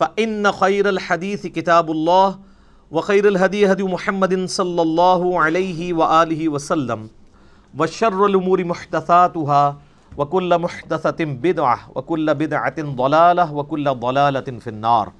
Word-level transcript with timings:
فإن 0.00 0.52
خير 0.52 0.88
الحديث 0.88 1.46
كتاب 1.46 1.90
الله 1.90 2.38
وخير 2.90 3.28
الهدي 3.28 3.72
هدي 3.72 3.82
محمد 3.82 4.44
صلى 4.48 4.82
الله 4.82 5.40
عليه 5.40 5.92
وآله 5.92 6.48
وسلم 6.48 7.08
وشر 7.78 8.26
الأمور 8.26 8.64
محدثاتها 8.64 9.78
وكل 10.16 10.58
محدثة 10.58 11.24
بدعة 11.24 11.78
وكل 11.94 12.34
بدعة 12.34 12.74
ضلالة 12.82 13.52
وكل 13.54 13.94
ضلالة 13.94 14.48
في 14.64 14.70
النار 14.70 15.12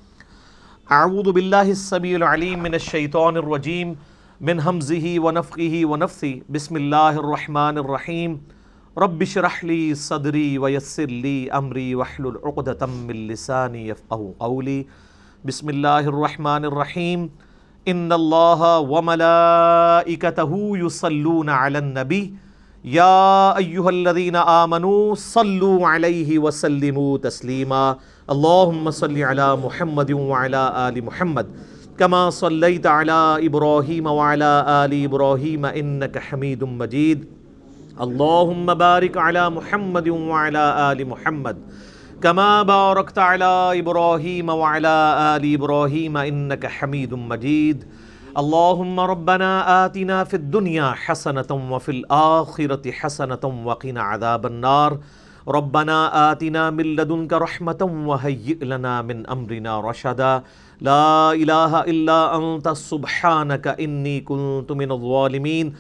أعوذ 0.92 1.33
بالله 1.33 1.70
السميع 1.70 2.17
العليم 2.17 2.62
من 2.62 2.75
الشيطان 2.75 3.37
الرجيم 3.37 3.97
من 4.41 4.61
همزه 4.61 5.15
ونفخه 5.19 5.83
ونفثه 5.84 6.41
بسم 6.48 6.77
الله 6.77 7.11
الرحمن 7.11 7.78
الرحيم 7.78 8.41
رب 8.99 9.23
اشرح 9.23 9.65
لي 9.65 9.95
صدري 9.95 10.59
ويسر 10.59 11.07
لي 11.07 11.51
امري 11.51 11.95
واحلل 11.95 12.39
عقدة 12.45 12.87
من 12.87 13.29
لساني 13.29 13.89
يفقهوا 13.89 14.33
قولي. 14.41 14.87
بسم 15.45 15.70
الله 15.70 16.01
الرحمن 16.01 16.64
الرحيم. 16.64 17.31
ان 17.89 18.12
الله 18.12 18.79
وملائكته 18.79 20.53
يصلون 20.75 21.48
على 21.48 21.79
النبي. 21.79 22.34
يا 22.84 23.56
ايها 23.56 23.91
الذين 23.91 24.37
امنوا 24.37 25.14
صلوا 25.14 25.86
عليه 25.89 26.39
وسلموا 26.39 27.19
تسليما. 27.19 27.97
اللهم 28.31 28.91
صل 28.91 29.23
على 29.23 29.57
محمد 29.57 30.12
وعلى 30.12 30.62
ال 30.89 31.05
محمد. 31.05 31.47
كما 31.98 32.31
صليت 32.31 32.86
على 32.86 33.47
ابراهيم 33.47 34.07
وعلى 34.07 34.53
ال 34.67 35.05
ابراهيم 35.05 35.67
انك 35.67 36.19
حميد 36.19 36.64
مجيد. 36.64 37.39
اللهم 38.01 38.75
بارك 38.75 39.17
على 39.17 39.51
محمد 39.51 40.09
وعلى 40.09 40.93
آل 40.93 41.09
محمد 41.09 41.56
كما 42.23 42.62
باركت 42.62 43.19
على 43.19 43.79
إبراهيم 43.81 44.48
وعلى 44.48 44.97
آل 45.37 45.55
إبراهيم 45.55 46.17
إنك 46.17 46.67
حميد 46.67 47.15
مجيد 47.15 47.84
اللهم 48.42 49.01
ربنا 49.01 49.51
آتنا 49.84 50.25
في 50.25 50.34
الدنيا 50.34 50.92
حسنة 50.92 51.51
وفي 51.73 51.91
الآخرة 51.91 52.91
حسنة 52.91 53.45
وقنا 53.65 54.03
عذاب 54.03 54.47
النار 54.47 54.98
ربنا 55.48 56.33
آتنا 56.33 56.70
من 56.70 56.87
لدنك 56.97 57.33
رحمة 57.33 57.81
وهيئ 58.09 58.64
لنا 58.64 59.03
من 59.03 59.27
أمرنا 59.27 59.81
رشدا 59.81 60.42
لا 60.81 61.33
إله 61.33 61.81
إلا 61.81 62.37
أنت 62.37 62.69
سبحانك 62.69 63.67
إني 63.69 64.20
كنت 64.20 64.73
من 64.73 64.92
الظالمين 64.92 65.75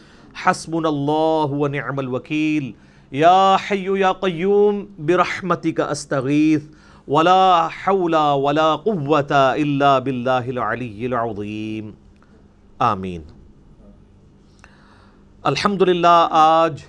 حسبنا 0.44 0.88
اللہ 0.88 1.54
ونعم 1.60 1.98
الوکیل. 1.98 2.70
یا 3.10 3.56
حی 3.70 3.84
یا 3.98 4.12
قیوم، 4.12 4.84
برحمتک 5.06 5.80
استغیث، 5.80 6.68
ولا 7.08 7.66
حول 7.66 8.14
ولا 8.14 8.76
قوة 8.76 9.32
الا 9.32 9.98
باللہ 9.98 10.46
العلی 10.48 11.06
العظیم. 11.06 11.90
آمین. 12.78 13.22
الحمدللہ، 15.42 16.26
آج 16.30 16.82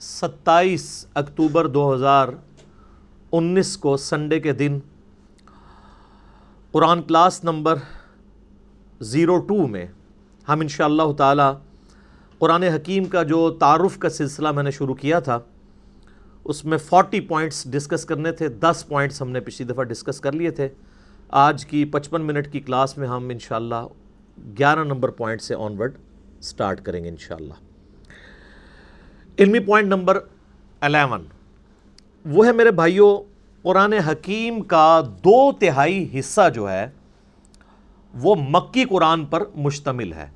ستائیس 0.00 1.06
اکتوبر 1.14 1.66
دو 1.66 1.94
ہزار 1.94 2.28
انیس 3.32 3.76
کو 3.76 3.96
سنڈے 3.96 4.40
کے 4.40 4.52
دن 4.52 4.78
قرآن 6.72 7.02
کلاس 7.02 7.44
نمبر 7.44 7.78
زیرو 9.00 9.38
ٹو 9.38 9.66
میں 9.66 9.86
ہم 10.48 10.60
انشاءاللہ 10.60 11.12
تعالی 11.12 11.48
قرآن 12.38 12.62
حکیم 12.62 13.04
کا 13.04 13.22
جو 13.22 13.50
تعارف 13.50 13.98
کا 13.98 14.08
سلسلہ 14.08 14.52
میں 14.52 14.62
نے 14.62 14.70
شروع 14.70 14.94
کیا 14.94 15.20
تھا، 15.20 15.38
اس 16.44 16.64
میں 16.64 16.78
فورٹی 16.78 17.20
پوائنٹس 17.20 17.70
ڈسکس 17.70 18.04
کرنے 18.04 18.32
تھے، 18.32 18.48
دس 18.48 18.84
پوائنٹس 18.88 19.22
ہم 19.22 19.30
نے 19.30 19.40
پچھلی 19.40 19.72
دفعہ 19.72 19.84
ڈسکس 19.84 20.20
کر 20.20 20.32
لیے 20.32 20.50
تھے۔ 20.50 20.68
آج 21.28 21.66
کی 21.66 21.84
پچپن 21.84 22.22
منٹ 22.22 22.52
کی 22.52 22.60
کلاس 22.60 22.98
میں 22.98 23.08
ہم 23.08 23.28
انشاءاللہ 23.28 23.86
گیارہ 24.58 24.84
نمبر 24.84 25.08
پوائنٹ 25.08 25.42
سے 25.42 25.54
آن 25.58 25.76
ورڈ 25.78 25.92
سٹارٹ 26.42 26.80
کریں 26.80 27.04
گے 27.04 27.08
انشاءاللہ۔ 27.08 27.54
علمی 29.38 29.58
پوائنٹ 29.58 29.88
نمبر 29.88 30.18
الیون۔ 30.80 31.24
وہ 32.24 32.46
ہے 32.46 32.52
میرے 32.52 32.70
بھائیوں 32.70 33.16
قرآن 33.62 33.92
حکیم 33.92 34.62
کا 34.62 35.00
دو 35.00 35.52
تہائی 35.52 36.18
حصہ 36.18 36.50
جو 36.54 36.70
ہے، 36.70 36.88
وہ 38.14 38.34
مکی 38.48 38.84
قرآن 38.84 39.24
پر 39.24 39.42
مشتمل 39.54 40.12
ہے۔ 40.12 40.33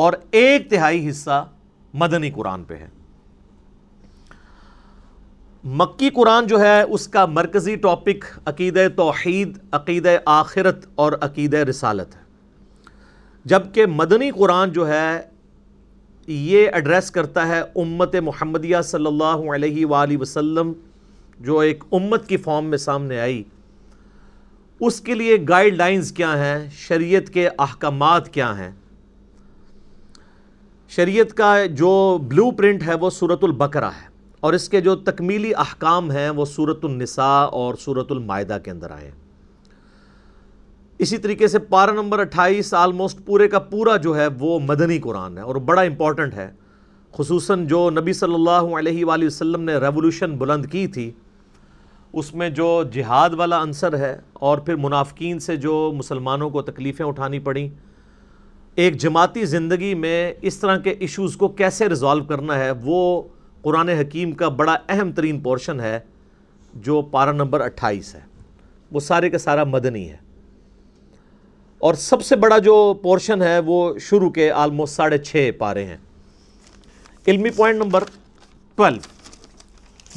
اور 0.00 0.12
ایک 0.30 0.70
تہائی 0.70 1.08
حصہ 1.08 1.48
مدنی 1.94 2.30
قرآن 2.30 2.64
پہ 2.64 2.74
ہے۔ 2.74 2.88
مکی 5.64 6.10
قرآن 6.10 6.46
جو 6.46 6.60
ہے، 6.60 6.82
اس 6.82 7.08
کا 7.08 7.26
مرکزی 7.26 7.76
ٹاپک 7.76 8.24
عقید 8.46 8.78
توحید 8.96 9.58
عقید 9.72 10.06
آخرت 10.24 10.86
اور 10.94 11.12
عقید 11.20 11.54
رسالت 11.54 12.16
ہے۔ 12.16 12.20
جبکہ 13.44 13.86
مدنی 13.86 14.30
قرآن 14.30 14.72
جو 14.72 14.88
ہے، 14.88 15.22
یہ 16.26 16.68
ایڈریس 16.72 17.10
کرتا 17.10 17.48
ہے 17.48 17.60
امت 17.60 18.16
محمدیہ 18.16 18.76
صلی 18.84 19.06
اللہ 19.06 19.54
علیہ 19.54 19.86
وآلہ 19.86 20.16
وسلم، 20.16 20.72
جو 21.40 21.58
ایک 21.58 21.84
امت 21.92 22.28
کی 22.28 22.36
فارم 22.36 22.64
میں 22.64 22.78
سامنے 22.78 23.20
آئی۔ 23.20 23.42
اس 24.80 25.00
کے 25.00 25.14
لیے 25.14 25.36
گائیڈ 25.48 25.74
لائنز 25.74 26.12
کیا 26.12 26.44
ہیں؟ 26.44 26.68
شریعت 26.70 27.28
کے 27.28 27.48
احکامات 27.58 28.28
کیا 28.34 28.58
ہیں؟ 28.58 28.70
شریعت 30.90 31.32
کا 31.36 31.54
جو 31.78 31.90
بلو 32.28 32.50
پرنٹ 32.50 32.82
ہے 32.82 32.94
وہ 33.00 33.08
صورت 33.10 33.44
البقرہ 33.44 33.90
ہے 33.96 34.08
اور 34.42 34.52
اس 34.52 34.68
کے 34.68 34.80
جو 34.80 34.94
تکمیلی 34.96 35.52
احکام 35.56 36.10
ہیں 36.10 36.28
وہ 36.36 36.44
صورت 36.44 36.84
النساء 36.84 37.44
اور 37.58 37.74
صورت 37.80 38.10
المائدہ 38.12 38.56
کے 38.64 38.70
اندر 38.70 38.90
آئے 38.90 39.10
اسی 41.00 41.18
طریقے 41.18 41.48
سے 41.48 41.58
پارہ 41.68 41.90
نمبر 41.90 42.18
اٹھائیس 42.18 42.72
آلموسٹ 42.74 43.24
پورے 43.26 43.48
کا 43.48 43.58
پورا 43.58 43.96
جو 43.96 44.16
ہے 44.16 44.26
وہ 44.38 44.58
مدنی 44.60 44.98
قرآن 44.98 45.38
ہے 45.38 45.42
اور 45.42 45.56
بڑا 45.68 45.82
امپورٹنٹ 45.82 46.34
ہے۔ 46.34 46.50
خصوصاً 47.14 47.66
جو 47.66 47.88
نبی 47.90 48.12
صلی 48.12 48.34
اللہ 48.34 48.74
علیہ 48.78 49.04
وآلہ 49.04 49.26
وسلم 49.26 49.62
نے 49.62 49.76
ریولوشن 49.76 50.36
بلند 50.38 50.66
کی 50.72 50.86
تھی، 50.86 51.10
اس 52.14 52.34
میں 52.34 52.48
جو 52.50 52.82
جہاد 52.92 53.34
والا 53.36 53.62
عنصر 53.62 53.98
ہے 53.98 54.14
اور 54.32 54.58
پھر 54.58 54.76
منافقین 54.78 55.38
سے 55.38 55.56
جو 55.56 55.92
مسلمانوں 55.96 56.50
کو 56.50 56.62
تکلیفیں 56.62 57.06
اٹھانی 57.06 57.38
پڑیں 57.38 57.68
ایک 58.74 58.96
جماعتی 58.96 59.44
زندگی 59.44 59.94
میں 59.94 60.34
اس 60.42 60.58
طرح 60.58 60.76
کے 60.76 60.90
ایشوز 60.90 61.36
کو 61.36 61.48
کیسے 61.48 61.88
ریزالو 61.88 62.24
کرنا 62.24 62.58
ہے، 62.58 62.70
وہ 62.70 63.22
قرآن 63.62 63.88
حکیم 63.88 64.32
کا 64.32 64.48
بڑا 64.48 64.76
اہم 64.88 65.12
ترین 65.12 65.40
پورشن 65.40 65.80
ہے، 65.80 66.00
جو 66.74 67.02
پارہ 67.02 67.32
نمبر 67.32 67.60
اٹھائیس 67.60 68.14
ہے۔ 68.14 68.20
وہ 68.92 69.00
سارے 69.00 69.30
کا 69.30 69.38
سارا 69.38 69.64
مدنی 69.64 70.10
ہے۔ 70.10 70.16
اور 71.78 71.94
سب 71.94 72.24
سے 72.24 72.36
بڑا 72.36 72.58
جو 72.58 72.94
پورشن 73.02 73.42
ہے، 73.42 73.58
وہ 73.58 73.98
شروع 73.98 74.30
کے 74.30 74.50
آلموسٹ 74.50 74.96
ساڑھے 74.96 75.18
چھ 75.18 75.50
پارے 75.58 75.84
ہیں۔ 75.84 75.96
علمی 77.28 77.50
پوائنٹ 77.50 77.78
نمبر 77.78 78.04
ٹویلو 78.74 78.98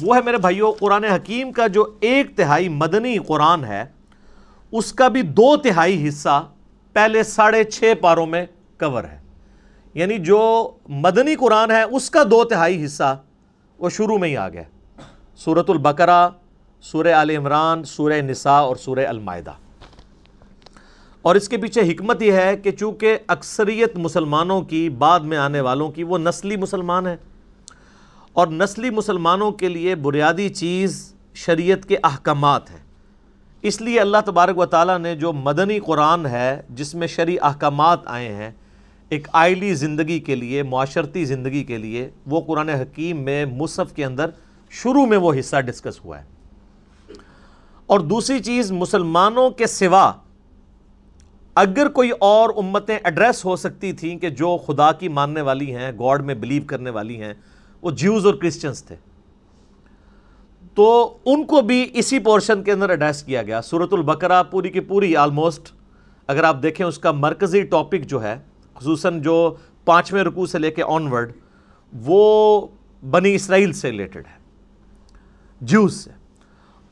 وہ 0.00 0.16
ہے 0.16 0.20
میرے 0.24 0.36
بھائیوں 0.36 0.72
قرآن 0.72 1.04
حکیم 1.04 1.52
کا 1.52 1.66
جو 1.66 1.84
ایک 2.00 2.36
تہائی 2.36 2.68
مدنی 2.68 3.18
قرآن 3.18 3.64
ہے، 3.64 3.84
اس 4.72 4.92
کا 4.92 5.08
بھی 5.08 5.22
دو 5.22 5.56
تہائی 5.56 6.08
حصہ 6.08 6.48
پہلے 6.94 7.22
ساڑھے 7.22 7.64
چھ 7.64 7.92
پاروں 8.00 8.26
میں 8.26 8.46
کور 8.80 9.04
ہے۔ 9.04 9.18
یعنی 9.94 10.18
جو 10.18 10.70
مدنی 10.88 11.34
قرآن 11.34 11.70
ہے، 11.70 11.82
اس 11.82 12.10
کا 12.10 12.22
دو 12.22 12.44
تہائی 12.44 12.84
حصہ 12.84 13.22
وہ 13.78 13.90
شروع 13.90 14.18
میں 14.18 14.28
ہی 14.28 14.36
آ 14.36 14.48
گیا۔ 14.48 14.62
سورت 15.34 15.70
البقرہ 15.70 16.28
سورہ 16.80 17.08
آل 17.08 17.30
عمران 17.30 17.84
سورہ 17.84 18.12
نساء 18.12 18.60
اور 18.60 18.76
سورہ 18.76 19.06
المائدہ۔ 19.06 19.52
اور 21.22 21.34
اس 21.34 21.48
کے 21.48 21.56
پیچھے 21.56 21.92
حکمت 21.92 22.22
یہ 22.22 22.32
ہے 22.32 22.56
کہ 22.56 22.70
چونکہ 22.70 23.18
اکثریت 23.26 23.96
مسلمانوں 23.96 24.62
کی 24.62 24.90
بعد 24.90 25.20
میں 25.20 25.38
آنے 25.38 25.60
والوں 25.60 25.90
کی 25.90 26.02
وہ 26.02 26.18
نسلی 26.18 26.56
مسلمان 26.56 27.06
ہیں۔ 27.06 27.16
اور 28.32 28.46
نسلی 28.46 28.90
مسلمانوں 28.90 29.50
کے 29.50 29.68
لیے 29.68 29.94
بنیادی 29.94 30.48
چیز 30.48 31.14
شریعت 31.34 31.88
کے 31.88 31.96
احکامات 32.02 32.70
ہیں۔ 32.70 32.83
اس 33.64 33.80
لیے 33.80 34.00
اللہ 34.00 34.16
تبارک 34.26 34.58
و 34.58 34.66
تعالیٰ 34.66 34.98
نے 34.98 35.16
جو 35.16 35.32
مدنی 35.32 35.78
قرآن 35.78 36.26
ہے، 36.26 36.62
جس 36.70 36.94
میں 36.94 37.06
شرع 37.06 37.32
احکامات 37.42 38.00
آئے 38.04 38.34
ہیں، 38.34 38.50
ایک 39.08 39.28
آئلی 39.32 39.74
زندگی 39.74 40.20
کے 40.20 40.34
لیے، 40.34 40.62
معاشرتی 40.62 41.24
زندگی 41.24 41.64
کے 41.64 41.78
لیے، 41.78 42.10
وہ 42.26 42.40
قرآن 42.40 42.68
حکیم 42.68 43.16
میں 43.16 43.46
مصحف 43.46 43.92
کے 43.92 44.04
اندر 44.04 44.30
شروع 44.70 45.06
میں 45.06 45.18
وہ 45.18 45.34
حصہ 45.38 45.60
ڈسکس 45.60 46.04
ہوا 46.04 46.18
ہے۔ 46.18 46.24
اور 47.86 48.00
دوسری 48.00 48.38
چیز، 48.38 48.72
مسلمانوں 48.72 49.50
کے 49.50 49.66
سوا 49.66 50.12
اگر 51.54 51.88
کوئی 51.88 52.10
اور 52.10 52.50
امتیں 52.56 52.98
ایڈریس 53.04 53.44
ہو 53.44 53.56
سکتی 53.56 53.92
تھیں 53.92 54.18
کہ 54.18 54.30
جو 54.30 54.56
خدا 54.66 54.92
کی 54.92 55.08
ماننے 55.08 55.40
والی 55.40 55.76
ہیں 55.76 55.92
گاڈ 55.92 56.24
میں 56.24 56.34
بلیو 56.34 56.62
کرنے 56.66 56.90
والی 56.90 57.22
ہیں، 57.22 57.34
وہ 57.82 57.90
جیوز 57.90 58.26
اور 58.26 58.34
کرسچنس 58.34 58.84
تھے۔ 58.84 58.96
تو 60.74 61.16
ان 61.24 61.46
کو 61.46 61.60
بھی 61.60 61.90
اسی 61.92 62.18
پورشن 62.18 62.62
کے 62.62 62.72
اندر 62.72 62.88
ایڈریس 62.88 63.22
کیا 63.22 63.42
گیا۔ 63.42 63.60
صورت 63.60 63.92
البقرہ 63.92 64.42
پوری 64.42 64.70
کی 64.70 64.80
پوری 64.80 65.16
آلموسٹ 65.16 65.72
اگر 66.26 66.44
آپ 66.44 66.62
دیکھیں 66.62 66.86
اس 66.86 66.98
کا 66.98 67.12
مرکزی 67.12 67.62
ٹاپک 67.62 68.02
جو 68.06 68.22
ہے، 68.22 68.38
خصوصاً 68.74 69.22
جو 69.22 69.54
پانچویں 69.84 70.24
رکوع 70.24 70.46
سے 70.46 70.58
لے 70.58 70.70
کے 70.70 70.82
آن 70.86 71.06
ورڈ 71.06 71.32
وہ 71.92 72.66
بنی 73.10 73.34
اسرائیل 73.34 73.72
سے 73.72 73.90
ریلیٹڈ 73.90 74.26
ہے 74.26 74.38
جیوز 75.60 76.04
سے۔ 76.04 76.10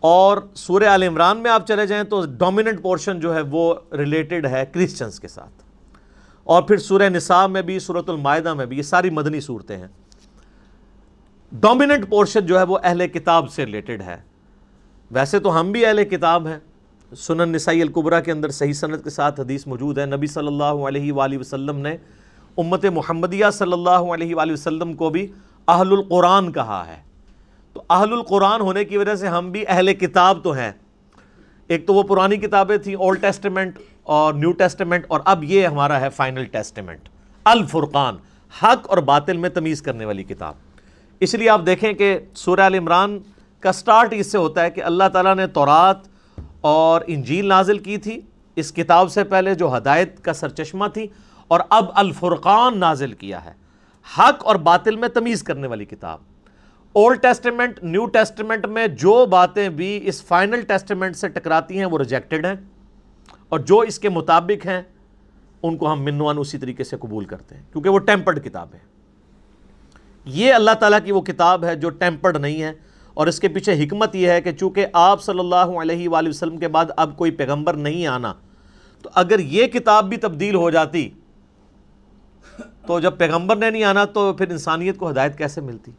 اور 0.00 0.38
سورہ 0.55 0.84
عال 0.84 1.02
عمران 1.02 1.38
میں 1.38 1.50
آپ 1.50 1.67
چلے 1.67 1.87
جائیں 1.87 2.05
تو 2.05 2.26
ڈومیننٹ 2.26 2.82
پورشن 2.82 3.20
جو 3.20 3.34
ہے 3.34 3.40
وہ 3.40 3.75
ریلیٹڈ 3.93 4.46
ہے 4.46 4.64
کرسچنس 4.73 5.20
کے 5.20 5.29
ساتھ۔ 5.29 5.62
اور 6.44 6.62
پھر 6.62 6.76
سورہ 6.76 7.08
نصاب 7.08 7.50
میں 7.50 7.62
بھی 7.62 7.79
صورت 7.79 8.11
المائدہ 8.11 8.55
میں 8.55 8.67
بھی، 8.67 8.76
یہ 8.76 8.82
ساری 8.82 9.11
مدنی 9.11 9.40
صورتیں 9.40 9.76
ہیں۔ 9.76 9.88
ڈومیننٹ 11.60 12.08
پورشن 12.08 12.46
جو 12.46 12.58
ہے 12.58 12.62
وہ 12.64 12.78
اہل 12.82 13.08
کتاب 13.08 13.50
سے 13.50 13.66
ریلیٹڈ 13.66 14.02
ہے۔ 14.02 14.16
ویسے 15.10 15.38
تو 15.38 15.60
ہم 15.60 15.72
بھی 15.72 15.87
اہل 15.87 16.04
کتاب 16.04 16.46
ہیں۔ 16.46 16.58
سنن 17.16 17.49
نسائی 17.49 17.82
القبرہ 17.82 18.20
کے 18.20 18.32
اندر 18.32 18.49
صحیح 18.49 18.72
صنعت 18.72 19.04
کے 19.04 19.10
ساتھ 19.10 19.40
حدیث 19.40 19.66
موجود 19.66 19.99
ہے۔ 19.99 20.06
نبی 20.06 20.26
صلی 20.26 20.46
اللہ 20.46 20.64
علیہ 20.64 21.12
وآلہ 21.12 21.38
وسلم 21.38 21.78
نے 21.78 21.96
امت 22.56 22.84
محمدیہ 22.84 23.46
صلی 23.52 23.72
اللہ 23.72 23.90
علیہ 23.90 24.34
وآلہ 24.34 24.52
وسلم 24.52 24.93
کو 24.93 25.10
بھی 25.10 25.26
اہل 25.69 25.93
القرآن 25.93 26.52
کہا 26.52 26.87
ہے۔ 26.87 26.96
تو 27.72 27.82
اہل 27.90 28.12
القرآن 28.12 28.60
ہونے 28.60 28.84
کی 28.84 28.96
وجہ 28.96 29.14
سے 29.14 29.28
ہم 29.28 29.50
بھی 29.50 29.64
اہل 29.69 29.94
کتاب 29.94 30.44
تو 30.44 30.52
ہیں۔ 30.52 30.72
ایک 31.69 31.87
تو 31.87 31.94
وہ 31.94 32.02
پرانی 32.02 32.37
کتابیں 32.37 32.76
تھیں 32.76 32.94
اولڈ 32.94 33.20
ٹیسٹمنٹ 33.20 33.78
اور 34.02 34.34
نیو 34.34 34.52
ٹیسٹمنٹ 34.52 35.05
اور 35.08 35.20
اب 35.25 35.44
یہ 35.44 35.66
ہمارا 35.66 36.00
ہے 36.00 36.10
فائنل 36.10 36.44
ٹیسٹمنٹ 36.44 37.08
الفرقان، 37.44 38.16
حق 38.62 38.90
اور 38.90 38.98
باطل 38.98 39.37
میں 39.37 39.50
تمیز 39.50 39.82
کرنے 39.82 40.05
والی 40.05 40.22
کتاب۔ 40.22 40.55
اس 41.22 41.34
لیے 41.34 41.48
آپ 41.48 41.60
دیکھیں 41.66 41.92
کہ 41.92 42.19
سورہ 42.34 42.60
عمران 42.60 43.19
کا 43.60 43.72
سٹارٹ 43.72 44.08
اس 44.12 44.32
سے 44.32 44.38
ہوتا 44.38 44.62
ہے 44.62 44.70
کہ 44.70 44.82
اللہ 44.82 45.04
تعالیٰ 45.12 45.36
نے 45.36 45.46
تورات 45.46 45.96
اور 46.60 47.00
انجیل 47.06 47.46
نازل 47.46 47.78
کی 47.78 47.96
تھی۔ 47.96 48.20
اس 48.56 48.72
کتاب 48.72 49.12
سے 49.12 49.24
پہلے 49.24 49.54
جو 49.54 49.76
ہدایت 49.76 50.20
کا 50.20 50.32
سرچشمہ 50.32 50.86
تھی 50.94 51.06
اور 51.48 51.60
اب 51.69 51.84
الفرقان 51.94 52.78
نازل 52.78 53.12
کیا 53.12 53.44
ہے۔ 53.44 53.52
حق 54.19 54.44
اور 54.44 54.56
باطل 54.56 54.96
میں 54.96 55.08
تمیز 55.08 55.42
کرنے 55.42 55.66
والی 55.66 55.84
کتاب۔ 55.84 56.19
اولڈ 56.92 57.22
ٹیسٹمنٹ 57.22 57.82
نیو 57.82 58.06
ٹیسٹمنٹ 58.06 58.66
میں 58.66 58.86
جو 58.86 59.26
باتیں 59.26 59.69
بھی 59.69 60.00
اس 60.08 60.24
فائنل 60.24 60.60
ٹیسٹمنٹ 60.60 61.16
سے 61.16 61.28
ٹکراتی 61.28 61.78
ہیں 61.78 61.86
وہ 61.86 61.98
ریجیکٹڈ 61.98 62.46
ہیں۔ 62.46 62.54
اور 63.48 63.58
جو 63.58 63.78
اس 63.78 63.98
کے 63.98 64.08
مطابق 64.08 64.66
ہیں، 64.66 64.82
ان 65.62 65.76
کو 65.76 65.92
ہم 65.92 66.02
منوان 66.02 66.38
اسی 66.38 66.58
طریقے 66.58 66.84
سے 66.84 66.96
قبول 66.96 67.24
کرتے 67.24 67.54
ہیں، 67.54 67.62
کیونکہ 67.72 67.90
وہ 67.90 67.98
ٹیمپرڈ 67.98 68.44
کتاب 68.44 68.69
ہے 68.74 68.92
یہ 70.26 70.52
اللہ 70.52 70.74
تعالیٰ 70.80 70.98
کی 71.04 71.12
وہ 71.12 71.20
کتاب 71.20 71.64
ہے 71.64 71.74
جو 71.76 71.90
ٹیمپرڈ 71.90 72.36
نہیں 72.36 72.62
ہے 72.62 72.72
اور 73.16 73.26
اس 73.26 73.40
کے 73.40 73.48
پیچھے 73.48 73.72
حکمت 73.82 74.14
یہ 74.16 74.30
ہے 74.30 74.40
کہ 74.42 74.52
چونکہ 74.52 74.86
آپ 74.92 75.22
صلی 75.22 75.38
اللہ 75.38 75.72
علیہ 75.80 76.08
وآلہ 76.08 76.28
وسلم 76.28 76.56
کے 76.58 76.69
بعد 76.69 76.90
اب 76.96 77.16
کوئی 77.16 77.30
پیغمبر 77.40 77.74
نہیں 77.76 78.06
آنا، 78.06 78.32
تو 79.04 79.10
اگر 79.14 79.38
یہ 79.38 79.66
کتاب 79.66 80.08
بھی 80.08 80.16
تبدیل 80.16 80.54
ہو 80.54 80.70
جاتی 80.70 81.08
تو 82.86 82.98
جب 83.00 83.19
پیغمبر 83.19 83.56
نے 83.56 83.70
نہیں 83.70 83.84
آنا 83.84 84.04
تو 84.14 84.32
پھر 84.32 84.50
انسانیت 84.50 84.96
کو 84.98 85.10
ہدایت 85.10 85.36
کیسے 85.38 85.60
ملتی؟ 85.60 85.92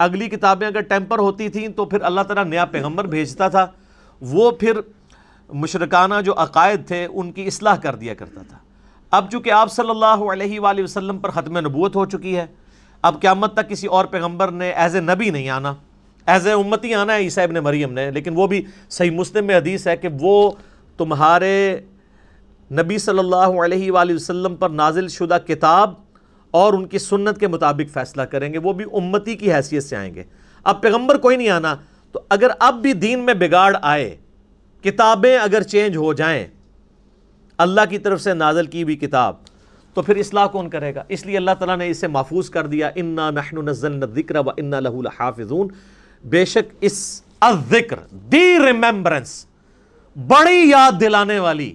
اگلی 0.00 0.28
کتابیں 0.28 0.66
اگر 0.66 0.80
ٹیمپر 0.88 1.18
ہوتی 1.18 1.48
تھیں 1.48 1.68
تو 1.76 1.84
پھر 1.84 2.00
اللہ 2.02 2.20
تعالیٰ 2.28 2.44
نیا 2.46 2.64
پیغمبر 2.66 3.06
بھیجتا 3.06 3.48
تھا، 3.48 3.66
وہ 4.22 4.50
پھر 4.60 4.80
مشرکانہ 5.50 6.20
جو 6.24 6.34
عقائد 6.38 6.86
تھے 6.88 7.06
ان 7.06 7.32
کی 7.32 7.46
اصلاح 7.46 7.76
کر 7.82 7.94
دیا 7.96 8.14
کرتا 8.14 8.42
تھا۔ 8.48 8.58
اب 9.12 9.30
چونکہ 9.30 9.52
آپ 9.52 9.72
صلی 9.72 9.90
اللہ 9.90 10.24
علیہ 10.32 10.60
وآلہ 10.60 10.82
وسلم 10.82 11.18
پر 11.18 11.30
ختم 11.30 11.58
نبوت 11.58 11.96
ہو 11.96 12.04
چکی 12.06 12.36
ہے 12.36 12.46
اب 13.02 13.20
قیامت 13.20 13.54
تک 13.54 13.68
کسی 13.68 13.86
اور 13.86 14.04
پیغمبر 14.04 14.50
نے 14.50 14.70
ایز 14.70 14.94
اے 14.94 15.00
نبی 15.00 15.30
نہیں 15.30 15.48
آنا 15.48 15.74
ایز 16.26 16.46
اے 16.46 16.52
امتی 16.52 16.94
آنا 16.94 17.14
ہے 17.14 17.22
عیسیٰ 17.22 17.44
ابن 17.44 17.62
مریم 17.64 17.92
نے، 17.92 18.10
لیکن 18.10 18.36
وہ 18.36 18.46
بھی 18.46 18.62
صحیح 18.90 19.10
مسلم 19.10 19.46
میں 19.46 19.56
حدیث 19.56 19.86
ہے 19.86 19.96
کہ 19.96 20.08
وہ 20.20 20.50
تمہارے 20.98 21.80
نبی 22.70 22.98
صلی 22.98 23.18
اللہ 23.18 23.58
علیہ 23.64 23.90
وآلہ 23.92 24.14
وسلم 24.14 24.56
پر 24.56 24.70
نازل 24.70 25.08
شدہ 25.08 25.38
کتاب 25.46 25.94
اور 26.54 26.74
ان 26.74 26.86
کی 26.88 26.98
سنت 26.98 27.38
کے 27.40 27.48
مطابق 27.48 27.92
فیصلہ 27.92 28.22
کریں 28.22 28.52
گے، 28.52 28.58
وہ 28.58 28.72
بھی 28.72 28.84
امتی 28.92 29.34
کی 29.36 29.52
حیثیت 29.52 29.84
سے 29.84 29.96
آئیں 29.96 30.14
گے۔ 30.14 30.22
اب 30.64 30.80
پیغمبر 30.82 31.18
کوئی 31.18 31.36
نہیں 31.36 31.48
آنا، 31.50 31.74
تو 32.14 32.20
اگر 32.28 32.50
اب 32.60 32.80
بھی 32.82 32.92
دین 32.92 33.24
میں 33.26 33.34
بگاڑ 33.34 33.74
آئے، 33.82 34.14
کتابیں 34.84 35.36
اگر 35.36 35.62
چینج 35.62 35.96
ہو 35.96 36.12
جائیں، 36.12 36.46
اللہ 37.58 37.80
کی 37.90 37.98
طرف 37.98 38.20
سے 38.20 38.34
نازل 38.34 38.66
کی 38.66 38.84
بھی 38.84 38.96
کتاب 38.96 39.34
تو 39.94 40.02
پھر 40.02 40.16
اصلاح 40.16 40.46
کون 40.46 40.70
کرے 40.70 40.94
گا؟ 40.94 41.04
اس 41.08 41.26
لیے 41.26 41.36
اللہ 41.36 41.50
تعالیٰ 41.58 41.76
نے 41.76 41.90
اسے 41.90 42.06
محفوظ 42.06 42.50
کر 42.50 42.66
دیا، 42.66 42.90
انا 42.94 43.30
نحن 43.30 43.64
نزلنا 43.64 44.06
الذکر 44.06 44.36
و 44.36 44.50
انا 44.56 44.80
له 44.80 45.00
لحافظون۔ 45.00 45.68
بے 46.24 46.44
شک 46.44 46.74
اس 46.80 47.22
الذکر، 47.40 47.96
دی 48.32 48.58
ریمبرنس 48.66 49.46
بڑی 50.16 50.70
یاد 50.70 51.00
دلانے 51.00 51.38
والی، 51.38 51.74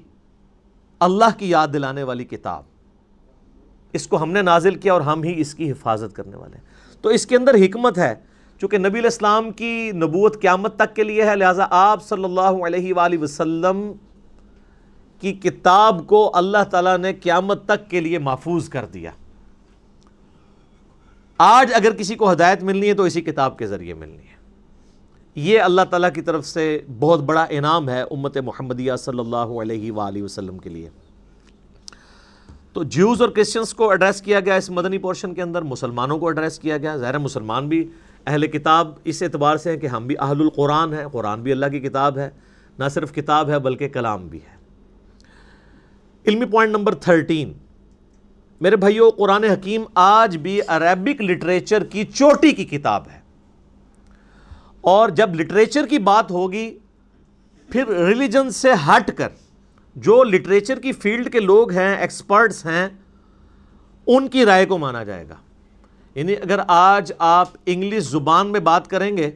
اللہ 0.99 1.37
کی 1.37 1.49
یاد 1.49 1.67
دلانے 1.73 2.03
والی 2.03 2.23
کتاب۔ 2.23 2.63
اس 3.93 4.07
کو 4.07 4.21
ہم 4.21 4.31
نے 4.31 4.41
نازل 4.41 4.75
کیا 4.75 4.93
اور 4.93 5.01
ہم 5.01 5.23
ہی 5.23 5.41
اس 5.41 5.55
کی 5.55 5.71
حفاظت 5.71 6.15
کرنے 6.15 6.37
والے 6.37 6.57
ہیں۔ 6.57 6.63
تو 7.01 7.09
اس 7.09 7.27
کے 7.27 7.35
اندر 7.35 7.55
حکمت 7.55 7.97
ہے، 7.97 8.15
چونکہ 8.61 8.77
نبی 8.77 8.87
علیہ 8.87 9.01
السلام 9.03 9.51
کی 9.51 9.91
نبوت 9.95 10.41
قیامت 10.41 10.75
تک 10.75 10.95
کے 10.95 11.03
لیے 11.03 11.25
ہے، 11.25 11.35
لہٰذا 11.35 11.65
آپ 11.69 12.03
صلی 12.03 12.23
اللہ 12.23 12.65
علیہ 12.65 12.93
وآلہ 12.93 13.21
وسلم 13.21 13.91
کی 15.21 15.33
کتاب 15.33 16.07
کو 16.07 16.31
اللہ 16.33 16.63
تعالیٰ 16.71 16.97
نے 16.97 17.13
قیامت 17.13 17.65
تک 17.65 17.89
کے 17.89 17.99
لیے 17.99 18.19
محفوظ 18.19 18.69
کر 18.69 18.85
دیا۔ 18.85 19.11
آج 21.37 21.71
اگر 21.73 21.91
کسی 21.91 22.15
کو 22.15 22.31
ہدایت 22.31 22.63
ملنی 22.63 22.89
ہے 22.89 22.93
تو 22.93 23.03
اسی 23.03 23.21
کتاب 23.21 23.57
کے 23.57 23.67
ذریعے 23.67 23.93
ملنی 23.93 24.17
ہے۔ 24.17 24.35
یہ 25.35 25.61
اللہ 25.61 25.81
تعالیٰ 25.89 26.09
کی 26.13 26.21
طرف 26.21 26.45
سے 26.45 26.79
بہت 26.99 27.19
بڑا 27.19 27.45
انعام 27.49 27.89
ہے 27.89 28.01
امت 28.01 28.37
محمدیہ 28.37 28.93
صلی 28.95 29.19
اللہ 29.19 29.37
علیہ 29.37 29.91
وآلہ 29.91 30.23
وسلم 30.23 30.57
کے 30.57 30.69
لیے۔ 30.69 30.89
تو 32.73 32.83
جیوز 32.83 33.21
اور 33.21 33.29
کرسچنس 33.29 33.73
کو 33.73 33.89
ایڈریس 33.89 34.21
کیا 34.21 34.39
گیا 34.39 34.55
اس 34.55 34.69
مدنی 34.69 34.97
پورشن 34.97 35.33
کے 35.33 35.41
اندر، 35.41 35.61
مسلمانوں 35.61 36.17
کو 36.17 36.27
ایڈریس 36.27 36.59
کیا 36.59 36.77
گیا۔ 36.77 36.97
ظاہر 36.97 37.17
مسلمان 37.17 37.67
بھی 37.67 37.89
اہل 38.25 38.47
کتاب 38.47 38.91
اس 39.03 39.21
اعتبار 39.21 39.57
سے 39.57 39.71
ہیں 39.71 39.77
کہ 39.77 39.87
ہم 39.87 40.07
بھی 40.07 40.15
اہل 40.19 40.41
القرآن 40.41 40.93
ہیں، 40.93 41.07
قرآن 41.07 41.41
بھی 41.41 41.51
اللہ 41.51 41.65
کی 41.65 41.79
کتاب 41.79 42.17
ہے، 42.17 42.29
نہ 42.79 42.83
صرف 42.93 43.13
کتاب 43.13 43.49
ہے 43.49 43.59
بلکہ 43.59 43.87
کلام 43.87 44.27
بھی 44.27 44.39
ہے۔ 44.39 44.54
علمی 46.27 46.45
پوائنٹ 46.45 46.71
نمبر 46.71 46.95
تھرٹین۔ 46.95 47.53
میرے 48.61 48.75
بھائیو، 48.75 49.09
قرآن 49.09 49.43
حکیم 49.43 49.83
آج 49.95 50.37
بھی 50.37 50.59
عربک 50.67 51.21
لٹریچر 51.21 51.83
کی 51.83 52.03
چوٹی 52.03 52.51
کی 52.51 52.65
کتاب 52.65 53.03
ہے۔ 53.11 53.19
اور 54.81 55.09
جب 55.09 55.35
لٹریچر 55.35 55.85
کی 55.85 55.99
بات 55.99 56.31
ہوگی، 56.31 56.77
پھر 57.69 57.87
ریلیجن 57.87 58.49
سے 58.49 58.71
ہٹ 58.87 59.11
کر 59.17 59.27
جو 59.95 60.23
لٹریچر 60.23 60.79
کی 60.79 60.91
فیلڈ 60.91 61.31
کے 61.31 61.39
لوگ 61.39 61.71
ہیں، 61.71 61.97
ایکسپرٹس 61.97 62.65
ہیں، 62.65 62.89
ان 64.07 64.27
کی 64.27 64.45
رائے 64.45 64.65
کو 64.65 64.77
مانا 64.77 65.03
جائے 65.03 65.29
گا۔ 65.29 65.35
یعنی 66.15 66.33
اگر 66.33 66.59
آج 66.67 67.11
آپ 67.19 67.47
انگلش 67.65 68.03
زبان 68.03 68.47
میں 68.47 68.59
بات 68.59 68.87
کریں 68.87 69.17
گے، 69.17 69.31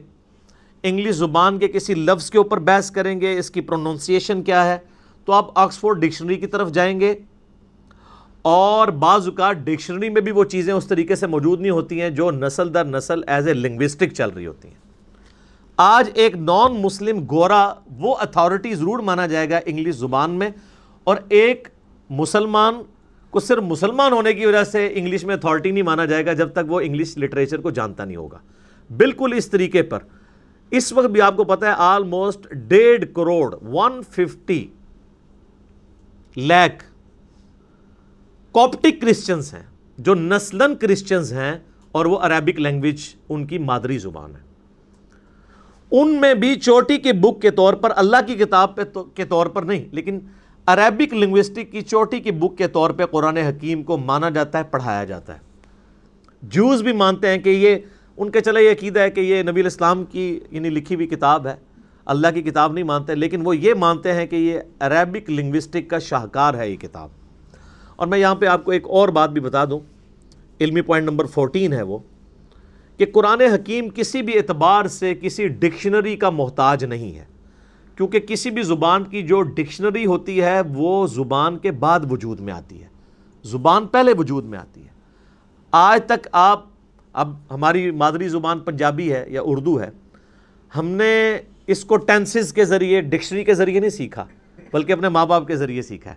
انگلش 0.82 1.14
زبان 1.14 1.58
کے 1.58 1.68
کسی 1.68 1.94
لفظ 1.94 2.30
کے 2.30 2.38
اوپر 2.38 2.58
بحث 2.58 2.90
کریں 2.90 3.20
گے، 3.20 3.38
اس 3.38 3.50
کی 3.50 3.60
پروننسیشن 3.60 4.42
کیا 4.42 4.64
ہے 4.64 4.78
تو 5.24 5.32
آپ 5.32 5.46
آکسفورڈ 5.54 6.00
ڈکشنری 6.00 6.36
کی 6.36 6.46
طرف 6.46 6.72
جائیں 6.72 7.00
گے 7.00 7.14
اور 8.42 8.88
بعض 8.88 9.28
اوقات 9.28 9.56
ڈکشنری 9.56 10.08
میں 10.08 10.20
بھی 10.20 10.32
وہ 10.32 10.44
چیزیں 10.44 10.74
اس 10.74 10.86
طریقے 10.86 11.16
سے 11.16 11.26
موجود 11.26 11.60
نہیں 11.60 11.70
ہوتی 11.70 12.00
ہیں 12.00 12.10
جو 12.10 12.30
نسل 12.30 12.74
در 12.74 12.84
نسل 12.84 13.20
ایز 13.26 13.48
اے 13.48 13.54
لنگوسٹک 13.54 14.14
چل 14.14 14.30
رہی 14.30 14.46
ہوتی 14.46 14.68
ہیں۔ 14.68 14.74
آج 15.76 16.10
ایک 16.14 16.36
نان 16.36 16.82
مسلم 16.82 17.24
گورا 17.30 17.74
وہ 17.98 18.16
اتھارٹی 18.20 18.74
ضرور 18.74 18.98
مانا 18.98 19.26
جائے 19.26 19.50
گا 19.50 19.60
انگلش 19.66 19.94
زبان 19.94 20.30
میں 20.30 20.50
اور 21.04 21.16
ایک 21.28 21.68
مسلمان 22.10 22.74
کو 23.30 23.40
صرف 23.40 23.62
مسلمان 23.62 24.12
ہونے 24.12 24.34
کی 24.34 24.46
وجہ 24.46 24.64
سے 24.64 24.90
انگلش 24.94 25.24
میں 25.24 25.34
اتھارٹی 25.34 25.70
نہیں 25.70 25.82
مانا 25.82 26.04
جائے 26.04 26.26
گا 26.26 26.32
جب 26.32 26.52
تک 26.52 26.58
وہ 26.68 26.80
انگلش 26.80 27.18
لٹریچر 27.18 27.60
کو 27.60 27.70
جانتا 27.70 28.04
نہیں 28.04 28.16
ہوگا۔ 28.16 28.38
بالکل 28.96 29.32
اس 29.36 29.50
طریقے 29.50 29.82
پر۔ 29.82 29.98
اس 30.70 30.92
وقت 30.92 31.06
بھی 31.06 31.20
آپ 31.20 31.36
کو 31.36 31.44
پتا 31.44 31.66
ہے 31.66 31.72
آلموسٹ 31.76 32.50
ڈیڑھ 32.50 33.04
crore 33.14 33.54
one 33.62 34.00
fifty 34.10 34.66
lakh. 36.36 36.82
Coptic 38.52 39.00
Christians 39.00 39.54
ہیں، 39.54 39.62
جو 39.98 40.14
نسلن 40.14 40.74
کرسچنز 40.76 41.32
ہیں 41.32 41.58
اور 41.92 42.06
وہ 42.06 42.18
عربک 42.18 42.60
لینگویج 42.60 43.00
ان 43.28 43.46
کی 43.46 43.58
مادری 43.58 43.98
زبان 43.98 44.30
ہے۔ 44.30 44.48
ان 45.90 46.20
میں 46.20 46.34
بھی 46.34 46.54
چوٹی 46.54 46.98
کے 46.98 47.12
بک 47.12 47.42
کے 47.42 47.50
طور 47.50 47.74
پر، 47.74 47.92
اللہ 47.96 48.16
کی 48.26 48.34
کتاب 48.34 48.76
پہ 48.76 48.82
کے 49.14 49.24
طور 49.24 49.46
پر 49.46 49.62
نہیں، 49.62 49.84
لیکن 49.92 50.18
عربک 50.66 51.14
لنگوسٹک 51.14 51.72
کی 51.72 51.80
چوٹی 51.80 52.20
کی 52.20 52.30
بک 52.30 52.58
کے 52.58 52.68
طور 52.68 52.90
پہ 52.90 53.06
قرآن 53.06 53.36
حکیم 53.36 53.82
کو 53.82 53.98
مانا 53.98 54.30
جاتا 54.30 54.58
ہے، 54.58 54.64
پڑھایا 54.64 55.04
جاتا 55.04 55.34
ہے۔ 55.34 55.38
جوز 56.42 56.82
بھی 56.82 56.92
مانتے 56.92 57.28
ہیں 57.28 57.38
کہ 57.38 57.48
یہ 57.48 57.76
ان 58.16 58.30
کے 58.30 58.40
چلے 58.40 58.62
یہ 58.62 58.70
عقیدہ 58.70 59.00
ہے 59.00 59.10
کہ 59.10 59.20
یہ 59.20 59.42
نبی 59.42 59.60
الاسلام 59.60 60.04
کی 60.04 60.40
یعنی 60.50 60.70
لکھی 60.70 60.94
ہوئی 60.94 61.06
کتاب 61.06 61.46
ہے۔ 61.46 61.56
اللہ 62.10 62.26
کی 62.34 62.42
کتاب 62.42 62.72
نہیں 62.72 62.84
مانتے، 62.84 63.14
لیکن 63.14 63.46
وہ 63.46 63.56
یہ 63.56 63.74
مانتے 63.74 64.12
ہیں 64.12 64.26
کہ 64.26 64.36
یہ 64.36 64.60
عربک 64.80 65.30
لنگوسٹک 65.30 65.90
کا 65.90 65.98
شاہکار 65.98 66.54
ہے 66.54 66.70
یہ 66.70 66.76
کتاب۔ 66.76 67.08
اور 67.96 68.06
میں 68.06 68.18
یہاں 68.18 68.34
پہ 68.34 68.46
آپ 68.46 68.64
کو 68.64 68.70
ایک 68.70 68.84
اور 68.84 69.08
بات 69.08 69.30
بھی 69.30 69.40
بتا 69.40 69.64
دوں۔ 69.64 69.80
علمی 70.60 70.80
پوائنٹ 70.80 71.08
نمبر 71.08 71.24
فورٹین 71.24 71.72
ہے 71.72 71.82
وہ، 71.82 71.98
کہ 72.96 73.06
قرآن 73.12 73.40
حکیم 73.40 73.88
کسی 73.88 74.22
بھی 74.22 74.38
اعتبار 74.38 74.84
سے 74.86 75.14
کسی 75.14 75.48
ڈکشنری 75.48 76.16
کا 76.16 76.30
محتاج 76.30 76.84
نہیں 76.84 77.18
ہے۔ 77.18 77.24
کیونکہ 77.96 78.20
کسی 78.20 78.50
بھی 78.50 78.62
زبان 78.62 79.04
کی 79.04 79.22
جو 79.22 79.42
ڈکشنری 79.42 80.06
ہوتی 80.06 80.42
ہے، 80.42 80.60
وہ 80.74 81.06
زبان 81.06 81.58
کے 81.58 81.70
بعد 81.70 82.00
وجود 82.10 82.40
میں 82.40 82.52
آتی 82.52 82.82
ہے۔ 82.82 82.88
زبان 83.42 83.86
پہلے 83.86 84.12
وجود 84.18 84.44
میں 84.44 84.58
آتی 84.58 84.82
ہے۔ 84.82 84.90
آج 85.70 86.00
تک 86.06 86.28
آپ، 86.32 86.64
اب 87.12 87.34
ہماری 87.50 87.90
مادری 87.90 88.28
زبان 88.28 88.58
پنجابی 88.58 89.12
ہے 89.12 89.24
یا 89.28 89.40
اردو 89.44 89.80
ہے، 89.80 89.90
ہم 90.76 90.86
نے 90.86 91.38
اس 91.70 91.84
کو 91.84 91.96
ٹینسز 91.96 92.52
کے 92.52 92.64
ذریعے 92.64 93.00
ڈکشنری 93.00 93.44
کے 93.44 93.54
ذریعے 93.54 93.80
نہیں 93.80 93.90
سیکھا، 93.90 94.26
بلکہ 94.72 94.92
اپنے 94.92 95.08
ماں 95.08 95.26
باپ 95.26 95.46
کے 95.46 95.56
ذریعے 95.56 95.82
سیکھا 95.82 96.10
ہے۔ 96.10 96.16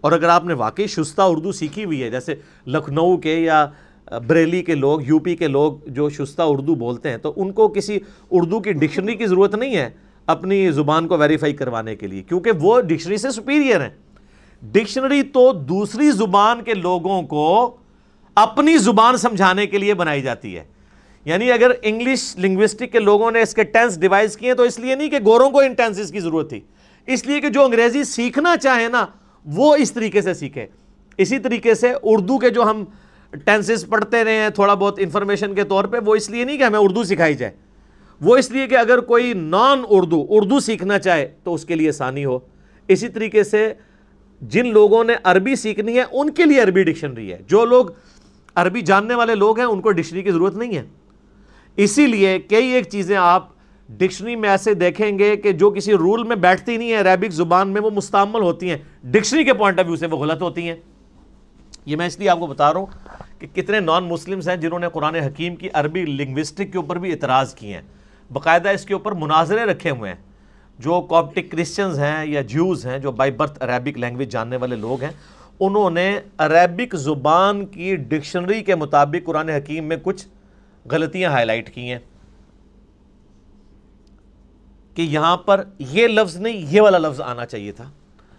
اور 0.00 0.12
اگر 0.12 0.28
آپ 0.28 0.44
نے 0.44 0.54
واقعی 0.54 0.86
شستہ 0.86 1.22
اردو 1.22 1.52
سیکھی 1.52 1.84
ہوئی 1.84 2.02
ہے، 2.02 2.10
جیسے 2.10 2.34
لکھنؤ 2.66 3.16
کے 3.16 3.34
یا 3.34 3.66
بریلی 4.26 4.62
کے 4.62 4.74
لوگ، 4.74 5.00
یو 5.02 5.18
پی 5.18 5.36
کے 5.36 5.48
لوگ 5.48 5.72
جو 5.86 6.08
شستہ 6.08 6.42
اردو 6.42 6.74
بولتے 6.74 7.10
ہیں، 7.10 7.16
تو 7.16 7.32
ان 7.36 7.52
کو 7.52 7.68
کسی 7.68 7.98
اردو 8.30 8.60
کی 8.60 8.72
ڈکشنری 8.72 9.14
کی 9.14 9.26
ضرورت 9.26 9.54
نہیں 9.54 9.76
ہے 9.76 9.90
اپنی 10.26 10.70
زبان 10.70 11.08
کو 11.08 11.18
ویریفائی 11.18 11.52
کروانے 11.52 11.96
کے 11.96 12.06
لیے، 12.06 12.22
کیونکہ 12.22 12.50
وہ 12.60 12.80
ڈکشنری 12.80 13.16
سے 13.16 13.30
سپیریئر 13.30 13.80
ہیں۔ 13.80 13.90
ڈکشنری 14.62 15.22
تو 15.22 15.52
دوسری 15.52 16.10
زبان 16.10 16.62
کے 16.62 16.74
لوگوں 16.74 17.22
کو 17.22 17.76
اپنی 18.34 18.78
زبان 18.78 19.16
سمجھانے 19.16 19.66
کے 19.66 19.78
لیے 19.78 19.94
بنائی 19.94 20.22
جاتی 20.22 20.56
ہے۔ 20.56 20.64
یعنی 21.24 21.52
اگر 21.52 21.70
انگلش 21.82 22.36
لنگوسٹک 22.38 22.92
کے 22.92 22.98
لوگوں 22.98 23.30
نے 23.30 23.42
اس 23.42 23.54
کے 23.54 23.62
ٹینس 23.62 24.00
ڈیوائز 24.00 24.36
کیے 24.36 24.54
تو 24.54 24.62
اس 24.62 24.78
لیے 24.78 24.94
نہیں 24.94 25.10
کہ 25.10 25.18
گوروں 25.24 25.50
کو 25.50 25.60
ان 25.60 25.74
ٹینسز 25.74 26.12
کی 26.12 26.20
ضرورت 26.20 26.48
تھی۔ 26.48 26.60
اس 27.06 27.26
لیے 27.26 27.40
کہ 27.40 27.48
جو 27.48 27.64
انگریزی 27.64 28.04
سیکھنا 28.04 28.56
چاہیں 28.56 28.88
نا، 28.88 29.06
وہ 29.44 29.76
اس 29.76 29.92
طریقے 29.92 30.22
سے 30.22 30.34
سیکھے۔ 30.34 30.66
اسی 31.18 31.38
طریقے 31.38 31.74
سے 31.74 31.92
اردو 32.02 32.38
کے 32.38 32.50
جو 32.50 32.62
ہم 32.62 32.84
ٹینسز 33.44 33.86
پڑھتے 33.86 34.24
رہے 34.24 34.34
ہیں، 34.34 34.50
تھوڑا 34.50 34.74
بہت 34.74 34.96
انفارمیشن 34.98 35.54
کے 35.54 35.64
طور 35.64 35.84
پہ، 35.84 35.96
وہ 36.06 36.14
اس 36.14 36.30
لیے 36.30 36.44
نہیں 36.44 36.58
کہ 36.58 36.62
ہمیں 36.62 36.78
اردو 36.78 37.04
سکھائی 37.04 37.34
جائے۔ 37.34 37.52
وہ 38.20 38.36
اس 38.36 38.50
لیے 38.50 38.66
کہ 38.66 38.76
اگر 38.76 39.00
کوئی 39.00 39.32
نان 39.34 39.82
اردو 39.88 40.26
اردو 40.28 40.60
سیکھنا 40.60 40.98
چاہے 40.98 41.34
تو 41.44 41.54
اس 41.54 41.64
کے 41.64 41.74
لیے 41.74 41.88
آسانی 41.88 42.24
ہو۔ 42.24 42.38
اسی 42.88 43.08
طریقے 43.08 43.44
سے 43.44 43.72
جن 44.40 44.66
لوگوں 44.66 45.04
نے 45.04 45.12
عربی 45.24 45.56
سیکھنی 45.56 45.98
ہے، 45.98 46.02
ان 46.12 46.30
کے 46.30 46.44
لیے 46.44 46.60
عربی 46.60 46.82
ڈکشنری 46.82 47.32
ہے۔ 47.32 47.38
جو 47.46 47.64
لوگ 47.64 47.86
عربی 48.54 48.80
جاننے 48.80 49.14
والے 49.14 49.34
لوگ 49.34 49.58
ہیں، 49.58 49.66
ان 49.66 49.80
کو 49.80 49.92
ڈکشنری 49.92 50.22
کی 50.22 50.30
ضرورت 50.30 50.56
نہیں 50.56 50.76
ہے۔ 50.76 50.82
اسی 51.76 52.06
لیے 52.06 52.38
کئی 52.38 52.66
ایک 52.66 52.88
چیزیں 52.88 53.16
آپ 53.16 53.48
ڈکشنری 53.88 54.36
میں 54.36 54.48
ایسے 54.48 54.74
دیکھیں 54.74 55.18
گے 55.18 55.36
کہ 55.36 55.52
جو 55.52 55.70
کسی 55.70 55.92
رول 55.92 56.22
میں 56.22 56.36
بیٹھتی 56.36 56.76
نہیں 56.76 56.92
ہیں 56.92 57.00
عربک 57.00 57.30
زبان 57.30 57.68
میں 57.68 57.80
وہ 57.80 57.90
مستعمل 57.90 58.40
ہوتی 58.40 58.70
ہیں۔ 58.70 58.76
ڈکشنری 59.04 59.44
کے 59.44 59.54
پوائنٹ 59.54 59.80
آف 59.80 59.86
ویو 59.86 59.96
سے 59.96 60.06
وہ 60.06 60.16
غلط 60.16 60.42
ہوتی 60.42 60.68
ہیں۔ 60.68 60.76
یہ 61.86 61.96
میں 61.96 62.06
اس 62.06 62.18
لیے 62.18 62.28
آپ 62.28 62.38
کو 62.38 62.46
بتا 62.46 62.72
رہا 62.72 62.80
ہوں 62.80 62.86
کہ 63.38 63.46
کتنے 63.46 63.80
نان 63.80 64.04
مسلمز 64.04 64.48
ہیں 64.48 64.56
جنہوں 64.56 64.78
نے 64.78 64.86
قرآن 64.92 65.14
حکیم 65.14 65.56
کی 65.56 65.68
عربی 65.72 66.04
لنگوسٹک 66.04 66.72
کے 66.72 66.76
اوپر 66.76 66.98
بھی 66.98 67.12
اعتراض 67.12 67.54
کیے 67.54 67.74
ہیں۔ 67.74 67.82
باقاعدہ 68.32 68.68
اس 68.68 68.84
کے 68.84 68.94
اوپر 68.94 69.12
مناظرے 69.12 69.64
رکھے 69.64 69.90
ہوئے 69.90 70.10
ہیں۔ 70.10 70.32
جو 70.78 71.00
کاپٹک 71.00 71.50
کرسچنز 71.50 71.98
ہیں 71.98 72.26
یا 72.26 72.40
جیوز 72.40 72.86
ہیں، 72.86 72.98
جو 72.98 73.12
بائی 73.12 73.30
برتھ 73.30 73.62
عربک 73.62 73.98
لینگویج 73.98 74.32
جاننے 74.32 74.56
والے 74.56 74.76
لوگ 74.76 75.02
ہیں، 75.02 75.10
انہوں 75.60 75.90
نے 75.90 76.20
عربک 76.38 76.96
زبان 76.96 77.66
کی 77.66 77.96
ڈکشنری 77.96 78.62
کے 78.62 78.74
مطابق 78.74 79.26
قرآن 79.26 79.48
حکیم 79.48 79.84
میں 79.84 79.96
کچھ 80.02 80.28
غلطیاں 80.90 81.30
ہائی 81.30 81.46
لائٹ 81.46 81.74
کی 81.74 81.80
ہیں 81.80 81.98
کہ 84.94 85.02
یہاں 85.02 85.36
پر 85.36 85.64
یہ 85.78 86.08
لفظ 86.08 86.36
نہیں، 86.36 86.66
یہ 86.70 86.80
والا 86.80 86.98
لفظ 86.98 87.20
آنا 87.20 87.46
چاہیے 87.46 87.72
تھا۔ 87.72 87.90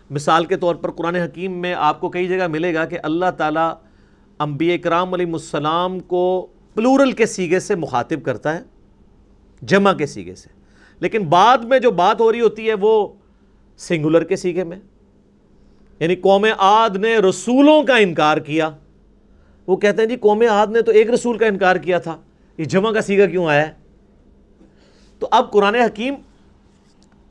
مثال 0.10 0.46
کے 0.46 0.58
طور 0.58 0.76
پر 0.76 0.92
قرآن 0.92 1.16
حکیم 1.16 1.52
میں 1.52 1.74
آپ 1.74 2.02
کو 2.02 2.10
کئی 2.10 2.28
جگہ 2.28 2.48
ملے 2.48 2.74
گا 2.74 2.86
کہ 2.86 2.98
اللہ 3.04 3.26
تعالیٰ 3.38 3.74
انبیاء 4.40 4.78
کرام 4.78 5.14
علیہ 5.14 5.34
السلام 5.34 6.00
کو 6.00 6.48
پلورل 6.74 7.12
کے 7.12 7.26
سیگے 7.26 7.60
سے 7.60 7.76
مخاطب 7.76 8.24
کرتا 8.24 8.56
ہے، 8.56 8.64
جمع 9.62 9.94
کے 9.94 10.06
سیگے 10.06 10.36
سے۔ 10.36 10.50
لیکن 11.00 11.26
بعد 11.26 11.58
میں 11.58 11.80
جو 11.80 11.92
بات 11.92 12.22
ہو 12.22 12.32
رہی 12.32 12.42
ہوتی 12.42 12.70
ہے 12.70 12.74
وہ 12.74 13.08
سنگولر 13.78 14.24
کے 14.24 14.36
سیگے 14.36 14.64
میں۔ 14.64 14.78
یعنی 16.00 16.16
قوم 16.16 16.46
عاد 16.58 16.90
نے 16.90 17.18
رسولوں 17.18 17.84
کا 17.84 17.96
انکار 17.98 18.38
کیا۔ 18.38 18.70
وہ 19.68 19.78
کہتے 19.78 20.02
ہیں 20.02 20.10
جی 20.10 20.16
قوم 20.16 20.44
عاد 20.50 20.68
نے 20.68 20.82
تو 20.82 20.92
ایک 20.92 21.10
رسول 21.10 21.38
کا 21.38 21.46
انکار 21.46 21.76
کیا 21.76 22.00
تھا۔ 22.00 22.18
یہ 22.58 22.66
جمع 22.66 22.92
کا 22.92 23.02
سیگا 23.02 23.26
کیوں 23.26 23.48
آیا 23.48 23.68
ہے؟ 23.68 23.74
تو 25.20 25.28
اب 25.32 25.52
قرآن 25.52 25.76
حکیم 25.76 26.16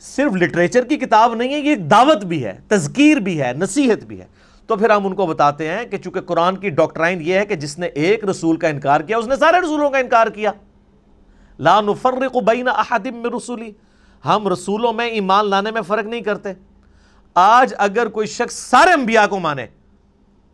صرف 0.00 0.32
لٹریچر 0.32 0.84
کی 0.84 0.96
کتاب 0.96 1.34
نہیں 1.34 1.54
ہے، 1.54 1.58
یہ 1.58 1.74
دعوت 1.74 2.24
بھی 2.24 2.44
ہے، 2.44 2.58
تذکیر 2.68 3.16
بھی 3.16 3.42
ہے، 3.42 3.52
نصیحت 3.56 4.04
بھی 4.04 4.20
ہے۔ 4.20 4.26
تو 4.66 4.76
پھر 4.76 4.90
ہم 4.90 5.06
ان 5.06 5.14
کو 5.14 5.26
بتاتے 5.26 5.68
ہیں 5.68 5.86
کہ 5.86 5.98
چونکہ 5.98 6.20
قرآن 6.20 6.56
کی 6.56 6.68
ڈاکٹرائن 6.68 7.22
یہ 7.22 7.34
ہے 7.34 7.46
کہ 7.46 7.54
جس 7.54 7.78
نے 7.78 7.86
ایک 7.86 8.24
رسول 8.24 8.56
کا 8.56 8.68
انکار 8.68 9.00
کیا، 9.00 9.18
اس 9.18 9.26
نے 9.26 9.36
سارے 9.36 9.60
رسولوں 9.60 9.90
کا 9.90 9.98
انکار 9.98 10.26
کیا۔ 10.26 10.52
لا 11.58 11.80
نفرق 11.80 12.36
بین 12.36 12.68
احد 12.68 13.06
من 13.06 13.34
رسولی 13.36 13.72
ہم 14.24 14.48
رسولوں 14.48 14.92
میں 14.92 15.06
ایمان 15.06 15.50
لانے 15.50 15.70
میں 15.70 15.82
فرق 15.82 16.04
نہیں 16.04 16.20
کرتے۔ 16.20 16.52
آج 17.34 17.74
اگر 17.78 18.08
کوئی 18.08 18.26
شخص 18.26 18.54
سارے 18.54 18.92
انبیاء 18.92 19.26
کو 19.26 19.38
مانے، 19.38 19.66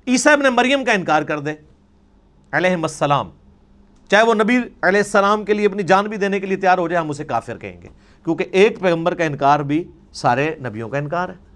عیسیٰ 0.06 0.32
ابن 0.32 0.44
مریم 0.44 0.84
کا 0.84 0.92
انکار 0.92 1.22
کر 1.22 1.38
دے 1.38 1.52
علیہ 2.52 2.70
السلام۔ 2.70 3.30
چاہے 4.10 4.24
وہ 4.24 4.34
نبی 4.34 4.56
علیہ 4.56 5.00
السلام 5.00 5.44
کے 5.44 5.54
لیے 5.54 5.66
اپنی 5.66 5.82
جان 5.82 6.04
بھی 6.04 6.16
دینے 6.16 6.40
کے 6.40 6.46
لیے 6.46 6.56
تیار 6.56 6.78
ہو 6.78 6.88
جائے، 6.88 7.02
ہم 7.02 7.10
اسے 7.10 7.24
کافر 7.24 7.58
کہیں 7.58 7.82
گے۔ 7.82 7.88
کیونکہ 8.24 8.44
ایک 8.52 8.80
پیغمبر 8.80 9.14
کا 9.14 9.24
انکار 9.24 9.60
بھی 9.60 9.84
سارے 10.12 10.54
نبیوں 10.60 10.88
کا 10.88 10.98
انکار 10.98 11.28
ہے۔ 11.28 11.48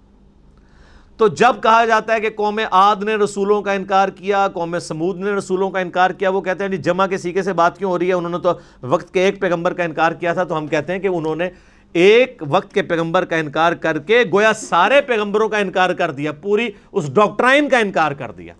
تو 1.17 1.27
جب 1.27 1.63
کہا 1.63 1.85
جاتا 1.85 2.13
ہے 2.13 2.19
کہ 2.19 2.29
قوم 2.35 2.59
عاد 2.71 2.95
نے 3.03 3.15
رسولوں 3.15 3.61
کا 3.61 3.71
انکار 3.71 4.09
کیا، 4.09 4.47
قوم 4.47 4.79
سمود 4.79 5.17
نے 5.17 5.31
رسولوں 5.31 5.69
کا 5.69 5.79
انکار 5.79 6.09
کیا، 6.09 6.29
وہ 6.29 6.41
کہتے 6.41 6.63
ہیں 6.63 6.71
جی 6.71 6.77
جمع 6.77 7.07
کے 7.07 7.17
سیکھے 7.17 7.43
سے 7.43 7.53
بات 7.53 7.77
کیوں 7.77 7.91
ہو 7.91 7.99
رہی 7.99 8.07
ہے؟ 8.07 8.13
انہوں 8.13 8.31
نے 8.31 8.37
تو 8.37 8.53
وقت 8.81 9.13
کے 9.13 9.21
ایک 9.21 9.41
پیغمبر 9.41 9.73
کا 9.73 9.83
انکار 9.83 10.11
کیا 10.11 10.33
تھا، 10.33 10.43
تو 10.43 10.57
ہم 10.57 10.67
کہتے 10.67 10.93
ہیں 10.93 10.99
کہ 10.99 11.07
انہوں 11.07 11.35
نے 11.35 11.49
ایک 11.93 12.43
وقت 12.49 12.73
کے 12.73 12.81
پیغمبر 12.81 13.25
کا 13.25 13.35
انکار 13.35 13.73
کر 13.73 13.99
کے 13.99 14.23
گویا 14.33 14.53
سارے 14.53 15.01
پیغمبروں 15.01 15.49
کا 15.49 15.57
انکار 15.57 15.89
کر 15.89 16.11
دیا، 16.11 16.31
پوری 16.31 16.69
اس 16.91 17.13
ڈاکٹرائن 17.13 17.69
کا 17.69 17.77
انکار 17.77 18.11
کر 18.11 18.31
دیا۔ 18.31 18.53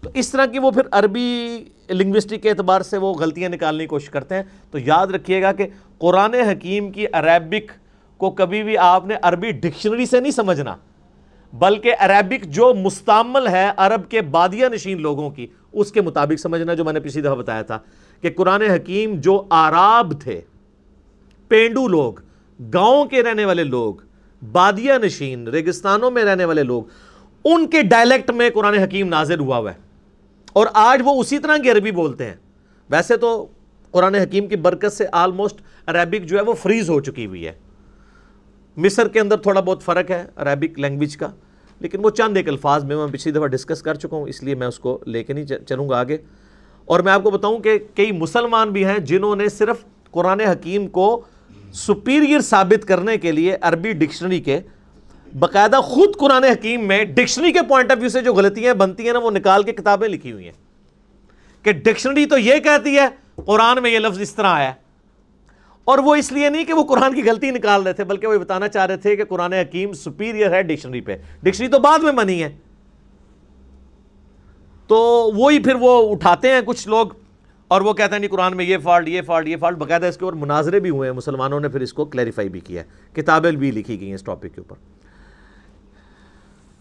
تو 0.00 0.10
اس 0.14 0.30
طرح 0.30 0.46
کی 0.46 0.58
وہ 0.58 0.70
پھر 0.70 0.82
عربی 0.90 1.64
لنگوسٹک 1.90 2.42
کے 2.42 2.50
اعتبار 2.50 2.80
سے 2.80 2.96
وہ 2.96 3.12
غلطیاں 3.14 3.48
نکالنے 3.48 3.84
کی 3.84 3.88
کوشش 3.88 4.10
کرتے 4.10 4.34
ہیں۔ 4.34 4.42
تو 4.70 4.78
یاد 4.78 5.06
رکھیے 5.06 5.42
گا 5.42 5.52
کہ 5.52 5.66
قرآن 5.98 6.34
حکیم 6.34 6.90
کی 6.92 7.06
عربک 7.12 7.72
کو 8.20 8.30
کبھی 8.30 8.62
بھی 8.62 8.78
آپ 8.78 9.06
نے 9.06 9.14
عربی 9.22 9.50
ڈکشنری 9.50 10.06
سے 10.06 10.20
نہیں 10.20 10.32
سمجھنا، 10.32 10.76
بلکہ 11.52 11.94
عربک 11.98 12.44
جو 12.44 12.72
مستعمل 12.74 13.48
ہے 13.48 13.68
عرب 13.76 14.08
کے 14.10 14.20
بادیہ 14.20 14.66
نشین 14.66 15.00
لوگوں 15.02 15.30
کی، 15.30 15.46
اس 15.72 15.92
کے 15.92 16.00
مطابق 16.00 16.40
سمجھنا 16.40 16.74
جو 16.74 16.84
میں 16.84 16.92
نے 16.92 17.00
پچھلی 17.00 17.22
دفعہ 17.22 17.34
بتایا 17.34 17.62
تھا 17.62 17.78
کہ 18.20 18.30
قرآن 18.36 18.62
حکیم 18.62 19.14
جو 19.20 19.42
آراب 19.50 20.20
تھے، 20.20 20.40
پینڈو 21.50 21.86
لوگ، 21.88 22.20
گاؤں 22.60 23.04
کے 23.04 23.22
رہنے 23.22 23.44
والے 23.44 23.64
لوگ، 23.64 23.94
بادیہ 24.42 24.92
نشین، 25.02 25.48
ریگستانوں 25.48 26.10
میں 26.10 26.24
رہنے 26.24 26.44
والے 26.44 26.62
لوگ، 26.62 26.82
ان 27.44 27.66
کے 27.66 27.82
ڈائلیکٹ 27.82 28.30
میں 28.30 28.50
قرآن 28.50 28.74
حکیم 28.74 29.08
نازل 29.08 29.40
ہوا 29.40 29.58
ہوا 29.58 29.70
ہے۔ 29.70 29.89
اور 30.52 30.66
آج 30.74 31.02
وہ 31.04 31.20
اسی 31.20 31.38
طرح 31.38 31.56
کی 31.56 31.70
عربی 31.70 31.90
بولتے 31.90 32.24
ہیں۔ 32.24 32.34
ویسے 32.90 33.16
تو 33.16 33.46
قرآن 33.90 34.14
حکیم 34.14 34.46
کی 34.46 34.56
برکت 34.56 34.92
سے 34.92 35.04
آلموسٹ 35.12 35.60
عربک 35.86 36.24
جو 36.24 36.36
ہے 36.36 36.42
وہ 36.42 36.54
فریز 36.54 36.90
ہو 36.90 37.00
چکی 37.00 37.26
ہوئی 37.26 37.46
ہے۔ 37.46 37.52
مصر 38.76 39.08
کے 39.08 39.20
اندر 39.20 39.36
تھوڑا 39.36 39.60
بہت 39.60 39.82
فرق 39.82 40.10
ہے 40.10 40.24
عربک 40.36 40.78
لینگویج 40.78 41.16
کا، 41.16 41.28
لیکن 41.80 41.98
وہ 42.02 42.10
چند 42.10 42.36
ایک 42.36 42.48
الفاظ 42.48 42.84
میں 42.84 42.96
میں 42.96 43.06
پچھلی 43.12 43.32
دفعہ 43.32 43.46
ڈسکس 43.46 43.82
کر 43.82 43.94
چکا 43.94 44.16
ہوں، 44.16 44.28
اس 44.28 44.42
لیے 44.42 44.54
میں 44.54 44.66
اس 44.66 44.78
کو 44.78 44.98
لے 45.06 45.24
کے 45.24 45.32
نہیں 45.32 45.44
چلوں 45.44 45.88
گا 45.88 45.98
آگے۔ 45.98 46.16
اور 46.84 47.00
میں 47.00 47.12
آپ 47.12 47.22
کو 47.22 47.30
بتاؤں 47.30 47.58
کہ 47.58 47.78
کئی 47.94 48.12
مسلمان 48.12 48.70
بھی 48.70 48.84
ہیں 48.84 48.98
جنہوں 48.98 49.36
نے 49.36 49.48
صرف 49.48 49.76
قرآن 50.10 50.40
حکیم 50.40 50.88
کو 50.88 51.20
سپیریئر 51.72 52.40
ثابت 52.40 52.84
کرنے 52.84 53.18
کے 53.18 53.32
لیے 53.32 53.56
عربی 53.60 53.92
ڈکشنری 53.92 54.40
کے 54.40 54.60
باقاعدہ 55.38 55.76
خود 55.76 56.16
قرآن 56.16 56.44
حکیم 56.44 56.88
میں 56.88 57.04
ڈکشنری 57.04 57.52
کے 57.52 57.58
پوائنٹ 57.68 57.90
آف 57.90 57.98
ویو 58.00 58.08
سے 58.08 58.20
جو 58.20 58.34
غلطیاں 58.34 58.74
بنتی 58.74 59.06
ہیں 59.06 59.12
نا، 59.12 59.18
وہ 59.18 59.30
نکال 59.30 59.62
کے 59.62 59.72
کتابیں 59.72 60.08
لکھی 60.08 60.32
ہوئی 60.32 60.44
ہیں۔ 60.44 60.52
کہ 61.62 61.72
ڈکشنری 61.72 62.26
تو 62.26 62.38
یہ 62.38 62.58
کہتی 62.58 62.98
ہے، 62.98 63.06
قرآن 63.46 63.82
میں 63.82 63.90
یہ 63.90 63.98
لفظ 63.98 64.20
اس 64.20 64.34
طرح 64.34 64.46
آیا 64.46 64.72
اور 65.84 65.98
وہ 65.98 66.14
اس 66.14 66.32
لیے 66.32 66.48
نہیں 66.48 66.64
کہ 66.64 66.72
وہ 66.72 66.84
قرآن 66.84 67.14
کی 67.14 67.30
غلطی 67.30 67.50
نکال 67.50 67.82
رہے 67.82 67.92
تھے، 67.92 68.04
بلکہ 68.04 68.26
وہ 68.26 68.38
بتانا 68.38 68.68
چاہ 68.68 68.86
رہے 68.86 68.96
تھے 68.96 69.16
کہ 69.16 69.24
قرآن 69.24 69.52
حکیم 69.52 69.92
سپیریئر 69.92 70.50
ہے 70.50 70.62
ڈکشنری 70.62 71.00
پہ۔ 71.00 71.16
ڈکشنری 71.42 71.70
تو 71.70 71.78
بعد 71.78 71.98
میں 71.98 72.12
بنی 72.12 72.42
ہے۔ 72.42 72.56
تو 74.86 75.30
وہی 75.34 75.58
پھر 75.58 75.74
وہ 75.74 76.12
اٹھاتے 76.12 76.48
ہیں 76.50 76.60
کچھ 76.66 76.88
لوگ 76.88 77.06
اور 77.68 77.80
وہ 77.80 77.92
کہتے 77.92 78.12
ہیں 78.12 78.18
نہیں 78.18 78.30
قرآن 78.30 78.56
میں 78.56 78.64
یہ 78.64 78.78
فالٹ 78.78 79.08
یہ 79.08 79.22
فالٹ 79.22 79.48
یہ 79.48 79.56
فالٹ 79.56 79.76
باقاعدہ 79.76 80.06
اس 80.06 80.16
کے 80.16 80.24
اوپر 80.24 80.36
مناظرے 80.36 80.80
بھی 80.80 80.90
ہوئے 80.90 81.10
ہیں، 81.10 81.16
مسلمانوں 81.16 81.60
نے 81.60 81.68
پھر 81.68 81.80
اس 81.80 81.92
کو 81.92 82.04
کلیریفائی 82.04 82.48
بھی 82.48 82.60
کیا 82.60 82.82
ہے۔ 82.82 83.20
کتابیں 83.22 83.50
بھی 83.50 83.70
لکھی 83.70 84.00
گئی 84.00 84.08
ہیں 84.08 84.14
اس 84.14 84.22
ٹاپک 84.22 84.42
کے 84.42 84.60
اوپر۔ 84.60 84.76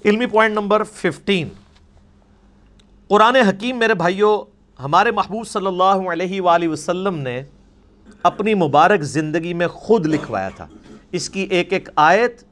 علمی 0.05 0.25
پوائنٹ 0.25 0.53
نمبر 0.53 0.83
ففٹین 0.83 1.47
قرآن 3.07 3.35
حکیم 3.35 3.79
میرے 3.79 3.93
بھائیوں 3.93 4.31
ہمارے 4.79 5.11
محبوب 5.11 5.47
صلی 5.47 5.67
اللہ 5.67 6.09
علیہ 6.11 6.41
وآلہ 6.41 6.67
وسلم 6.67 7.17
نے 7.19 7.41
اپنی 8.23 8.53
مبارک 8.53 9.01
زندگی 9.01 9.53
میں 9.53 9.67
خود 9.67 10.05
لکھوایا 10.05 10.49
تھا۔ 10.55 10.67
اس 11.11 11.29
کی 11.29 11.41
ایک 11.41 11.73
ایک 11.73 11.89
آیت، 11.95 12.43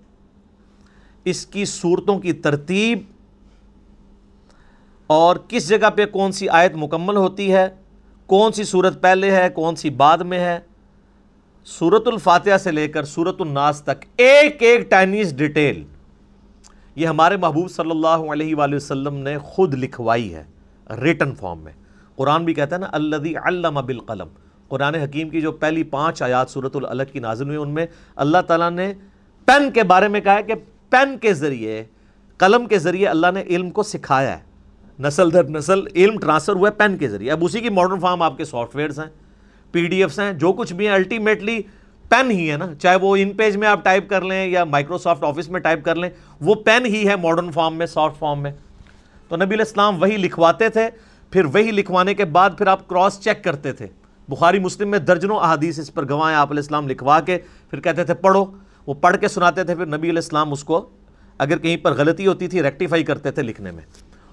اس 1.26 1.46
کی 1.46 1.66
صورتوں 1.66 2.20
کی 2.20 2.34
ترتیب، 2.34 3.00
اور 5.10 5.36
کس 5.48 5.68
جگہ 5.70 5.90
پہ 5.90 6.06
کون 6.06 6.32
سی 6.32 6.50
آیت 6.50 6.76
مکمل 6.76 7.18
ہوتی 7.18 7.52
ہے، 7.54 7.68
کون 8.30 8.52
سی 8.52 8.64
صورت 8.64 9.02
پہلے 9.02 9.32
ہے، 9.32 9.50
کون 9.50 9.76
سی 9.76 9.90
بعد 9.90 10.18
میں 10.18 10.40
ہے۔ 10.40 10.60
صورت 11.68 12.08
الفاتحہ 12.08 12.58
سے 12.58 12.72
لے 12.72 12.88
کر 12.88 13.06
صورت 13.06 13.42
الناس 13.42 13.82
تک 13.82 14.06
ایک 14.18 14.64
ایک 14.64 14.90
ٹائنیز 14.90 15.34
ڈیٹیل 15.38 15.84
یہ 16.98 17.08
ہمارے 17.08 17.38
محبوب 17.38 17.70
صلی 17.72 17.92
اللہ 17.92 18.32
علیہ 18.32 18.56
وآلہ 18.56 18.76
وسلم 18.76 19.16
نے 19.16 19.38
خود 19.38 19.74
لکھوائی 19.74 20.34
ہے 20.36 20.44
ریٹن 21.02 21.36
فارم 21.36 21.60
میں۔ 21.60 21.72
قرآن 22.16 22.46
بھی 22.46 22.54
کہتا 22.54 22.76
ہے 22.76 22.82
نا 22.82 22.88
الذي 22.92 23.34
علم 23.44 23.80
بالقلم۔ 23.86 24.28
قرآن 24.68 24.96
حکیم 24.96 25.30
کی 25.30 25.42
جو 25.42 25.52
پہلی 25.52 25.84
پانچ 25.84 26.22
آیات 26.22 26.50
صورت 26.50 26.76
العلق 26.76 27.14
کی 27.14 27.20
نازل 27.20 27.46
ہوئی، 27.46 27.58
ان 27.58 27.70
میں 27.70 27.86
اللہ 28.16 28.38
تعالیٰ 28.48 28.72
نے 28.72 28.94
پین 29.46 29.72
کے 29.72 29.84
بارے 29.84 30.08
میں 30.08 30.22
کہا 30.22 30.36
ہے 30.36 30.44
کہ 30.44 30.54
پین 30.90 31.18
کے 31.18 31.34
ذریعے، 31.34 31.84
قلم 32.38 32.66
کے 32.66 32.80
ذریعے 32.80 33.08
اللہ 33.08 33.28
نے 33.34 33.42
علم 33.42 33.70
کو 33.70 33.84
سکھایا 33.84 34.38
ہے۔ 34.38 34.44
نسل 35.00 35.34
در 35.34 35.50
نسل 35.50 35.80
علم 35.96 36.20
ٹرانسفر 36.20 36.54
ہوا 36.54 36.70
ہے 36.70 36.74
پین 36.74 36.98
کے 36.98 37.08
ذریعے۔ 37.08 37.32
اب 37.32 37.44
اسی 37.44 37.60
کی 37.60 37.70
ماڈرن 37.70 38.00
فارم 38.00 38.22
آپ 38.22 38.38
کے 38.38 38.46
سافٹ 38.46 38.76
ویئرس 38.76 39.00
ہیں 39.00 39.10
پی 39.72 39.86
ڈی 39.86 40.02
ایفس 40.02 40.20
ہیں، 40.20 40.34
جو 40.34 40.54
کچھ 40.54 40.74
بھی 40.74 40.88
ہیں 40.88 40.94
الٹیمیٹلی 40.94 41.62
پین 42.10 42.32
ہی 42.32 42.52
ہے 42.52 42.58
نا۔ 42.58 42.74
چاہے 42.76 42.96
وہ 42.96 43.16
ان 43.16 43.32
پیج 43.32 43.58
میں 43.58 43.68
آپ 43.68 43.84
ٹائپ 43.84 44.10
کر 44.10 44.22
لیں 44.22 44.48
یا 44.48 44.64
مائکروسافٹ 44.64 45.24
آفس 45.24 45.50
میں 45.50 45.60
ٹائپ 45.60 45.86
کر 45.86 45.96
لیں، 45.96 46.10
وہ 46.42 46.56
پین 46.56 46.86
ہی 46.86 47.08
ہے 47.08 47.16
ماڈرن 47.16 47.52
فارم 47.52 47.76
میں 47.76 47.86
سافٹ 47.86 48.20
فارم 48.20 48.42
میں۔ 48.42 48.52
تو 49.30 49.36
نبی 49.36 49.46
علیہ 49.46 49.66
السلام 49.68 50.02
وہی 50.02 50.18
لکھواتے 50.18 50.70
تھے، 50.70 50.90
پھر 51.32 51.46
وہی 51.46 51.72
لکھوانے 51.72 52.14
کے 52.14 52.26
بعد 52.26 52.50
پھر 52.58 52.68
آپ 52.68 52.88
کراس 52.88 53.20
چیک 53.22 53.44
کرتے 53.44 53.74
تھے۔ 53.74 53.88
بخاری 54.30 54.60
مسلم 54.60 54.92
میں 54.92 55.00
درجنوں 55.00 55.38
احادیث 55.38 55.80
اس 55.80 55.94
پر 55.94 56.10
گواہیں 56.10 56.38
آپ 56.38 56.52
علیہ 56.52 56.62
السلام 56.62 56.88
لکھوا 56.88 57.20
کے 57.20 57.38
پھر 57.70 57.80
کہتے 57.80 58.04
تھے، 58.04 58.14
پڑھو 58.14 58.46
وہ 58.88 58.94
پڑھ 58.94 59.18
کے 59.18 59.28
سناتے 59.28 59.64
تھے، 59.64 59.76
پھر 59.76 59.86
نبی 59.86 60.10
علیہ 60.10 60.10
السلام 60.10 60.52
اس 60.52 60.64
کو 60.64 60.90
اگر 61.38 61.58
کہیں 61.58 61.78
پر 61.78 61.94
غلطی 61.94 62.28
ہوتی 62.28 62.48
تھی 62.48 62.64
ریکٹیفائی 62.64 63.04
کرتے 63.04 63.32
تھے 63.32 63.42
لکھنے 63.42 63.72
میں۔ 63.72 63.84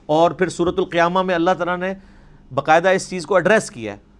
اور 0.07 0.31
پھر 0.31 0.49
صورت 0.49 0.75
القیامہ 0.79 1.23
میں 1.23 1.35
اللہ 1.35 1.51
تعالیٰ 1.51 1.79
نے 1.79 1.95
باقاعدہ 2.55 2.89
اس 2.89 3.11
چیز 3.11 3.27
کو 3.27 3.35
ایڈریس 3.35 3.71
کیا 3.71 3.93
ہے۔ 3.93 4.14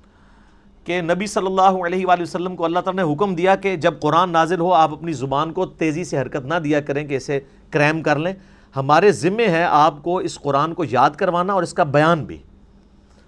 کہ 0.85 1.01
نبی 1.03 1.27
صلی 1.27 1.47
اللہ 1.47 1.87
علیہ 1.87 2.07
وآلہ 2.07 2.23
وسلم 2.23 2.57
کو 2.57 2.65
اللہ 2.65 2.79
تعالیٰ 2.79 3.05
نے 3.05 3.13
حکم 3.13 3.35
دیا 3.35 3.57
کہ 3.57 3.77
جب 3.77 4.01
قرآن 4.01 4.31
نازل 4.31 4.61
ہو، 4.61 4.73
آپ 4.73 4.93
اپنی 4.93 5.13
زبان 5.13 5.53
کو 5.53 5.67
تیزی 5.67 6.05
سے 6.05 6.21
حرکت 6.21 6.47
نہ 6.47 6.55
دیا 6.55 6.81
کریں 6.81 7.07
کہ 7.09 7.17
اسے 7.17 7.41
کریم 7.71 8.03
کر 8.03 8.19
لیں۔ 8.19 8.33
ہمارے 8.77 9.13
ذمے 9.13 9.49
ہے 9.49 9.65
آپ 9.65 10.03
کو 10.03 10.19
اس 10.19 10.39
قرآن 10.41 10.75
کو 10.75 10.85
یاد 10.91 11.11
کروانا 11.11 11.53
اور 11.53 11.63
اس 11.63 11.73
کا 11.75 11.85
بیان 11.85 12.25
بھی۔ 12.25 12.39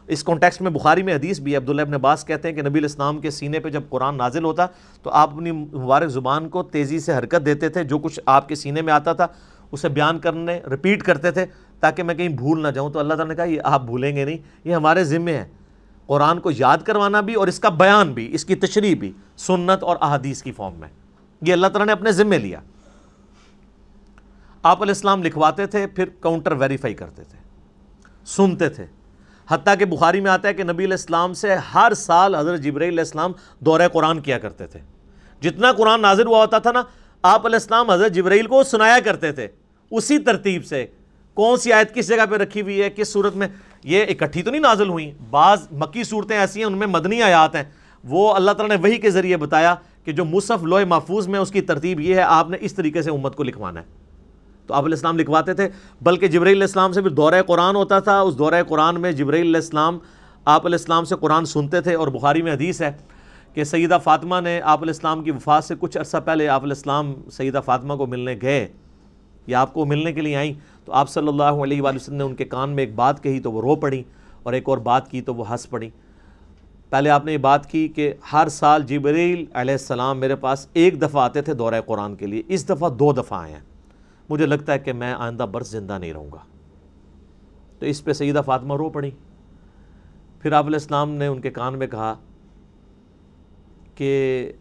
اس 0.08 0.24
کانٹیکس 0.24 0.60
میں 0.60 0.70
بخاری 0.70 1.02
میں 1.02 1.14
حدیث 1.14 1.40
بھی 1.40 1.56
عبداللہ 1.56 1.80
ابن 1.80 1.94
عباس 1.94 2.24
کہتے 2.24 2.48
ہیں 2.48 2.54
کہ 2.54 2.62
نبی 2.62 2.78
الاسلام 2.78 3.18
کے 3.18 3.30
سینے 3.30 3.60
پہ 3.60 3.68
جب 3.68 3.82
قرآن 3.88 4.16
نازل 4.16 4.44
ہوتا 4.44 4.66
تو 5.02 5.10
آپ 5.10 5.34
اپنی 5.34 5.52
مبارک 5.52 6.08
زبان 6.08 6.48
کو 6.48 6.62
تیزی 6.62 6.98
سے 6.98 7.14
حرکت 7.14 7.46
دیتے 7.46 7.68
تھے، 7.68 7.84
جو 7.84 7.98
کچھ 7.98 8.20
آپ 8.26 8.48
کے 8.48 8.54
سینے 8.54 8.82
میں 8.82 8.92
آتا 8.92 9.12
تھا 9.12 9.26
اسے 9.72 9.88
بیان 9.88 10.18
کرنے 10.18 10.60
رپیٹ 10.60 11.02
کرتے 11.02 11.30
تھے 11.30 11.46
تاکہ 11.80 12.02
میں 12.02 12.14
کہیں 12.14 12.28
بھول 12.28 12.62
نہ 12.62 12.68
جاؤں۔ 12.68 12.90
تو 12.90 12.98
اللہ 12.98 13.14
تعالیٰ 13.14 13.28
نے 13.28 13.34
کہا، 13.34 13.44
یہ 13.44 13.60
آپ 13.64 13.82
بھولیں 13.82 14.16
گے 14.16 14.24
نہیں، 14.24 14.38
یہ 14.64 14.74
ہمارے 14.74 15.04
ذمے 15.04 15.32
ہے۔ 15.32 15.44
قرآن 16.06 16.40
کو 16.40 16.50
یاد 16.50 16.78
کروانا 16.78 17.20
بھی 17.20 17.34
اور 17.34 17.48
اس 17.48 17.60
کا 17.60 17.68
بیان 17.68 18.12
بھی، 18.12 18.34
اس 18.34 18.44
کی 18.44 18.54
تشریح 18.54 18.96
بھی 18.96 19.12
سنت 19.36 19.82
اور 19.82 19.96
احادیث 20.00 20.42
کی 20.42 20.52
فارم 20.52 20.74
میں۔ 20.74 20.88
یہ 21.42 21.52
اللہ 21.52 21.66
تعالیٰ 21.66 21.86
نے 21.86 21.92
اپنے 21.92 22.12
ذمے 22.12 22.38
لیا۔ 22.38 22.60
آپ 24.62 24.82
علیہ 24.82 24.94
السلام 24.94 25.22
لکھواتے 25.22 25.66
تھے، 25.66 25.86
پھر 25.86 26.08
کاؤنٹر 26.20 26.52
ویریفائی 26.52 26.94
کرتے 26.94 27.22
تھے۔ 27.22 27.38
سنتے 28.26 28.68
تھے۔ 28.68 28.86
حتیٰ 29.48 29.78
کہ 29.78 29.84
بخاری 29.84 30.20
میں 30.20 30.30
آتا 30.30 30.48
ہے 30.48 30.54
کہ 30.54 30.62
نبی 30.62 30.84
علیہ 30.84 30.92
السلام 30.92 31.34
سے 31.34 31.54
ہر 31.54 31.92
سال 31.96 32.34
حضرت 32.34 32.60
جبرائیل 32.60 32.94
علیہ 32.94 33.04
السلام 33.04 33.32
دورہ 33.60 33.88
قرآن 33.92 34.20
کیا 34.20 34.38
کرتے 34.38 34.66
تھے۔ 34.66 34.80
جتنا 35.40 35.72
قرآن 35.72 36.02
نازل 36.02 36.26
ہوا 36.26 36.38
ہوتا 36.38 36.58
تھا 36.58 36.72
نا، 36.72 36.82
آپ 37.22 37.46
علیہ 37.46 37.56
السلام 37.56 37.90
حضرت 37.90 38.12
جبرائیل 38.12 38.46
کو 38.46 38.62
سنایا 38.62 38.98
کرتے 39.04 39.32
تھے۔ 39.32 39.48
اسی 39.90 40.18
ترتیب 40.18 40.66
سے 40.66 40.86
کون 41.36 41.58
سی 41.58 41.72
آیت 41.72 41.94
کس 41.94 42.08
جگہ 42.08 42.26
پہ 42.30 42.36
رکھی 42.36 42.60
ہوئی 42.60 42.82
ہے، 42.82 42.90
کس 42.90 43.12
صورت 43.12 43.36
میں؟ 43.36 43.48
یہ 43.84 44.04
اکٹھی 44.08 44.42
تو 44.42 44.50
نہیں 44.50 44.60
نازل 44.60 44.88
ہوئی۔ 44.88 45.12
بعض 45.30 45.68
مکی 45.72 46.04
صورتیں 46.04 46.38
ایسی 46.38 46.60
ہیں، 46.60 46.66
ان 46.66 46.78
میں 46.78 46.86
مدنی 46.86 47.22
آیات 47.22 47.54
ہیں۔ 47.54 47.62
وہ 48.04 48.34
اللہ 48.34 48.50
تعالیٰ 48.50 48.76
نے 48.76 48.82
وہی 48.82 48.98
کے 48.98 49.10
ذریعے 49.10 49.36
بتایا 49.36 49.74
کہ 50.04 50.12
جو 50.12 50.24
مصحف 50.24 50.62
لوح 50.62 50.84
محفوظ 50.88 51.28
میں 51.28 51.40
اس 51.40 51.50
کی 51.50 51.60
ترتیب 51.60 52.00
یہ 52.00 52.14
ہے، 52.14 52.20
آپ 52.20 52.50
نے 52.50 52.56
اس 52.60 52.74
طریقے 52.74 53.02
سے 53.02 53.10
امت 53.10 53.36
کو 53.36 53.42
لکھوانا 53.42 53.80
ہے۔ 53.80 53.84
تو 54.66 54.74
آپ 54.74 54.84
علیہ 54.84 54.94
السلام 54.94 55.18
لکھواتے 55.18 55.54
تھے، 55.54 55.68
بلکہ 56.00 56.28
جبرائیل 56.28 56.56
علیہ 56.56 56.64
السلام 56.64 56.92
سے 56.92 57.02
پھر 57.02 57.10
دورہ 57.10 57.42
قرآن 57.46 57.76
ہوتا 57.76 57.98
تھا۔ 57.98 58.20
اس 58.20 58.38
دورہ 58.38 58.62
قرآن 58.68 59.00
میں 59.00 59.12
جبرائیل 59.12 59.46
علیہ 59.46 59.56
السلام، 59.56 59.98
آپ 60.44 60.66
علیہ 60.66 60.78
السلام 60.78 61.04
سے 61.04 61.14
قرآن 61.20 61.44
سنتے 61.44 61.80
تھے 61.80 61.94
اور 61.94 62.08
بخاری 62.08 62.42
میں 62.42 62.52
حدیث 62.52 62.82
ہے 62.82 62.92
کہ 63.54 63.64
سیدہ 63.64 63.98
فاطمہ 64.04 64.36
نے 64.40 64.60
آپ 64.60 64.82
علیہ 64.82 64.92
السلام 64.94 65.22
کی 65.22 65.30
وفات 65.30 65.64
سے 65.64 65.74
کچھ 65.80 65.98
عرصہ 65.98 66.16
پہلے 66.24 66.48
آپ 66.48 66.62
علیہ 66.62 66.74
السلام 66.76 67.14
سیدہ 67.32 67.60
فاطمہ 67.64 67.94
کو 67.94 68.06
ملنے 68.06 68.36
گئے۔ 68.42 68.68
یا 69.46 69.60
آپ 69.60 69.74
کو 69.74 69.84
ملنے 69.84 70.12
کے 70.12 70.20
لیے 70.20 70.36
آئیں۔ 70.36 70.54
تو 70.86 70.92
آپ 70.92 71.10
صلی 71.10 71.28
اللہ 71.28 71.62
علیہ 71.62 71.82
وآلہ 71.82 71.96
وسلم 71.96 72.16
نے 72.16 72.24
ان 72.24 72.34
کے 72.34 72.44
کان 72.44 72.70
میں 72.70 72.82
ایک 72.82 72.94
بات 72.94 73.22
کہی 73.22 73.40
تو 73.40 73.52
وہ 73.52 73.60
رو 73.60 73.76
پڑی 73.76 74.02
اور 74.42 74.52
ایک 74.52 74.68
اور 74.68 74.78
بات 74.78 75.10
کی 75.10 75.20
تو 75.20 75.34
وہ 75.34 75.50
ہنس 75.50 75.70
پڑی 75.70 75.90
پہلے 76.90 77.10
آپ 77.10 77.24
نے 77.24 77.32
یہ 77.32 77.38
بات 77.38 77.70
کی 77.70 77.88
کہ 77.88 78.14
ہر 78.32 78.48
سال 78.48 78.82
جبریل 78.82 79.44
علیہ 79.52 79.74
السلام 79.74 80.20
میرے 80.20 80.36
پاس 80.36 80.66
ایک 80.72 81.02
دفعہ 81.02 81.22
آتے 81.22 81.42
تھے 81.42 81.54
دورہ 81.54 81.80
قرآن 81.86 82.14
کے 82.14 82.26
لیے، 82.26 82.42
اس 82.48 82.68
دفعہ 82.68 82.88
دو 82.88 83.12
دفعہ 83.12 83.40
آئے 83.40 83.52
ہیں۔ 83.52 83.60
مجھے 84.30 84.46
لگتا 84.46 84.72
ہے 84.72 84.78
کہ 84.78 84.92
میں 84.92 85.14
آئندہ 85.14 85.42
برس 85.42 85.70
زندہ 85.70 85.98
نہیں 85.98 86.12
رہوں 86.12 86.30
گا۔ 86.32 86.38
تو 87.78 87.86
اس 87.86 88.04
پہ 88.04 88.12
سیدہ 88.12 88.40
فاطمہ 88.46 88.76
رو 88.76 88.88
پڑی 88.90 89.10
پھر 90.40 90.52
آپ 90.52 90.64
علیہ 90.64 90.76
السلام 90.76 91.10
نے 91.10 91.26
ان 91.26 91.40
کے 91.40 91.50
کان 91.50 91.78
میں 91.78 91.86
کہا 91.86 92.14
کہ 93.94 94.52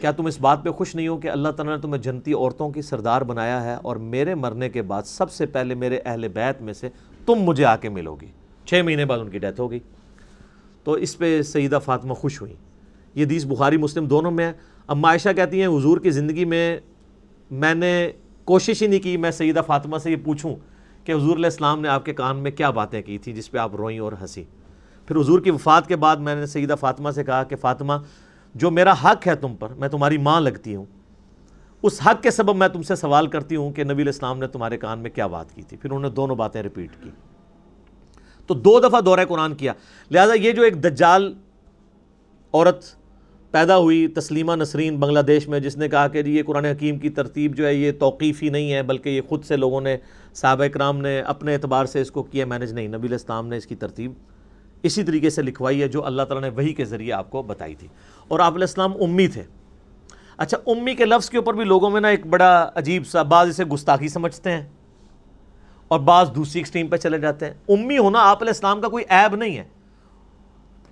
کیا 0.00 0.10
تم 0.10 0.26
اس 0.26 0.40
بات 0.40 0.64
پہ 0.64 0.70
خوش 0.70 0.94
نہیں 0.94 1.08
ہو 1.08 1.16
کہ 1.16 1.28
اللہ 1.28 1.48
تعالیٰ 1.48 1.74
نے 1.74 1.80
تمہیں 1.80 2.02
جنتی 2.02 2.32
عورتوں 2.32 2.70
کی 2.70 2.82
سردار 2.82 3.22
بنایا 3.22 3.64
ہے 3.64 3.74
اور 3.74 3.96
میرے 3.96 4.34
مرنے 4.34 4.68
کے 4.68 4.82
بعد 4.82 5.02
سب 5.02 5.30
سے 5.30 5.46
پہلے 5.46 5.74
میرے 5.74 5.98
اہل 6.04 6.28
بیت 6.28 6.62
میں 6.62 6.72
سے 6.72 6.88
تم 7.26 7.34
مجھے 7.34 7.64
آ 7.64 7.76
کے 7.76 7.88
ملو 7.88 8.14
گی؟ 8.14 8.26
چھ 8.66 8.82
مہینے 8.84 9.04
بعد 9.04 9.18
ان 9.18 9.28
کی 9.28 9.38
ڈیتھ 9.38 9.60
ہو 9.60 9.70
گئی 9.70 9.78
تو 10.84 10.92
اس 10.92 11.18
پہ 11.18 11.42
سیدہ 11.42 11.78
فاطمہ 11.84 12.14
خوش 12.14 12.40
ہوئی۔ 12.40 12.54
یہ 13.14 13.24
دیس 13.24 13.44
بخاری 13.44 13.76
مسلم 13.76 14.06
دونوں 14.06 14.30
میں 14.30 14.46
ہے۔ 14.46 14.52
اب 14.86 15.06
عائشہ 15.06 15.28
کہتی 15.36 15.60
ہیں، 15.60 15.68
حضور 15.68 15.98
کی 15.98 16.10
زندگی 16.10 16.44
میں 16.44 16.80
میں 17.50 17.74
نے 17.74 18.12
کوشش 18.44 18.82
ہی 18.82 18.86
نہیں 18.86 19.00
کی، 19.00 19.16
میں 19.16 19.30
سیدہ 19.30 19.60
فاطمہ 19.66 19.98
سے 19.98 20.10
یہ 20.10 20.16
پوچھوں 20.24 20.56
کہ 21.04 21.12
حضور 21.12 21.36
علیہ 21.36 21.44
السلام 21.44 21.80
نے 21.80 21.88
آپ 21.88 22.04
کے 22.04 22.12
کان 22.12 22.36
میں 22.36 22.50
کیا 22.50 22.70
باتیں 22.70 23.02
کی 23.02 23.18
تھیں 23.18 23.34
جس 23.34 23.50
پہ 23.50 23.58
آپ 23.58 23.76
روئیں 23.76 23.98
اور 23.98 24.12
ہنسی 24.20 24.44
پھر 25.06 25.16
حضور 25.16 25.40
کی 25.40 25.50
وفات 25.50 25.86
کے 25.86 25.96
بعد 25.96 26.16
میں 26.16 26.34
نے 26.34 26.46
سیدہ 26.46 26.74
فاطمہ 26.80 27.10
سے 27.10 27.24
کہا 27.24 27.42
کہ 27.42 27.56
فاطمہ 27.56 27.92
جو 28.54 28.70
میرا 28.70 28.92
حق 28.92 29.26
ہے 29.26 29.34
تم 29.34 29.56
پر، 29.56 29.68
میں 29.68 29.88
تمہاری 29.88 30.18
ماں 30.18 30.40
لگتی 30.40 30.74
ہوں۔ 30.74 30.84
اس 31.82 32.00
حق 32.06 32.22
کے 32.22 32.30
سبب 32.30 32.56
میں 32.56 32.68
تم 32.68 32.82
سے 32.82 32.94
سوال 32.94 33.26
کرتی 33.26 33.56
ہوں 33.56 33.72
کہ 33.72 33.84
نبی 33.84 33.92
علیہ 33.92 34.04
السلام 34.04 34.38
نے 34.38 34.46
تمہارے 34.46 34.78
کان 34.78 34.98
میں 34.98 35.10
کیا 35.10 35.26
بات 35.26 35.54
کی 35.54 35.62
تھی۔ 35.62 35.76
پھر 35.76 35.90
انہوں 35.90 36.02
نے 36.02 36.08
دونوں 36.08 36.36
باتیں 36.36 36.62
ریپیٹ 36.62 36.90
کی۔ 37.00 37.10
تو 38.46 38.54
دو 38.54 38.80
دفعہ 38.80 39.00
دورہ 39.00 39.24
قرآن 39.28 39.54
کیا۔ 39.54 39.72
لہذا 40.10 40.34
یہ 40.34 40.52
جو 40.52 40.62
ایک 40.62 40.84
دجال 40.84 41.34
عورت 42.52 42.84
پیدا 43.50 43.78
ہوئی 43.78 44.08
تسلیمہ 44.08 44.52
نسرین 44.56 44.96
بنگلہ 44.96 45.18
دیش 45.18 45.48
میں، 45.48 45.60
جس 45.60 45.76
نے 45.76 45.88
کہا 45.88 46.08
کہ 46.08 46.22
جی 46.22 46.36
یہ 46.36 46.42
قرآن 46.42 46.64
حکیم 46.64 46.98
کی 46.98 47.10
ترتیب 47.10 47.56
جو 47.56 47.66
ہے 47.66 47.74
یہ 47.74 47.92
توقیفی 47.92 48.48
نہیں 48.48 48.72
ہے، 48.72 48.82
بلکہ 48.82 49.08
یہ 49.08 49.20
خود 49.28 49.44
سے 49.44 49.56
لوگوں 49.56 49.80
نے، 49.80 49.96
صحابہ 50.34 50.64
اکرام 50.64 50.98
نے 50.98 51.20
اپنے 51.20 51.54
اعتبار 51.54 51.84
سے 51.84 52.00
اس 52.00 52.10
کو 52.10 52.22
کیا 52.22 52.46
مینج 52.46 52.72
نہیں۔ 52.72 52.88
نبی 52.88 52.96
علیہ 52.96 53.12
السلام 53.12 53.48
نے 53.48 53.56
اس 53.56 53.66
کی 53.66 53.74
ترتیب 53.74 54.12
اسی 54.82 55.02
طریقے 55.02 55.30
سے 55.30 55.42
لکھوائی 55.42 55.82
ہے 55.82 55.88
جو 55.88 56.06
اللہ 56.06 56.22
تعالیٰ 56.22 56.50
نے 56.50 56.56
وہی 56.56 56.72
کے 56.72 56.84
ذریعے 56.84 57.12
آپ 57.12 57.30
کو 57.30 57.42
بتائی 57.42 57.74
تھی۔ 57.74 57.88
اور 58.28 58.40
آپ 58.40 58.52
علیہ 58.52 58.62
السلام 58.62 58.92
امی 59.00 59.28
تھے۔ 59.28 59.42
اچھا 60.36 60.58
امی 60.66 60.94
کے 60.94 61.04
لفظ 61.04 61.30
کے 61.30 61.38
اوپر 61.38 61.54
بھی 61.54 61.64
لوگوں 61.64 61.90
میں 61.90 62.00
نا 62.00 62.08
ایک 62.08 62.26
بڑا 62.26 62.70
عجیب 62.74 63.06
سا، 63.06 63.22
بعض 63.22 63.48
اسے 63.48 63.64
گستاخی 63.64 64.08
سمجھتے 64.08 64.50
ہیں 64.50 64.68
اور 65.88 66.00
بعض 66.00 66.30
دوسری 66.34 66.60
ایکسٹریم 66.60 66.86
پہ 66.86 66.96
چلے 66.96 67.18
جاتے 67.18 67.46
ہیں۔ 67.46 67.54
امی 67.68 67.98
ہونا 67.98 68.18
آپ 68.18 68.42
علیہ 68.42 68.50
السلام 68.50 68.80
کا 68.80 68.88
کوئی 68.88 69.04
عیب 69.08 69.36
نہیں 69.36 69.56
ہے۔ 69.56 69.64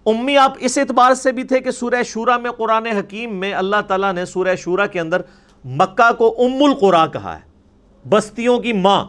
امی 0.06 0.36
آپ 0.36 0.52
اس 0.58 0.78
اعتبار 0.78 1.14
سے 1.14 1.32
بھی 1.32 1.44
تھے 1.44 1.60
کہ 1.60 1.70
سورہ 1.70 2.02
شورہ 2.06 2.38
میں 2.38 2.50
قرآن 2.50 2.86
حکیم 2.86 3.34
میں 3.34 3.52
اللہ 3.52 3.80
تعالیٰ 3.88 4.12
نے 4.12 4.24
سورہ 4.24 4.54
شورہ 4.54 4.86
کے 4.86 5.00
اندر 5.00 5.22
مکہ 5.64 6.12
کو 6.12 6.34
ام 6.38 6.64
القرا 6.64 7.06
کہا 7.06 7.38
ہے۔ 7.38 7.40
بستیوں 8.08 8.58
کی 8.58 8.72
ماں، 8.72 9.04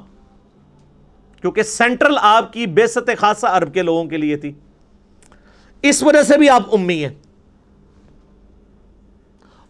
کیونکہ 1.41 1.63
سینٹرل 1.63 2.17
آپ 2.21 2.53
کی 2.53 2.65
بے 2.65 2.87
ست 2.87 3.09
خاصہ 3.17 3.47
عرب 3.47 3.73
کے 3.73 3.81
لوگوں 3.81 4.05
کے 4.05 4.17
لیے 4.17 4.37
تھی۔ 4.37 4.53
اس 5.81 6.03
وجہ 6.03 6.21
سے 6.21 6.37
بھی 6.37 6.49
آپ 6.49 6.75
امی 6.75 7.05
ہیں۔ 7.05 7.13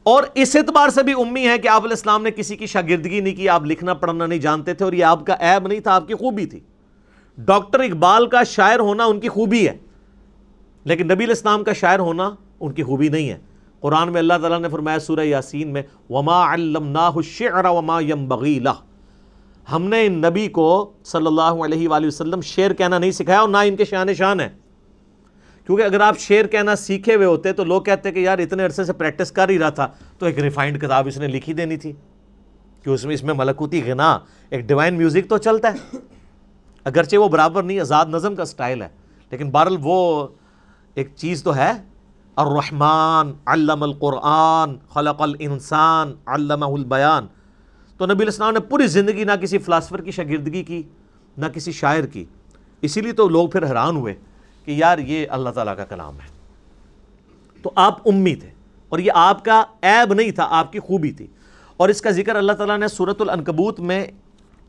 اور 0.04 0.24
اس 0.34 0.56
اعتبار 0.56 0.90
سے 0.90 1.04
بھی 1.04 1.14
امی 1.14 1.48
ہے 1.48 1.58
کہ 1.58 1.68
آپ 1.68 1.82
علیہ 1.82 1.92
السلام 1.92 2.24
نے 2.24 2.32
کسی 2.32 2.56
کی 2.56 2.66
شاگردگی 2.66 3.20
نہیں 3.20 3.36
کی، 3.36 3.50
آپ 3.50 3.66
لکھنا، 3.66 3.94
پڑھنا 3.94 4.26
نہیں 4.26 4.40
جانتے 4.40 4.74
تھے 4.74 4.86
اور 4.86 4.94
یہ 4.94 5.04
آپ 5.04 5.26
کا 5.26 5.36
عیب 5.40 5.68
نہیں 5.68 5.80
تھا، 5.80 5.96
آپ 5.96 6.08
کی 6.08 6.14
خوبی 6.14 6.46
تھی۔ 6.46 6.60
ڈاکٹر 7.38 7.80
اقبال 7.80 8.28
کا 8.28 8.44
شاعر 8.44 8.80
ہونا 8.80 9.06
ان 9.06 9.20
کی 9.20 9.30
خوبی 9.30 9.68
ہے، 9.68 9.78
لیکن 10.84 11.08
نبی 11.08 11.24
الاسلام 11.24 11.64
کا 11.64 11.74
شاعر 11.74 12.00
ہونا 12.00 12.36
ان 12.60 12.74
کی 12.74 12.84
خوبی 12.84 13.10
نہیں 13.10 13.30
ہے۔ 13.30 13.38
قرآن 13.80 14.12
میں 14.12 14.20
اللہ 14.20 14.34
تعالیٰ 14.42 14.60
نے 14.60 14.70
فرمایا 14.70 15.00
سورہ 15.00 15.20
یاسین 15.20 15.74
میں، 15.74 15.82
وما 16.10 16.54
علمناہ 16.54 17.12
الشعر 17.16 17.66
وما 17.66 18.00
ينبغي 18.00 18.60
له۔ 18.60 18.74
ہم 19.72 19.84
نے 19.84 20.06
ان 20.06 20.14
نبی 20.14 20.48
کو 20.48 20.94
صلی 21.04 21.26
اللہ 21.26 21.42
علیہ 21.42 21.90
وآلہ 21.90 22.08
وسلم 22.08 22.42
شعر 22.42 22.74
کہنا 22.74 23.00
نہیں 23.00 23.12
سکھایا 23.12 23.40
اور 23.40 23.50
نہ 23.50 23.58
ان 23.58 23.76
کے 23.76 23.86
شان 23.86 24.14
شان 24.14 24.40
ہے۔ 24.40 24.69
کیونکہ 25.70 25.84
اگر 25.84 26.00
آپ 26.00 26.18
شعر 26.20 26.48
کہنا 26.48 26.76
سیکھے 26.76 27.16
ہوئے 27.16 27.26
ہوتے 27.26 27.54
تو 27.54 27.64
لوگ 27.64 27.82
کہتے 27.82 28.12
کہ 28.12 28.20
یار 28.20 28.38
اتنے 28.38 28.66
عرصے 28.66 28.84
سے 28.84 28.94
پریکٹس 28.94 29.32
کر 29.32 29.50
ہی 29.50 29.60
رہا 29.60 29.70
تھا 29.70 29.88
تو 30.18 30.26
ایک 30.26 30.40
ریفائنڈ 30.40 30.82
کتاب 30.82 31.08
اس 31.08 31.18
نے 31.18 31.28
لکھی 31.28 31.54
دینی 31.54 31.78
تھی 31.78 31.92
کہ 32.84 32.90
اس 32.90 33.06
میں 33.06 33.14
اس 33.14 33.24
میں 33.24 33.34
ملکوتی 33.34 33.82
غنا، 33.86 34.20
ایک 34.50 34.66
ڈیوائن 34.66 34.98
میوزک 34.98 35.30
تو 35.30 35.38
چلتا 35.38 35.74
ہے۔ 35.74 35.98
اگرچہ 36.86 37.18
وہ 37.18 37.28
برابر 37.28 37.64
نہیں، 37.64 37.80
آزاد 37.80 38.06
نظم 38.06 38.36
کا 38.36 38.46
سٹائل 38.46 38.82
ہے، 38.82 38.88
لیکن 39.32 39.50
بہرحال 39.52 39.78
وہ 39.82 40.28
ایک 40.96 41.10
چیز 41.16 41.44
تو 41.44 41.56
ہے۔ 41.56 41.72
الرحمن 42.36 43.32
علم 43.46 43.84
القرآن، 43.84 44.76
خلق 44.90 45.22
الانسان 45.22 46.14
علمہ 46.26 46.66
البیان۔ 46.66 47.28
تو 47.98 48.06
نبی 48.06 48.14
علیہ 48.14 48.26
السلام 48.26 48.54
نے 48.54 48.60
پوری 48.60 48.88
زندگی 48.88 49.24
نہ 49.24 49.36
کسی 49.42 49.58
فلاسفر 49.58 50.02
کی 50.02 50.12
شاگردگی 50.12 50.64
کی، 50.64 50.84
نہ 51.38 51.46
کسی 51.46 51.72
شاعر 51.72 52.04
کی۔ 52.04 52.26
اسی 52.82 53.02
لیے 53.02 53.12
تو 53.12 53.30
لوگ 53.30 53.50
پھر 53.50 53.66
حیران 53.66 53.96
ہوئے۔ 53.96 54.14
کہ 54.66 54.72
یار 54.72 54.98
یہ 54.98 55.26
اللہ 55.30 55.50
تعالیٰ 55.50 55.78
کا 55.78 55.86
کلام 55.86 56.16
ہے۔ 56.16 56.28
تو 57.62 57.72
آپ 57.76 58.08
امی 58.08 58.36
تھے 58.36 58.50
اور 58.90 59.00
یہ 59.00 59.12
آپ 59.16 59.46
کا 59.46 59.64
عیب 59.84 60.14
نہیں 60.14 60.32
تھا، 60.32 60.48
آپ 60.50 60.72
کی 60.72 60.80
خوبی 60.80 61.12
تھی۔ 61.12 61.28
اور 61.78 61.90
اس 61.90 62.02
کا 62.02 62.10
ذکر 62.10 62.36
اللہ 62.36 62.54
تعالیٰ 62.54 62.78
نے 62.78 62.88
صورت 62.88 63.22
العنکبوت 63.22 63.80
میں 63.80 64.08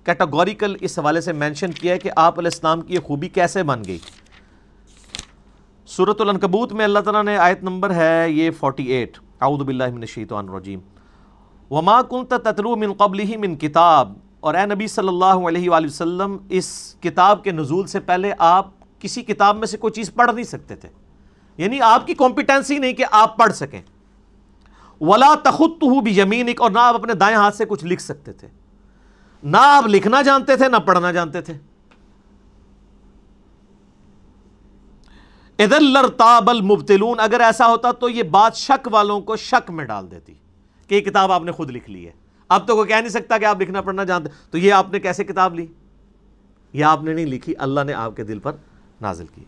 کیٹاگوریکل 0.05 0.77
اس 0.81 0.99
حوالے 0.99 1.21
سے 1.21 1.33
مینشن 1.33 1.73
کیا 1.73 1.95
ہے 1.95 1.99
کہ 1.99 2.11
آپ 2.17 2.39
علیہ 2.39 2.51
السلام 2.53 2.81
کی 2.81 2.95
یہ 2.95 3.01
خوبی 3.01 3.29
کیسے 3.29 3.63
بن 3.63 3.83
گئی۔ 3.87 3.99
صورت 5.87 6.21
العنکبوت 6.21 6.73
میں 6.73 6.85
اللہ 6.85 6.99
تعالیٰ 6.99 7.25
نے 7.25 7.37
آیت 7.37 7.63
نمبر 7.63 7.95
ہے، 7.95 8.31
یہ 8.31 8.51
48 8.51 9.21
اعوذ 9.41 9.61
باللہ 9.61 9.85
من 9.85 10.01
الشیطان 10.01 10.49
الرجیم۔ 10.49 10.81
وما 11.71 12.03
کنت 12.03 12.35
تتلو 12.45 12.77
من 12.77 12.93
قبلہ 12.93 13.37
من 13.39 13.57
کتاب۔ 13.57 14.13
اور 14.41 14.55
اے 14.55 14.67
نبی 14.67 14.87
صلی 14.87 15.09
اللہ 15.09 15.49
علیہ 15.49 15.71
وآلہ 15.71 15.87
وسلم، 15.87 16.37
اس 16.49 16.95
کتاب 17.01 17.45
کے 17.45 17.51
نزول 17.51 17.87
سے 17.87 18.01
پہلے 18.01 18.33
آپ 18.39 18.80
کسی 19.01 19.23
کتاب 19.23 19.57
میں 19.57 19.67
سے 19.67 19.77
کوئی 19.77 19.93
چیز 19.93 20.15
پڑھ 20.15 20.35
نہیں 20.35 20.45
سکتے 20.45 20.77
تھے۔ 20.77 20.89
یعنی 21.57 21.81
آپ 21.81 22.07
کی 22.07 22.15
کمپیٹنسی 22.15 22.79
نہیں 22.79 22.93
کہ 22.93 23.05
آپ 23.11 23.39
پڑھ 23.39 23.53
سکیں۔ 23.53 23.83
ولا 25.01 25.35
تخت 25.45 25.85
بھی 26.03 26.19
یمینک 26.19 26.61
اور 26.61 26.71
نہ 26.71 26.79
آپ 26.79 26.95
اپنے 26.95 27.15
دائیں 27.15 27.37
ہاتھ 27.37 27.57
سے 27.57 27.65
کچھ 27.65 27.85
لکھ 27.85 28.03
سکتے 28.03 28.33
تھے۔ 28.33 28.49
نہ 29.43 29.57
آپ 29.61 29.85
لکھنا 29.87 30.23
جانتے 30.23 30.57
تھے، 30.57 30.69
نہ 30.69 30.77
پڑھنا 30.77 31.13
جانتے 31.13 31.41
تھے۔ 31.41 31.55
لرتاب 35.81 36.51
المبتلون، 36.51 37.21
اگر 37.21 37.41
ایسا 37.41 37.67
ہوتا 37.67 37.93
تو 37.93 38.09
یہ 38.09 38.23
بات 38.23 38.57
شک 38.57 38.89
والوں 38.93 39.21
کو 39.21 39.37
شک 39.37 39.71
میں 39.71 39.85
ڈال 39.85 40.11
دیتی 40.11 40.35
کہ 40.89 40.95
یہ 40.95 41.01
کتاب 41.01 41.33
آپ 41.33 41.43
نے 41.43 41.53
خود 41.53 41.71
لکھ 41.71 41.91
لی 41.91 42.07
ہے۔ 42.07 42.13
اب 42.49 42.67
تو 42.67 42.77
کوئی 42.77 42.89
کہہ 42.89 42.97
نہیں 42.97 43.09
سکتا 43.09 43.39
کہ 43.39 43.45
آپ 43.45 43.61
لکھنا 43.61 43.81
پڑھنا 43.81 44.05
جانتے۔ 44.05 44.31
تو 44.51 44.59
یہ 44.59 44.73
آپ 44.73 44.93
نے 44.93 45.01
کیسے 45.01 45.25
کتاب 45.25 45.55
لی؟ 45.55 45.67
یہ 46.73 46.85
آپ 46.85 47.03
نے 47.03 47.13
نہیں 47.15 47.27
لکھی، 47.27 47.55
اللہ 47.59 47.81
نے 47.81 47.93
آپ 47.93 48.17
کے 48.17 48.25
دل 48.25 48.39
پر 48.39 48.53
نازل 49.01 49.27
کی۔ 49.35 49.45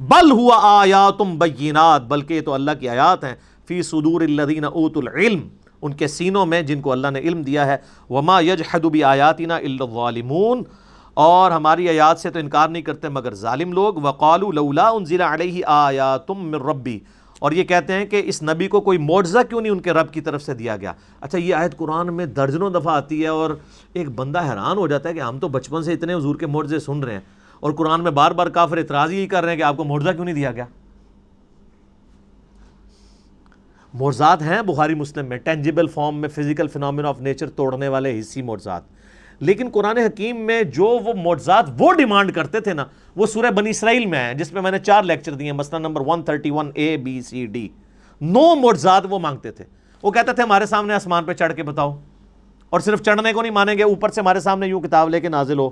بل 0.00 0.30
ہوا 0.30 0.58
آیاتم 0.62 1.38
بینات، 1.38 2.02
بلکہ 2.02 2.34
یہ 2.34 2.40
تو 2.40 2.52
اللہ 2.52 2.70
کی 2.80 2.88
آیات 2.88 3.24
ہیں۔ 3.24 3.34
فی 3.68 3.82
صدور 3.82 4.20
الذین 4.20 4.64
اوت 4.64 4.96
العلم، 4.96 5.48
ان 5.82 5.92
کے 5.92 6.08
سینوں 6.08 6.46
میں 6.46 6.62
جن 6.62 6.80
کو 6.80 6.92
اللہ 6.92 7.08
نے 7.08 7.18
علم 7.18 7.42
دیا 7.42 7.66
ہے۔ 7.66 7.76
وما 8.10 8.40
یجحد 8.40 8.80
بی 8.80 9.04
آیاتنا 9.04 9.56
الا 9.56 9.84
الظالمون۔ 9.84 10.62
اور 11.14 11.50
ہماری 11.50 11.88
آیات 11.88 12.18
سے 12.18 12.30
تو 12.30 12.38
انکار 12.38 12.68
نہیں 12.68 12.82
کرتے 12.82 13.08
مگر 13.08 13.34
ظالم 13.34 13.72
لوگ۔ 13.72 13.94
وقالوا 14.02 14.52
لولا 14.52 14.88
انزل 14.88 15.20
علیہ 15.20 15.64
آیاتم 15.66 16.34
من 16.34 16.54
ربی۔ 16.54 17.00
اور 17.38 17.52
یہ 17.52 17.64
کہتے 17.64 17.92
ہیں 17.92 18.06
کہ 18.06 18.22
اس 18.24 18.42
نبی 18.42 18.68
کو 18.68 18.80
کوئی 18.80 18.98
معجزہ 18.98 19.38
کیوں 19.48 19.60
نہیں 19.60 19.72
ان 19.72 19.80
کے 19.80 19.92
رب 19.92 20.12
کی 20.12 20.20
طرف 20.20 20.42
سے 20.42 20.54
دیا 20.54 20.76
گیا؟ 20.76 20.92
اچھا 21.20 21.38
یہ 21.38 21.54
آیت 21.54 21.76
قرآن 21.76 22.14
میں 22.14 22.26
درجنوں 22.26 22.70
دفعہ 22.70 22.94
آتی 22.94 23.22
ہے 23.22 23.28
اور 23.28 23.50
ایک 23.92 24.10
بندہ 24.10 24.50
حیران 24.50 24.76
ہو 24.76 24.86
جاتا 24.86 25.08
ہے 25.08 25.14
کہ 25.14 25.20
ہم 25.20 25.38
تو 25.38 25.48
بچپن 25.48 25.82
سے 25.82 25.92
اتنے 25.92 26.14
حضور 26.14 26.36
کے 26.36 26.46
معجزے 26.46 26.78
سن 26.78 27.00
رہے 27.00 27.12
ہیں۔ 27.12 27.20
اور 27.60 27.72
قرآن 27.72 28.02
میں 28.02 28.10
بار 28.10 28.30
بار 28.30 28.46
کافر 28.46 28.76
اعتراض 28.76 29.12
یہی 29.12 29.26
کر 29.26 29.42
رہے 29.42 29.50
ہیں 29.50 29.58
کہ 29.58 29.62
آپ 29.62 29.76
کو 29.76 29.84
معجزہ 29.84 30.10
کیوں 30.10 30.24
نہیں 30.24 30.34
دیا 30.34 30.52
گیا؟ 30.52 30.64
معجزات 33.94 34.42
ہیں 34.42 34.62
بخاری 34.62 34.94
مسلم 34.94 35.26
میں 35.26 35.36
ٹینجیبل 35.36 35.86
فارم 35.86 36.16
میں 36.16 36.28
فزیکل 36.28 36.68
فنامنا 36.68 37.08
آف 37.08 37.20
نیچر 37.20 37.50
توڑنے 37.50 37.88
والے 37.88 38.20
حصی 38.20 38.42
معجزات۔ 38.42 38.82
لیکن 39.40 39.68
قرآن 39.72 39.96
حکیم 39.96 40.36
میں 40.40 40.62
جو 40.62 40.84
وہ 40.84 41.12
معجزات 41.24 41.64
وہ 41.78 41.92
ڈیمانڈ 41.92 42.34
کرتے 42.34 42.60
تھے 42.60 42.72
نا، 42.72 42.84
وہ 43.16 43.26
سورہ 43.26 43.50
بنی 43.50 43.70
اسرائیل 43.70 44.06
میں 44.06 44.18
ہے 44.18 44.34
جس 44.34 44.52
میں 44.52 44.62
میں 44.62 44.70
نے 44.70 44.78
چار 44.78 45.02
لیکچر 45.02 45.32
دیے، 45.32 45.52
مثلا 45.52 45.78
number 45.78 46.00
131 46.00 46.70
A 46.74 46.96
B 46.96 47.22
C 47.22 47.46
D 47.46 47.68
نو 48.20 48.54
معجزات 48.54 49.02
وہ 49.10 49.18
مانگتے 49.18 49.50
تھے۔ 49.50 49.64
وہ 50.02 50.10
کہتے 50.10 50.32
تھے، 50.32 50.42
ہمارے 50.42 50.66
سامنے 50.66 50.94
آسمان 50.94 51.24
پہ 51.24 51.32
چڑھ 51.32 51.54
کے 51.54 51.62
بتاؤ۔ 51.62 52.00
اور 52.70 52.80
صرف 52.80 53.02
چڑھنے 53.02 53.32
کو 53.32 53.42
نہیں 53.42 53.52
مانیں 53.52 53.74
گے، 53.78 53.82
اوپر 53.82 54.08
سے 54.08 54.20
ہمارے 54.20 54.40
سامنے 54.40 54.66
یوں 54.66 54.80
کتاب 54.80 55.08
لے 55.08 55.20
کے 55.20 55.28
نازل 55.28 55.58
ہو۔ 55.58 55.70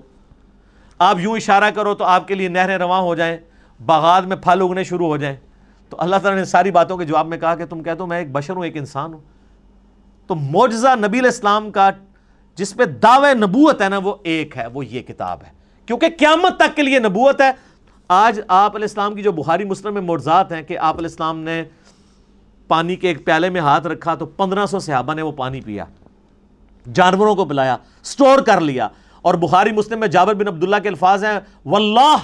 آپ 0.98 1.18
یوں 1.18 1.36
اشارہ 1.36 1.70
کرو 1.70 1.94
تو 1.94 2.04
آپ 2.04 2.28
کے 2.28 2.34
لیے 2.34 2.48
نہریں 2.48 2.78
رواں 2.78 3.00
ہو 3.00 3.14
جائیں، 3.14 3.36
باغات 3.86 4.24
میں 4.24 4.36
پھل 4.36 4.62
اگنے 4.62 4.84
شروع 4.84 5.06
ہو 5.06 5.16
جائیں۔ 5.16 5.36
تو 5.88 5.96
اللہ 6.00 6.16
تعالیٰ 6.16 6.40
نے 6.40 6.44
ساری 6.44 6.70
باتوں 6.70 6.96
کے 6.96 7.04
جواب 7.04 7.26
میں 7.26 7.38
کہا 7.38 7.54
کہ 7.54 7.66
تم 7.66 7.82
کہہ 7.82 7.92
دو 7.92 8.06
میں 8.06 8.18
ایک 8.18 8.32
بشر 8.32 8.56
ہوں، 8.56 8.64
ایک 8.64 8.76
انسان 8.76 9.14
ہوں۔ 9.14 9.20
تو 10.26 10.34
معجزہ 10.34 10.88
نبی 10.96 11.18
علیہ 11.18 11.30
السلام 11.30 11.70
کا 11.70 11.90
جس 12.54 12.76
پہ 12.76 12.84
دعوے 12.84 13.34
نبوت 13.34 13.82
ہے 13.82 13.88
نا، 13.88 13.98
وہ 13.98 14.14
ایک 14.22 14.56
ہے، 14.56 14.66
وہ 14.66 14.86
یہ 14.86 15.02
کتاب 15.02 15.38
ہے۔ 15.46 15.50
کیونکہ 15.86 16.06
قیامت 16.18 16.56
تک 16.56 16.76
کے 16.76 16.82
لیے 16.82 16.98
نبوت 16.98 17.40
ہے۔ 17.40 17.50
آج 18.08 18.40
آپ 18.48 18.76
علیہ 18.76 18.84
السلام 18.84 19.14
کی 19.14 19.22
جو 19.22 19.32
بخاری 19.32 19.64
مسلم 19.64 19.94
میں 19.94 20.02
معجزات 20.02 20.52
ہیں 20.52 20.62
کہ 20.62 20.78
آپ 20.78 20.94
علیہ 20.96 21.08
السلام 21.08 21.38
نے 21.38 21.64
پانی 22.68 22.96
کے 22.96 23.08
ایک 23.08 23.26
پیالے 23.26 23.50
میں 23.50 23.60
ہاتھ 23.60 23.86
رکھا 23.86 24.14
تو 24.14 24.26
پندرہ 24.26 24.66
سو 24.66 24.78
صحابہ 24.78 25.14
نے 25.14 25.22
وہ 25.22 25.32
پانی 25.32 25.60
پیا۔ 25.60 25.84
جانوروں 26.94 27.34
کو 27.34 27.44
پلایا، 27.44 27.76
سٹور 28.04 28.38
کر 28.38 28.60
لیا۔ 28.60 28.88
اور 29.24 29.34
بخاری 29.34 29.72
مسلم 29.72 30.00
میں 30.00 30.08
جابر 30.08 30.34
بن 30.34 30.48
عبداللہ 30.48 30.76
کے 30.82 30.88
الفاظ 30.88 31.24
ہیں، 31.24 31.40
واللہ، 31.66 32.16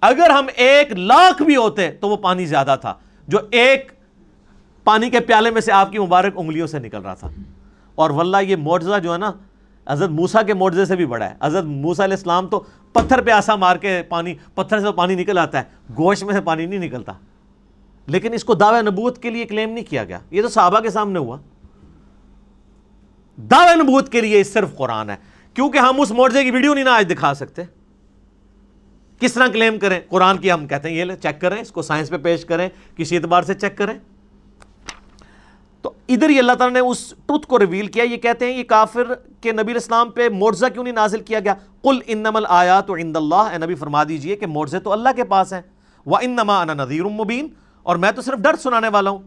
اگر 0.00 0.30
ہم 0.30 0.46
ایک 0.56 0.92
لاکھ 0.92 1.42
بھی 1.42 1.56
ہوتے 1.56 1.90
تو 1.90 2.08
وہ 2.08 2.16
پانی 2.16 2.46
زیادہ 2.46 2.76
تھا، 2.80 2.94
جو 3.28 3.38
ایک 3.50 3.92
پانی 4.84 5.10
کے 5.10 5.20
پیالے 5.20 5.50
میں 5.50 5.60
سے 5.60 5.72
آپ 5.72 5.92
کی 5.92 5.98
مبارک 5.98 6.32
انگلیوں 6.36 6.66
سے 6.66 6.78
نکل 6.78 6.98
رہا 6.98 7.14
تھا۔ 7.14 7.28
اور 7.94 8.10
واللہ، 8.10 8.36
یہ 8.42 8.56
معجزہ 8.56 8.98
جو 8.98 9.12
ہے 9.12 9.18
نا، 9.18 9.32
حضرت 9.88 10.10
موسا 10.10 10.42
کے 10.42 10.54
معجزے 10.54 10.84
سے 10.84 10.96
بھی 10.96 11.06
بڑا 11.06 11.30
ہے۔ 11.30 11.34
حضرت 11.42 11.64
موسا 11.64 12.04
علیہ 12.04 12.16
السلام 12.16 12.46
تو 12.46 12.62
پتھر 12.92 13.22
پہ 13.22 13.30
آسا 13.30 13.54
مار 13.54 13.76
کے 13.76 14.02
پانی، 14.08 14.34
پتھر 14.54 14.80
سے 14.80 14.92
پانی 14.92 15.14
نکل 15.14 15.38
آتا 15.38 15.58
ہے، 15.58 15.64
گوشت 15.98 16.24
میں 16.24 16.34
سے 16.34 16.40
پانی 16.40 16.66
نہیں 16.66 16.80
نکلتا۔ 16.80 17.12
لیکن 18.06 18.32
اس 18.32 18.44
کو 18.44 18.54
دعوی 18.54 18.82
نبوت 18.82 19.22
کے 19.22 19.30
لیے 19.30 19.44
کلیم 19.44 19.70
نہیں 19.70 19.90
کیا 19.90 20.04
گیا۔ 20.04 20.18
یہ 20.30 20.42
تو 20.42 20.48
صحابہ 20.48 20.80
کے 20.80 20.90
سامنے 20.90 21.18
ہوا۔ 21.18 21.36
دعوی 23.36 23.82
نبوت 23.82 24.08
کے 24.08 24.20
لیے 24.20 24.44
صرف 24.44 24.76
قرآن 24.76 25.10
ہے۔ 25.10 25.16
کیونکہ 25.54 25.78
ہم 25.78 26.00
اس 26.00 26.10
معجزے 26.10 26.44
کی 26.44 26.50
ویڈیو 26.50 26.74
نہیں 26.74 26.84
نا 26.84 26.94
آج 26.94 27.12
دکھا 27.16 27.34
سکتے۔ 27.34 27.62
کس 29.20 29.32
طرح 29.32 29.46
کلیم 29.46 29.78
کریں؟ 29.78 30.00
قرآن 30.08 30.38
کی 30.38 30.52
ہم 30.52 30.66
کہتے 30.66 30.88
ہیں، 30.88 30.96
یہ 30.96 31.04
چیک 31.22 31.40
کریں، 31.40 31.60
اس 31.60 31.72
کو 31.72 31.82
سائنس 31.82 32.10
پہ 32.10 32.16
پیش 32.16 32.44
کریں، 32.44 32.68
کسی 32.96 33.16
اعتبار 33.16 33.42
سے 33.42 33.54
چیک 33.54 33.78
کریں۔ 33.78 33.98
تو 35.82 35.92
ادھر 36.08 36.28
ہی 36.28 36.38
اللہ 36.38 36.52
تعالیٰ 36.52 36.74
نے 36.74 36.80
اس 36.80 37.14
ٹروتھ 37.26 37.46
کو 37.46 37.58
ریویل 37.58 37.86
کیا، 37.86 38.04
یہ 38.04 38.16
کہتے 38.16 38.46
ہیں 38.46 38.58
یہ 38.58 38.62
کافر 38.62 39.14
کے 39.40 39.52
نبی 39.52 39.72
اسلام 39.72 40.10
پہ 40.10 40.28
معجزہ 40.28 40.66
کیوں 40.72 40.84
نہیں 40.84 40.94
نازل 40.94 41.20
کیا 41.20 41.40
گیا؟ 41.40 41.54
قل 41.82 41.98
انما 42.06 42.38
الآیات 42.38 42.90
عند 42.90 43.16
اللہ 43.16 43.34
اے 43.34 43.58
نبی، 43.58 43.74
فرما 43.74 44.04
دیجیے 44.04 44.36
کہ 44.36 44.46
معجزے 44.46 44.78
تو 44.78 44.92
اللہ 44.92 45.08
کے 45.16 45.24
پاس 45.24 45.52
ہیں۔ 45.52 45.62
وَإِنَّمَا 46.06 46.62
أَنَا 46.62 46.74
نَذِيرٌ 46.74 47.10
مُبِينٌ۔ 47.10 47.48
اور 47.82 47.96
میں 47.96 48.12
تو 48.12 48.22
صرف 48.22 48.38
ڈر 48.38 48.56
سنانے 48.56 48.88
والا 48.88 49.10
ہوں۔ 49.10 49.18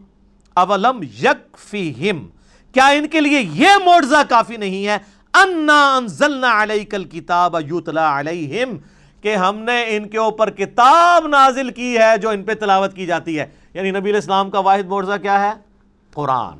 اولم 0.54 1.02
یکفیہم 1.02 2.26
کیا 2.72 2.86
ان 2.86 3.08
کے 3.08 3.20
لیے 3.20 3.40
یہ 3.40 3.68
معجزہ 3.84 4.22
کافی 4.28 4.56
نہیں 4.56 4.86
ہے؟ 4.86 4.98
انا 5.42 5.96
انزلنا 5.96 6.62
علیک 6.62 6.94
الکتاب 6.94 7.56
یتلا 7.70 8.20
علیہم، 8.20 8.76
کہ 9.20 9.36
ہم 9.36 9.58
نے 9.58 9.96
ان 9.96 10.08
کے 10.08 10.18
اوپر 10.18 10.50
کتاب 10.50 11.26
نازل 11.26 11.70
کی 11.70 11.98
ہے 11.98 12.18
جو 12.18 12.28
ان 12.28 12.44
پہ 12.44 12.54
تلاوت 12.54 12.94
کی 12.94 13.06
جاتی 13.06 13.38
ہے۔ 13.38 13.46
یعنی 13.74 13.90
نبی 13.90 14.00
علیہ 14.00 14.14
السلام 14.14 14.50
کا 14.50 14.58
واحد 14.58 14.86
معجزہ 14.86 15.12
کیا 15.22 15.42
ہے؟ 15.42 15.52
قرآن۔ 16.12 16.58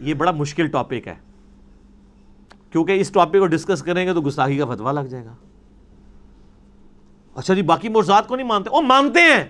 یہ 0.00 0.14
بڑا 0.14 0.30
مشکل 0.30 0.66
ٹاپک 0.66 1.08
ہے۔ 1.08 1.14
کیونکہ 2.70 3.00
اس 3.00 3.10
ٹاپک 3.10 3.38
کو 3.38 3.46
ڈسکس 3.46 3.82
کریں 3.82 4.06
گے 4.06 4.14
تو 4.14 4.20
گستاخی 4.20 4.58
کا 4.58 4.64
فتوا 4.64 4.92
لگ 4.92 5.00
جائے 5.00 5.24
گا۔ 5.24 5.34
اچھا 7.34 7.54
جی 7.54 7.62
باقی 7.62 7.88
مرزاد 7.88 8.22
کو 8.26 8.36
نہیں 8.36 8.46
مانتے؟ 8.46 8.70
وہ 8.70 8.82
مانتے 8.82 9.20
ہیں۔ 9.20 9.44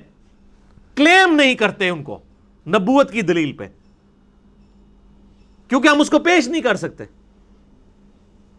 کلیم 0.97 1.35
نہیں 1.35 1.55
کرتے 1.55 1.89
ان 1.89 2.03
کو، 2.03 2.19
نبوت 2.67 3.11
کی 3.11 3.23
دلیل 3.23 3.53
پہ۔ 3.53 3.67
کیونکہ 5.69 5.89
ہم 5.89 6.01
اس 6.01 6.11
کو 6.11 6.19
پیش 6.19 6.49
نہیں 6.49 6.63
کر 6.63 6.75
سکتے۔ 6.75 7.05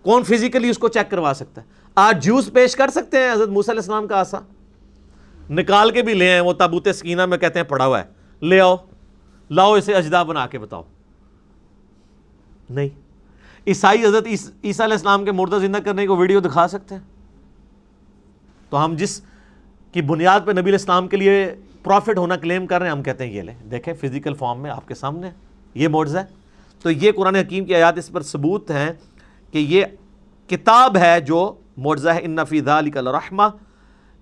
کون 0.01 0.23
فزیکلی 0.23 0.69
اس 0.69 0.77
کو 0.77 0.87
چیک 0.87 1.11
کروا 1.11 1.33
سکتا 1.35 1.61
ہے؟ 1.61 1.65
آج 1.95 2.23
جوس 2.23 2.53
پیش 2.53 2.75
کر 2.75 2.87
سکتے 2.87 3.17
ہیں 3.17 3.31
حضرت 3.31 3.49
موسیٰ 3.49 3.73
علیہ 3.73 3.81
السلام 3.81 4.07
کا 4.07 4.19
آسا۔ 4.19 4.37
نکال 5.49 5.91
کے 5.91 6.01
بھی 6.01 6.13
لے 6.13 6.29
ہیں، 6.29 6.39
وہ 6.39 6.53
تابوت 6.53 6.87
سکینہ 6.95 7.25
میں 7.25 7.37
کہتے 7.37 7.59
ہیں 7.59 7.65
پڑا 7.65 7.85
ہوا 7.85 8.01
ہے۔ 8.01 8.05
لے 8.45 8.59
آؤ، 8.59 8.75
لاؤ 9.51 9.73
اسے 9.73 9.93
اجدا 9.93 10.23
بنا 10.23 10.47
کے 10.47 10.59
بتاؤ۔ 10.59 10.83
نہیں۔ 12.69 12.89
عیسائی 13.67 14.05
حضرت 14.05 14.27
عیسیٰ 14.27 14.51
علیہ 14.63 14.95
السلام 14.95 15.25
کے 15.25 15.31
مردہ 15.31 15.55
زندہ 15.55 15.77
کرنے 15.77 16.07
کو 16.07 16.15
ویڈیو 16.15 16.39
دکھا 16.39 16.67
سکتے 16.67 16.95
ہیں۔ 16.95 17.01
تو 18.69 18.85
ہم 18.85 18.95
جس 18.97 19.21
کی 19.91 20.01
بنیاد 20.01 20.39
پہ 20.45 20.51
نبی 20.51 20.69
الاسلام 20.69 21.07
کے 21.07 21.17
لیے 21.17 21.55
پروفٹ 21.83 22.17
ہونا 22.17 22.35
کلیم 22.35 22.67
کر 22.67 22.79
رہے 22.79 22.85
ہیں، 22.85 22.91
ہم 22.91 23.03
کہتے 23.03 23.25
ہیں 23.25 23.33
یہ 23.33 23.41
لیں 23.41 23.55
دیکھیں 23.71 23.93
فزیکل 23.93 24.33
فارم 24.33 24.61
میں 24.61 24.71
آپ 24.71 24.87
کے 24.87 24.95
سامنے 24.95 25.29
یہ 25.75 25.87
معجزہ 25.87 26.17
ہے۔ 26.17 26.25
تو 26.81 26.91
یہ 26.91 27.11
قرآن 27.11 27.35
حکیم 27.35 27.65
کی 27.65 27.75
آیات 27.75 27.97
اس 27.97 28.09
پر 28.09 28.21
ثبوت 28.21 28.71
ہیں۔ 28.71 28.93
کہ 29.51 29.57
یہ 29.57 29.85
کتاب 30.47 30.97
ہے 30.97 31.21
جو 31.21 31.53
معجزہ 31.77 32.09
ہے 32.09 32.19
ان 32.23 32.31
نفی 32.31 32.61
ذالک 32.61 32.97
الرحمہ، 32.97 33.43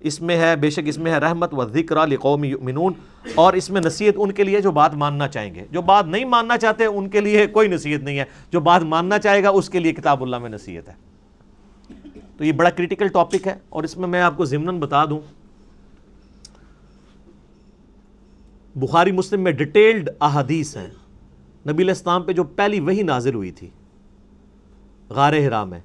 اس 0.00 0.20
میں 0.20 0.36
ہے، 0.36 0.56
بے 0.56 0.70
شک 0.70 0.80
اس 0.84 0.98
میں 0.98 1.12
ہے 1.12 1.18
رحمت 1.18 1.54
و 1.54 1.64
ذکر 1.64 2.06
لقوم 2.06 2.44
یؤمنون، 2.44 2.92
اور 3.34 3.52
اس 3.52 3.70
میں 3.70 3.80
نصیحت 3.80 4.14
ان 4.16 4.32
کے 4.32 4.44
لیے 4.44 4.60
جو 4.60 4.70
بات 4.70 4.94
ماننا 4.94 5.28
چاہیں 5.28 5.54
گے۔ 5.54 5.64
جو 5.70 5.82
بات 5.82 6.06
نہیں 6.06 6.24
ماننا 6.24 6.58
چاہتے، 6.58 6.84
ان 6.84 7.08
کے 7.08 7.20
لیے 7.20 7.46
کوئی 7.46 7.68
نصیحت 7.68 8.02
نہیں 8.02 8.18
ہے۔ 8.18 8.24
جو 8.50 8.60
بات 8.60 8.82
ماننا 8.82 9.18
چاہے 9.18 9.42
گا، 9.42 9.48
اس 9.48 9.70
کے 9.70 9.78
لیے 9.78 9.92
کتاب 9.92 10.22
اللہ 10.22 10.38
میں 10.38 10.50
نصیحت 10.50 10.88
ہے۔ 10.88 10.94
تو 12.36 12.44
یہ 12.44 12.52
بڑا 12.52 12.70
کریٹیکل 12.70 13.08
ٹاپک 13.08 13.46
ہے، 13.46 13.54
اور 13.68 13.84
اس 13.84 13.96
میں 13.96 14.08
میں 14.08 14.20
آپ 14.20 14.36
کو 14.36 14.44
ضمن 14.44 14.80
بتا 14.80 15.04
دوں۔ 15.04 15.20
بخاری 18.74 19.12
مسلم 19.12 19.40
میں 19.40 19.52
ڈیٹیلڈ 19.52 20.10
احادیث 20.20 20.76
ہیں۔ 20.76 20.88
نبی 21.70 21.82
الاسلام 21.82 22.22
پہ 22.22 22.32
جو 22.32 22.44
پہلی 22.44 22.80
وہی 22.80 23.02
نازل 23.02 23.34
ہوئی 23.34 23.50
تھی 23.50 23.68
غار 25.10 25.32
حرام 25.46 25.72
ہے۔ 25.74 25.80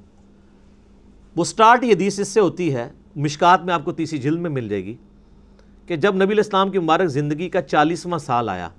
وہ 1.35 1.43
سٹارٹ 1.43 1.83
یہ 1.83 1.93
حدیث 1.93 2.19
اس 2.19 2.27
سے 2.27 2.39
ہوتی 2.39 2.73
ہے، 2.75 2.89
مشکات 3.15 3.65
میں 3.65 3.73
آپ 3.73 3.85
کو 3.85 3.91
تیسری 3.91 4.17
جلد 4.19 4.39
میں 4.39 4.49
مل 4.49 4.69
جائے 4.69 4.83
گی 4.85 4.95
کہ 5.87 5.95
جب 5.95 6.15
نبی 6.15 6.33
الاسلام 6.33 6.71
کی 6.71 6.79
مبارک 6.79 7.07
زندگی 7.07 7.49
کا 7.49 7.61
چالیسواں 7.61 8.19
سال 8.19 8.49
آیا 8.49 8.69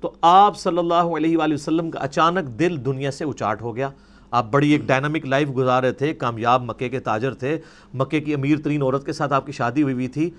تو 0.00 0.12
آپ 0.22 0.58
صلی 0.58 0.78
اللہ 0.78 1.16
علیہ 1.16 1.36
وآلہ 1.38 1.54
وسلم 1.54 1.90
کا 1.90 1.98
اچانک 1.98 2.58
دل 2.58 2.76
دنیا 2.84 3.10
سے 3.10 3.24
اچاٹ 3.24 3.62
ہو 3.62 3.76
گیا۔ 3.76 3.88
آپ 4.30 4.50
بڑی 4.50 4.70
ایک 4.70 4.82
ڈائنامک 4.86 5.26
لائف 5.26 5.48
گزارے 5.56 5.92
تھے، 5.92 6.12
کامیاب 6.14 6.62
مکے 6.62 6.88
کے 6.88 7.00
تاجر 7.00 7.34
تھے، 7.34 7.58
مکے 7.94 8.20
کی 8.20 8.34
امیر 8.34 8.58
ترین 8.58 8.82
عورت 8.82 9.06
کے 9.06 9.12
ساتھ 9.12 9.32
آپ 9.32 9.46
کی 9.46 9.52
شادی 9.52 9.82
ہوئی 9.82 9.94
ہوئی 9.94 10.08
تھی 10.08 10.30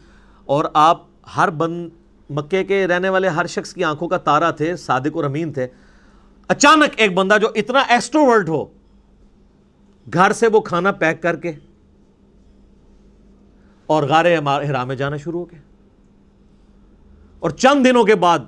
اور 0.46 0.66
آپ 0.74 1.02
ہر 1.38 1.50
بند، 1.50 1.90
مکے 2.30 2.64
کے 2.64 2.88
رہنے 2.88 3.10
والے 3.10 3.28
ہر 3.28 3.46
شخص 3.46 3.74
کی 3.74 3.84
آنکھوں 3.84 4.08
کا 4.08 4.18
تارا 4.18 4.52
تھے، 4.52 4.76
صادق 4.76 5.16
اور 5.16 5.24
امین 5.24 5.54
تھے۔ 5.54 5.68
اچانک 6.48 6.94
ایک 6.98 7.14
بندہ 7.14 7.38
جو 7.42 7.48
اتنا 7.56 7.80
ایکسٹروورٹ 7.80 8.50
ہو 8.50 8.66
گھر 10.14 10.32
سے 10.32 10.48
وہ 10.48 10.60
کھانا 10.60 10.92
پیک 10.92 11.22
کر 11.22 11.36
کے 11.36 11.52
اور 13.86 14.04
غار 14.04 14.26
حرام 14.70 14.88
میں 14.88 14.96
جانا 14.96 15.18
شروع 15.18 15.40
ہو 15.40 15.52
گیا۔ 15.52 15.60
اور 17.40 17.50
چند 17.50 17.86
دنوں 17.86 18.04
کے 18.04 18.16
بعد 18.16 18.40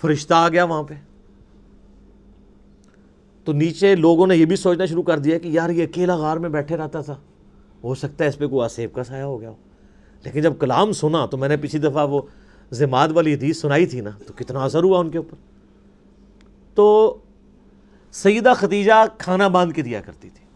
فرشتہ 0.00 0.34
آ 0.34 0.48
گیا 0.48 0.64
وہاں 0.64 0.82
پہ۔ 0.82 0.94
تو 3.44 3.52
نیچے 3.52 3.94
لوگوں 3.94 4.26
نے 4.26 4.36
یہ 4.36 4.44
بھی 4.44 4.56
سوچنا 4.56 4.86
شروع 4.86 5.02
کر 5.02 5.18
دیا 5.18 5.38
کہ 5.38 5.48
یار 5.48 5.70
یہ 5.70 5.82
اکیلا 5.82 6.16
غار 6.16 6.36
میں 6.36 6.48
بیٹھے 6.48 6.76
رہتا 6.76 7.00
تھا۔ 7.00 7.16
ہو 7.84 7.94
سکتا 7.94 8.24
ہے 8.24 8.28
اس 8.28 8.38
پہ 8.38 8.46
کوئی 8.46 8.64
آسیب 8.64 8.92
کا 8.92 9.04
سایہ 9.04 9.22
ہو 9.22 9.40
گیا 9.40 9.50
ہو۔ 9.50 9.56
لیکن 10.24 10.40
جب 10.40 10.52
کلام 10.58 10.92
سنا 10.92 11.26
تو 11.26 11.36
میں 11.36 11.48
نے 11.48 11.56
پچھلی 11.56 11.88
دفعہ 11.88 12.08
وہ 12.08 12.22
زماد 12.70 13.08
والی 13.08 13.34
حدیث 13.34 13.60
سنائی 13.60 13.86
تھی 13.86 14.00
نا، 14.00 14.10
تو 14.26 14.32
کتنا 14.36 14.64
اثر 14.64 14.82
ہوا 14.82 14.98
ان 14.98 15.10
کے 15.10 15.18
اوپر۔ 15.18 15.36
تو 16.74 17.16
سیدہ 18.12 18.52
ختیجہ 18.56 19.04
کھانا 19.18 19.48
باندھ 19.48 19.74
کے 19.74 19.82
دیا 19.82 20.00
کرتی 20.00 20.30
تھی۔ 20.30 20.47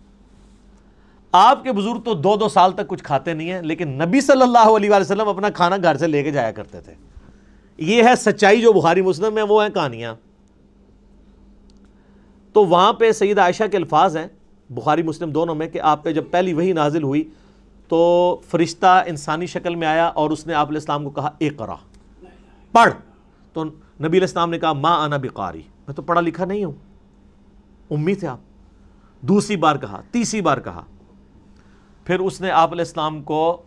آپ 1.33 1.65
کے 1.65 1.73
بزرگ 1.73 2.01
تو 2.01 2.15
دو 2.15 2.37
دو 2.37 2.49
سال 2.49 2.73
تک 2.73 2.89
کچھ 2.89 3.05
کھاتے 3.05 3.35
نہیں 3.35 3.53
ہیں، 3.53 3.63
لیکن 3.63 3.89
نبی 3.89 4.21
صلی 4.21 4.43
اللہ 4.43 4.77
علیہ 4.77 4.91
وسلم 4.91 5.29
اپنا 5.29 5.51
کھانا 5.51 5.77
گھر 5.77 5.97
سے 5.97 6.07
لے 6.07 6.23
کے 6.23 6.31
جایا 6.31 6.53
کرتے 6.53 6.81
تھے۔ 6.81 6.95
یہ 7.79 8.03
ہے 8.03 8.17
سچائی 8.17 8.61
جو 8.61 8.73
بخاری 8.73 9.03
مسلم 9.03 9.35
میں، 9.35 9.43
وہ 9.43 9.63
ہیں 9.63 9.71
کہانیاں۔ 9.71 10.15
تو 12.53 12.65
وہاں 12.65 12.93
پہ 12.93 13.13
سید 13.13 13.39
عائشہ 13.39 13.65
کے 13.71 13.77
الفاظ 13.77 14.17
ہیں، 14.17 14.27
بخاری 14.71 15.03
مسلم 15.03 15.31
دونوں 15.31 15.55
میں، 15.55 15.69
کہ 15.69 15.81
آپ 15.81 16.05
پہ 16.05 16.13
جب 16.13 16.25
پہلی 16.31 16.53
وہی 16.53 16.73
نازل 16.73 17.03
ہوئی 17.03 17.29
تو 17.89 18.41
فرشتہ 18.49 19.03
انسانی 19.07 19.47
شکل 19.47 19.75
میں 19.75 19.89
آیا 19.89 20.07
اور 20.07 20.31
اس 20.31 20.47
نے 20.47 20.55
آپ 20.55 20.69
علیہ 20.69 20.79
السلام 20.79 21.05
کو 21.05 21.11
کہا 21.11 21.31
اقرا 21.41 21.75
پڑھ۔ 22.73 22.93
تو 23.53 23.65
نبی 23.65 24.07
علیہ 24.07 24.21
السلام 24.21 24.51
نے 24.51 24.59
کہا 24.59 24.73
ماں 24.73 25.05
آنا 25.05 25.17
بقاری۔ 25.17 25.63
میں 25.87 25.95
تو 25.95 26.03
پڑھا 26.03 26.21
لکھا 26.21 26.45
نہیں 26.45 26.65
ہوں۔ 26.65 26.73
امید 27.91 28.19
تھے 28.19 28.29
آپ۔ 28.29 28.39
دوسری 29.21 29.57
بار 29.57 29.77
کہا، 29.77 30.03
تیسری 30.11 30.41
بار 30.41 30.59
کہا۔ 30.59 30.83
پھر 32.05 32.21
اس 32.21 32.41
نے 32.41 32.51
آپ 32.51 32.73
علیہ 32.73 32.81
السلام 32.81 33.23
کو 33.23 33.63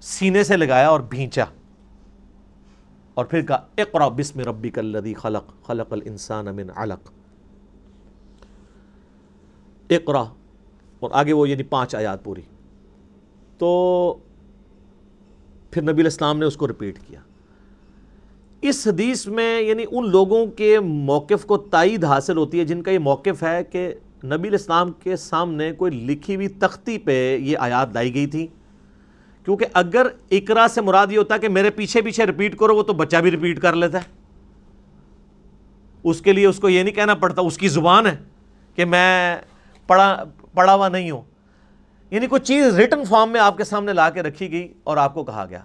سینے 0.00 0.44
سے 0.44 0.56
لگایا 0.56 0.88
اور 0.88 1.00
بھینچا 1.00 1.44
اور 3.14 3.24
پھر 3.24 3.42
کہا 3.42 3.66
اقرا 3.78 4.08
بسم 4.08 4.40
ربک 4.40 4.78
الذی 4.78 5.14
خلق 5.14 5.62
خلق 5.62 5.92
الانسان 5.92 6.44
من 6.44 6.70
علق۔ 6.76 7.10
اقرا 9.90 10.24
اور 11.00 11.10
آگے 11.12 11.32
وہ 11.32 11.48
یعنی 11.48 11.62
پانچ 11.62 11.94
آیات 11.94 12.24
پوری۔ 12.24 12.40
تو 13.58 14.16
پھر 15.70 15.82
نبی 15.82 16.02
الاسلام 16.02 16.38
نے 16.38 16.44
اس 16.44 16.56
کو 16.56 16.68
رپیٹ 16.68 16.98
کیا۔ 17.06 17.20
اس 18.60 18.86
حدیث 18.86 19.26
میں 19.26 19.60
یعنی 19.60 19.84
ان 19.90 20.10
لوگوں 20.10 20.46
کے 20.46 20.80
موقف 20.80 21.44
کو 21.46 21.56
تائید 21.56 22.04
حاصل 22.04 22.36
ہوتی 22.36 22.58
ہے 22.58 22.64
جن 22.64 22.82
کا 22.82 22.90
یہ 22.90 22.98
موقف 22.98 23.42
ہے 23.42 23.64
کہ 23.64 23.94
نبی 24.24 24.48
الاسلام 24.48 24.92
کے 24.92 25.16
سامنے 25.16 25.72
کوئی 25.72 25.92
لکھی 25.92 26.36
ہوئی 26.36 26.48
تختی 26.48 26.98
پہ 26.98 27.36
یہ 27.36 27.56
آیات 27.60 27.88
لائی 27.92 28.14
گئی 28.14 28.26
تھی۔ 28.26 28.46
کیونکہ 29.44 29.66
اگر 29.72 30.06
اقرا 30.30 30.66
سے 30.70 30.80
مراد 30.80 31.06
یہ 31.10 31.18
ہوتا 31.18 31.36
کہ 31.36 31.48
میرے 31.48 31.70
پیچھے 31.70 32.02
پیچھے 32.02 32.26
رپیٹ 32.26 32.58
کرو، 32.58 32.76
وہ 32.76 32.82
تو 32.82 32.92
بچہ 32.92 33.16
بھی 33.16 33.30
رپیٹ 33.30 33.60
کر 33.60 33.72
لیتا 33.74 33.98
ہے۔ 33.98 34.08
اس 36.04 36.20
کے 36.20 36.32
لیے 36.32 36.46
اس 36.46 36.58
کو 36.58 36.68
یہ 36.68 36.82
نہیں 36.82 36.94
کہنا 36.94 37.14
پڑتا، 37.14 37.42
اس 37.42 37.58
کی 37.58 37.68
زبان 37.68 38.06
ہے 38.06 38.16
کہ 38.74 38.84
میں 38.84 39.38
پڑھا 39.86 40.24
پڑھا 40.54 40.74
ہوا 40.74 40.88
نہیں 40.88 41.10
ہوں۔ 41.10 41.22
یعنی 42.10 42.26
کوئی 42.26 42.40
چیز 42.40 42.76
ریٹن 42.76 43.04
فارم 43.04 43.30
میں 43.30 43.40
آپ 43.40 43.56
کے 43.56 43.64
سامنے 43.64 43.92
لا 43.92 44.10
کے 44.10 44.22
رکھی 44.22 44.52
گئی 44.52 44.72
اور 44.84 44.96
آپ 44.96 45.14
کو 45.14 45.24
کہا 45.24 45.46
گیا۔ 45.50 45.60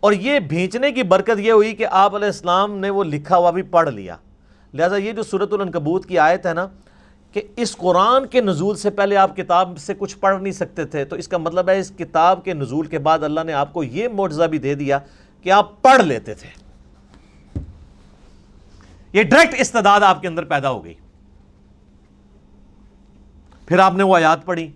اور 0.00 0.12
یہ 0.12 0.40
بھیجنے 0.40 0.92
کی 0.92 1.02
برکت 1.02 1.38
یہ 1.38 1.52
ہوئی 1.52 1.72
کہ 1.72 1.86
آپ 1.90 2.14
علیہ 2.14 2.26
السلام 2.26 2.78
نے 2.78 2.90
وہ 2.90 3.04
لکھا 3.04 3.36
ہوا 3.36 3.50
بھی 3.50 3.62
پڑھ 3.62 3.90
لیا۔ 3.90 4.16
لہٰذا 4.74 4.96
یہ 4.96 5.12
جو 5.12 5.22
صورت 5.22 5.52
العنکبوت 5.52 6.06
کی 6.06 6.18
آیت 6.18 6.46
ہے 6.46 6.54
نا 6.54 6.68
کہ 7.34 7.42
اس 7.56 7.76
قرآن 7.76 8.26
کے 8.26 8.40
نزول 8.40 8.76
سے 8.76 8.90
پہلے 8.90 9.16
آپ 9.16 9.36
کتاب 9.36 9.78
سے 9.78 9.94
کچھ 9.98 10.18
پڑھ 10.18 10.42
نہیں 10.42 10.52
سکتے 10.52 10.84
تھے، 10.84 11.04
تو 11.04 11.16
اس 11.16 11.28
کا 11.28 11.38
مطلب 11.38 11.68
ہے 11.68 11.78
اس 11.78 11.92
کتاب 11.98 12.44
کے 12.44 12.54
نزول 12.54 12.86
کے 12.86 12.98
بعد 12.98 13.18
اللہ 13.18 13.40
نے 13.46 13.52
آپ 13.52 13.72
کو 13.72 13.84
یہ 13.84 14.08
معجزہ 14.08 14.44
بھی 14.44 14.58
دے 14.58 14.74
دیا 14.74 14.98
کہ 15.42 15.52
آپ 15.52 15.82
پڑھ 15.82 16.02
لیتے 16.02 16.34
تھے۔ 16.34 16.48
یہ 19.12 19.22
ڈائریکٹ 19.22 19.60
استعداد 19.60 20.00
آپ 20.00 20.22
کے 20.22 20.28
اندر 20.28 20.44
پیدا 20.44 20.70
ہو 20.70 20.84
گئی۔ 20.84 20.94
پھر 23.66 23.78
آپ 23.78 23.94
نے 23.94 24.02
وہ 24.02 24.16
آیات 24.16 24.44
پڑھی۔ 24.44 24.72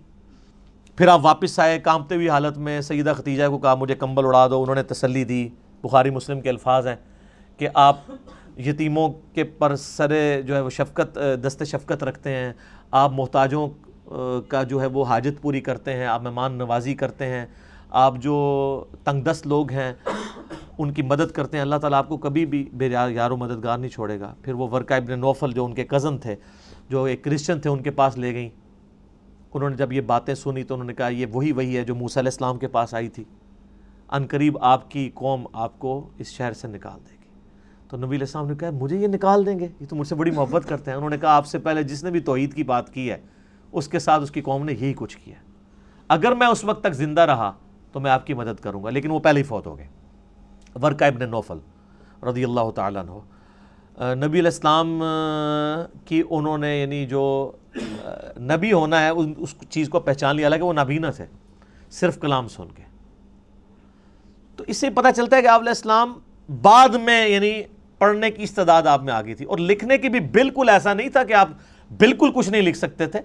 پھر 0.96 1.08
آپ 1.08 1.20
واپس 1.22 1.58
آئے، 1.58 1.78
کامتے 1.78 2.14
ہوئی 2.14 2.28
حالت 2.28 2.58
میں 2.58 2.80
سیدہ 2.80 3.12
ختیجہ 3.16 3.48
کو 3.48 3.58
کہا، 3.58 3.74
مجھے 3.74 3.94
کمبل 3.94 4.24
اڑا 4.24 4.48
دو، 4.48 4.62
انہوں 4.62 4.74
نے 4.74 4.82
تسلی 4.82 5.24
دی۔ 5.24 5.48
بخاری 5.82 6.10
مسلم 6.10 6.40
کے 6.40 6.48
الفاظ 6.48 6.86
ہیں 6.86 6.96
کہ 7.56 7.68
آپ 7.74 7.96
یتیموں 8.66 9.08
کے 9.34 9.44
پر 9.44 9.74
سرے 9.76 10.42
جو 10.42 10.54
ہے 10.56 10.60
وہ 10.60 10.70
شفقت، 10.70 11.18
دست 11.46 11.64
شفقت 11.64 12.04
رکھتے 12.04 12.34
ہیں۔ 12.36 12.52
آپ 12.90 13.12
محتاجوں 13.12 13.68
کا 14.48 14.62
جو 14.62 14.80
ہے 14.80 14.86
وہ 14.86 15.04
حاجت 15.04 15.40
پوری 15.42 15.60
کرتے 15.60 15.92
ہیں، 15.92 16.06
آپ 16.06 16.22
مہمان 16.22 16.58
نوازی 16.58 16.94
کرتے 16.94 17.26
ہیں۔ 17.26 17.46
آپ 17.90 18.14
جو 18.18 18.36
تنگ 19.04 19.22
دست 19.22 19.46
لوگ 19.46 19.70
ہیں، 19.72 19.92
ان 20.78 20.92
کی 20.92 21.02
مدد 21.02 21.30
کرتے 21.32 21.56
ہیں۔ 21.56 21.62
اللہ 21.62 21.76
تعالیٰ 21.76 21.98
آپ 21.98 22.08
کو 22.08 22.16
کبھی 22.16 22.46
بھی 22.46 22.68
بے 22.72 22.86
یار 22.86 23.30
و 23.30 23.36
مددگار 23.36 23.78
نہیں 23.78 23.90
چھوڑے 23.90 24.18
گا۔ 24.20 24.34
پھر 24.42 24.52
وہ 24.52 24.68
ورقہ 24.70 24.94
ابن 24.94 25.18
نوفل 25.20 25.52
جو 25.52 25.64
ان 25.64 25.74
کے 25.74 25.84
کزن 25.84 26.18
تھے، 26.18 26.34
جو 26.88 27.04
ایک 27.04 27.24
کرسچن 27.24 27.60
تھے، 27.60 27.70
ان 27.70 27.82
کے 27.82 27.90
پاس 27.90 28.18
لے 28.18 28.34
گئیں۔ 28.34 28.50
انہوں 29.54 29.70
نے 29.70 29.76
جب 29.76 29.92
یہ 29.92 30.00
باتیں 30.00 30.34
سنی 30.34 30.62
تو 30.62 30.74
انہوں 30.74 30.86
نے 30.86 30.94
کہا، 30.94 31.08
یہ 31.08 31.26
وہی 31.32 31.52
وہی 31.52 31.76
ہے 31.76 31.84
جو 31.84 31.94
موسیٰ 31.94 32.22
علیہ 32.22 32.30
السلام 32.32 32.58
کے 32.58 32.68
پاس 32.68 32.94
آئی 32.94 33.08
تھی۔ 33.08 33.24
ان 34.08 34.26
قریب 34.26 34.58
آپ 34.60 34.90
کی 34.90 35.10
قوم 35.14 35.46
آپ 35.52 35.78
کو 35.78 36.08
اس 36.18 36.26
شہر 36.26 36.52
سے 36.52 36.68
نکال 36.68 36.98
دے 37.00 37.12
گی۔ 37.12 37.17
تو 37.88 37.96
نبی 37.96 38.06
علیہ 38.06 38.18
السلام 38.18 38.46
نے 38.46 38.54
کہا، 38.54 38.70
مجھے 38.70 38.96
یہ 38.96 39.06
نکال 39.06 39.46
دیں 39.46 39.58
گے؟ 39.58 39.66
یہ 39.80 39.86
تو 39.86 39.96
مجھ 39.96 40.06
سے 40.08 40.14
بڑی 40.14 40.30
محبت 40.30 40.68
کرتے 40.68 40.90
ہیں۔ 40.90 40.96
انہوں 40.96 41.10
نے 41.10 41.18
کہا، 41.18 41.36
آپ 41.36 41.46
سے 41.46 41.58
پہلے 41.58 41.82
جس 41.82 42.04
نے 42.04 42.10
بھی 42.10 42.20
توحید 42.20 42.54
کی 42.54 42.62
بات 42.64 42.92
کی 42.94 43.10
ہے، 43.10 43.20
اس 43.72 43.88
کے 43.88 43.98
ساتھ 43.98 44.22
اس 44.22 44.30
کی 44.30 44.40
قوم 44.40 44.64
نے 44.64 44.72
یہی 44.72 44.92
کچھ 44.96 45.18
کیا 45.18 45.34
اگر 46.08 46.32
میں 46.32 46.46
اس 46.46 46.64
وقت 46.64 46.82
تک 46.82 46.92
زندہ 46.92 47.20
رہا 47.20 47.52
تو 47.92 48.00
میں 48.00 48.10
آپ 48.10 48.26
کی 48.26 48.34
مدد 48.34 48.60
کروں 48.60 48.84
گا۔ 48.84 48.90
لیکن 48.90 49.10
وہ 49.10 49.18
پہلے 49.18 49.38
ہی 49.38 49.44
فوت 49.44 49.66
ہو 49.66 49.76
گئے۔ 49.78 49.86
ورقہ 50.82 51.04
ابن 51.04 51.30
نوفل 51.30 51.58
رضی 52.28 52.44
اللہ 52.44 52.70
تعالیٰ 52.74 53.02
عنہ 53.02 54.14
نبی 54.14 54.38
علیہ 54.38 54.50
السلام 54.50 55.02
کی 56.04 56.22
انہوں 56.30 56.58
نے 56.58 56.80
یعنی 56.80 57.06
جو 57.06 57.52
نبی 58.36 58.72
ہونا 58.72 59.00
ہے 59.00 59.08
اس 59.08 59.54
چیز 59.70 59.88
کو 59.88 60.00
پہچان 60.00 60.36
لیا۔ 60.36 60.46
حالانکہ 60.46 60.64
وہ 60.64 60.72
نابینا 60.72 61.10
تھے، 61.10 61.24
صرف 61.90 62.18
کلام 62.20 62.48
سن 62.48 62.68
کے۔ 62.74 62.82
تو 64.56 64.64
اس 64.66 64.76
سے 64.76 64.90
پتہ 64.90 65.08
چلتا 65.16 65.36
ہے 65.36 65.42
کہ 65.42 65.46
آپ 65.46 65.60
علیہ 65.60 65.70
السلام 65.70 66.18
بعد 66.62 66.88
میں 66.88 67.26
یعنی 67.28 67.62
پڑھنے 67.98 68.30
کی 68.30 68.42
استعداد 68.42 68.82
آپ 68.82 69.02
میں 69.02 69.12
آ 69.12 69.22
گئی 69.22 69.34
تھی 69.34 69.44
اور 69.44 69.58
لکھنے 69.58 69.98
کی 69.98 70.08
بھی 70.08 70.20
بالکل 70.20 70.68
ایسا 70.68 70.94
نہیں 70.94 71.08
تھا 71.08 71.24
کہ 71.24 71.32
آپ 71.32 71.48
بالکل 71.98 72.30
کچھ 72.34 72.50
نہیں 72.50 72.62
لکھ 72.62 72.78
سکتے 72.78 73.06
تھے۔ 73.06 73.20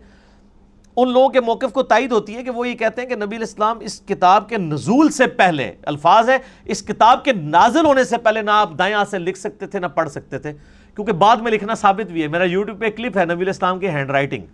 ان 0.98 1.12
لوگوں 1.12 1.30
کے 1.30 1.42
موقف 1.42 1.74
کو 1.74 1.84
تائید 1.84 2.12
ہوتی 2.12 2.36
ہے 2.36 2.44
کہ 2.44 2.52
وہ 2.52 2.68
یہ 2.68 2.74
کہتے 2.74 3.02
ہیں 3.02 3.10
کہ 3.10 3.16
نبی 3.16 3.36
الاسلام 3.36 3.80
اس 3.80 4.02
کتاب 4.02 4.50
کے 4.50 4.58
نزول 4.58 5.12
سے 5.12 5.28
پہلے، 5.28 5.72
الفاظ 5.86 6.30
ہے 6.30 6.38
اس 6.66 6.82
کتاب 6.82 7.26
کے 7.26 7.34
نازل 7.34 7.86
ہونے 7.86 8.04
سے 8.04 8.18
پہلے 8.18 8.42
نہ 8.42 8.52
آپ 8.52 8.70
دائیں 8.78 8.96
ہاتھ 8.96 9.10
سے 9.10 9.20
لکھ 9.20 9.38
سکتے 9.38 9.68
تھے، 9.68 9.80
نہ 9.80 9.86
پڑھ 9.86 10.10
سکتے 10.10 10.40
تھے۔ 10.40 10.54
کیونکہ 10.96 11.14
بعد 11.14 11.38
میں 11.38 11.52
لکھنا 11.52 11.76
ثابت 11.76 12.12
بھی 12.12 12.24
ہے۔ 12.24 12.28
میرا 12.28 12.44
یوٹیوب 12.44 12.80
پہ 12.80 12.90
کلپ 12.90 13.18
ہے 13.18 13.26
نبی 13.26 13.44
الاسلام 13.44 13.80
کی 13.80 13.90
ہینڈ 13.90 14.12
رائٹنگ۔ 14.12 14.46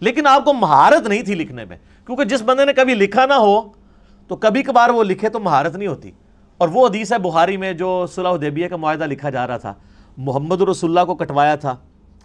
لیکن 0.00 0.26
آپ 0.26 0.44
کو 0.44 0.52
مہارت 0.52 1.08
نہیں 1.08 1.22
تھی 1.22 1.34
لکھنے 1.34 1.64
میں۔ 1.64 1.76
کیونکہ 2.06 2.24
جس 2.24 2.42
بندے 2.42 2.64
نے 2.64 2.72
کبھی 2.72 2.94
لکھا 2.94 3.26
نہ 3.26 3.32
ہو، 3.32 3.62
تو 4.28 4.36
کبھی 4.36 4.62
کبھار 4.62 4.88
وہ 4.88 5.04
لکھے 5.04 5.28
تو 5.28 5.40
مہارت 5.40 5.76
نہیں 5.76 5.88
ہوتی۔ 5.88 6.10
اور 6.58 6.68
وہ 6.68 6.86
حدیث 6.86 7.12
ہے 7.12 7.18
بخاری 7.18 7.56
میں 7.56 7.72
جو 7.72 8.06
صلح 8.06 8.28
حدیبیہ 8.28 8.68
کا 8.68 8.76
معاہدہ 8.76 9.04
لکھا 9.04 9.30
جا 9.30 9.46
رہا 9.46 9.56
تھا۔ 9.56 9.74
محمد 10.16 10.60
رسول 10.60 10.90
اللہ 10.90 11.04
کو 11.04 11.14
کٹوایا 11.14 11.56
تھا۔ 11.56 11.76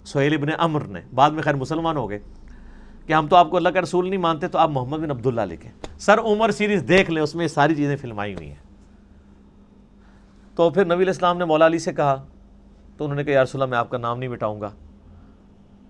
سہیل 0.05 0.33
ابن 0.33 0.47
امر 0.57 0.81
نے۔ 0.81 0.99
بعد 1.13 1.29
میں 1.29 1.43
خیر 1.43 1.55
مسلمان 1.55 1.97
ہو 1.97 2.09
گئے۔ 2.09 2.19
کہ 3.05 3.13
ہم 3.13 3.27
تو 3.27 3.35
آپ 3.35 3.49
کو 3.49 3.57
اللہ 3.57 3.69
کا 3.69 3.81
رسول 3.81 4.09
نہیں 4.09 4.19
مانتے 4.19 4.47
تو 4.47 4.57
آپ 4.57 4.69
محمد 4.69 4.97
بن 4.97 5.11
عبداللہ 5.11 5.41
لکھیں۔ 5.41 5.71
سر 5.99 6.19
عمر 6.19 6.51
سیریز 6.51 6.83
دیکھ 6.87 7.11
لیں 7.11 7.21
اس 7.21 7.35
میں 7.35 7.47
ساری 7.47 7.75
چیزیں 7.75 7.97
فلمائی 7.97 8.35
ہوئی 8.35 8.47
ہیں۔ 8.47 8.71
تو 10.55 10.69
پھر 10.69 10.85
نبی 10.85 11.03
الاسلام 11.03 11.37
نے 11.37 11.45
مولا 11.45 11.65
علی 11.65 11.79
سے 11.79 11.93
کہا، 11.93 12.25
تو 12.97 13.03
انہوں 13.03 13.15
نے 13.15 13.23
کہا، 13.23 13.33
یا 13.33 13.43
رسول 13.43 13.61
اللہ، 13.61 13.69
میں 13.69 13.79
آپ 13.79 13.89
کا 13.89 13.97
نام 13.97 14.19
نہیں 14.19 14.29
مٹاؤں 14.29 14.61
گا۔ 14.61 14.69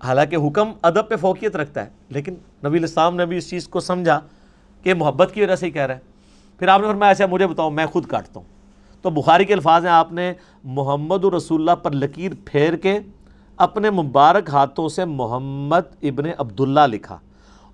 حالانکہ 0.04 0.36
حکم 0.36 0.71
ادب 0.82 1.10
پہ 1.10 1.15
فوقیت 1.15 1.56
رکھتا 1.56 1.86
ہے۔ 1.86 1.89
لیکن 2.10 2.34
نبی 2.65 2.77
الاسلام 2.77 3.15
نے 3.15 3.25
بھی 3.25 3.38
اس 3.38 3.49
چیز 3.49 3.67
کو 3.67 3.80
سمجھا 3.80 4.19
کہ 4.84 4.93
محبت 4.93 5.32
کی 5.34 5.41
وجہ 5.41 5.56
سے 5.56 5.65
ہی 5.65 5.71
کہہ 5.71 5.82
رہا 5.82 5.95
ہے۔ 5.95 6.11
پھر 6.62 6.67
آپ 6.67 6.82
نے 6.82 6.88
فرمایا 6.88 7.10
ایسا 7.10 7.26
مجھے 7.26 7.47
بتاؤ، 7.47 7.69
میں 7.69 7.86
خود 7.86 8.06
کاٹتا 8.06 8.39
ہوں۔ 8.39 8.47
تو 9.02 9.10
بخاری 9.10 9.45
کے 9.45 9.54
الفاظ 9.54 9.86
ہیں، 9.86 9.91
آپ 9.91 10.13
نے 10.13 10.34
محمد 10.63 11.26
رسول 11.26 11.62
اللہ 11.62 11.84
پر 11.84 11.91
لکیر 11.91 12.32
پھیر 12.45 12.76
کے 12.76 13.00
اپنے 13.58 13.89
مبارک 13.89 14.50
ہاتھوں 14.50 14.89
سے 14.89 15.06
محمد 15.06 15.95
ابن 16.02 16.24
عبداللہ 16.38 16.80
لکھا۔ 16.88 17.19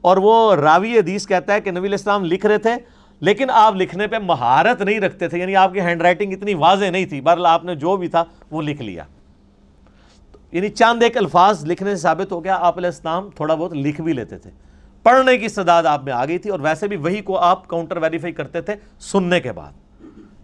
اور 0.01 0.17
وہ 0.17 0.55
راوی 0.55 0.99
حدیث 0.99 1.27
کہتا 1.27 1.53
ہے 1.53 1.61
کہ 1.61 1.71
نبی 1.71 1.87
الاسلام 1.87 2.25
لکھ 2.25 2.45
رہے 2.45 2.57
تھے، 2.57 2.71
لیکن 3.19 3.49
آپ 3.49 3.75
لکھنے 3.75 4.07
پہ 4.07 4.15
مہارت 4.17 4.81
نہیں 4.81 4.99
رکھتے 4.99 5.27
تھے 5.27 5.39
یعنی 5.39 5.55
آپ 5.55 5.73
کی 5.73 5.81
ہینڈ 5.81 6.01
رائٹنگ 6.01 6.33
اتنی 6.33 6.53
واضح 6.53 6.85
نہیں 6.85 7.05
تھی۔ 7.05 7.21
بہرحال 7.21 7.45
آپ 7.45 7.63
نے 7.63 7.75
جو 7.75 7.97
بھی 7.97 8.07
تھا 8.07 8.23
وہ 8.51 8.61
لکھ 8.61 8.81
لیا۔ 8.81 9.03
یعنی 10.51 10.69
چاند 10.69 11.03
ایک 11.03 11.17
الفاظ 11.17 11.65
لکھنے 11.65 11.95
سے 11.95 12.01
ثابت 12.01 12.31
ہو 12.31 12.43
گیا، 12.43 12.57
آپ 12.61 12.77
علیہ 12.77 12.87
السلام 12.87 13.29
تھوڑا 13.35 13.55
بہت 13.55 13.73
لکھ 13.73 14.01
بھی 14.01 14.13
لیتے 14.13 14.37
تھے۔ 14.37 14.66
پڑھنے 15.07 15.37
کی 15.37 15.47
صداد 15.47 15.83
آپ 15.83 16.03
میں 16.03 16.13
آ 16.13 16.25
گئی 16.25 16.37
تھی 16.37 16.49
اور 16.49 16.59
ویسے 16.59 16.87
بھی 16.87 16.97
وہی 16.97 17.21
کو 17.21 17.37
آپ 17.37 17.67
کاؤنٹر 17.67 17.97
ویریفائی 17.97 18.33
کرتے 18.33 18.61
تھے 18.61 18.75
سننے 18.99 19.39
کے 19.39 19.51
بعد۔ 19.51 19.71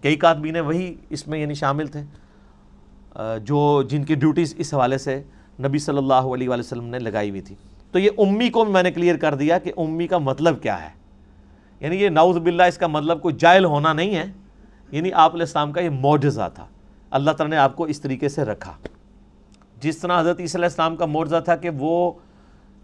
کئی 0.02 0.16
کاتبین 0.16 0.56
وہی 0.56 0.94
اس 1.10 1.28
میں 1.28 1.38
یعنی 1.38 1.54
شامل 1.54 1.86
تھے۔ 1.86 2.02
جو 3.44 3.82
جن 3.82 4.04
کی 4.04 4.14
ڈیوٹیز 4.14 4.54
اس 4.58 4.74
حوالے 4.74 4.98
سے 4.98 5.22
نبی 5.60 5.78
صلی 5.78 5.98
اللہ 5.98 6.14
علیہ 6.14 6.48
وآلہ 6.48 6.60
وسلم 6.60 6.84
نے 6.84 6.98
لگائی 6.98 7.30
ہوئی 7.30 7.40
تھی۔ 7.40 7.54
تو 7.90 7.98
یہ 7.98 8.10
امی 8.18 8.48
کو 8.48 8.64
میں 8.64 8.82
نے 8.82 8.90
کلیئر 8.90 9.16
کر 9.16 9.34
دیا 9.34 9.58
کہ 9.58 9.72
امی 9.76 10.06
کا 10.06 10.18
مطلب 10.18 10.62
کیا 10.62 10.82
ہے۔ 10.82 10.90
یعنی 11.80 11.96
یہ 11.96 12.08
نعوذ 12.08 12.36
باللہ 12.36 12.62
اس 12.62 12.78
کا 12.78 12.86
مطلب 12.86 13.22
کوئی 13.22 13.34
جائل 13.38 13.64
ہونا 13.64 13.92
نہیں 13.92 14.14
ہے۔ 14.14 14.24
یعنی 14.90 15.12
آپ 15.12 15.32
علیہ 15.32 15.42
السلام 15.42 15.72
کا 15.72 15.80
یہ 15.80 15.90
معجزہ 15.90 16.48
تھا۔ 16.54 16.66
اللہ 17.10 17.30
تعالیٰ 17.30 17.50
نے 17.50 17.56
آپ 17.56 17.76
کو 17.76 17.84
اس 17.84 18.00
طریقے 18.00 18.28
سے 18.28 18.44
رکھا۔ 18.44 18.72
جس 19.80 19.98
طرح 19.98 20.20
حضرت 20.20 20.40
عیسی 20.40 20.58
علیہ 20.58 20.66
السلام 20.66 20.96
کا 20.96 21.06
معجزہ 21.06 21.40
تھا 21.44 21.56
کہ 21.56 21.70
وہ 21.78 22.12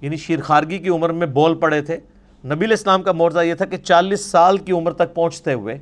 یعنی 0.01 0.17
شیرخارگی 0.17 0.79
کی 0.79 0.89
عمر 0.89 1.11
میں 1.11 1.27
بول 1.27 1.55
پڑے 1.55 1.83
تھے۔ 1.83 1.97
نبی 2.45 2.65
علیہ 2.65 2.67
السلام 2.67 3.03
کا 3.03 3.13
معجزہ 3.13 3.41
یہ 3.41 3.55
تھا 3.55 3.65
کہ 3.65 3.77
چالیس 3.77 4.25
سال 4.25 4.59
کی 4.59 4.73
عمر 4.73 4.93
تک 4.93 5.15
پہنچتے 5.15 5.53
ہوئے 5.53 5.79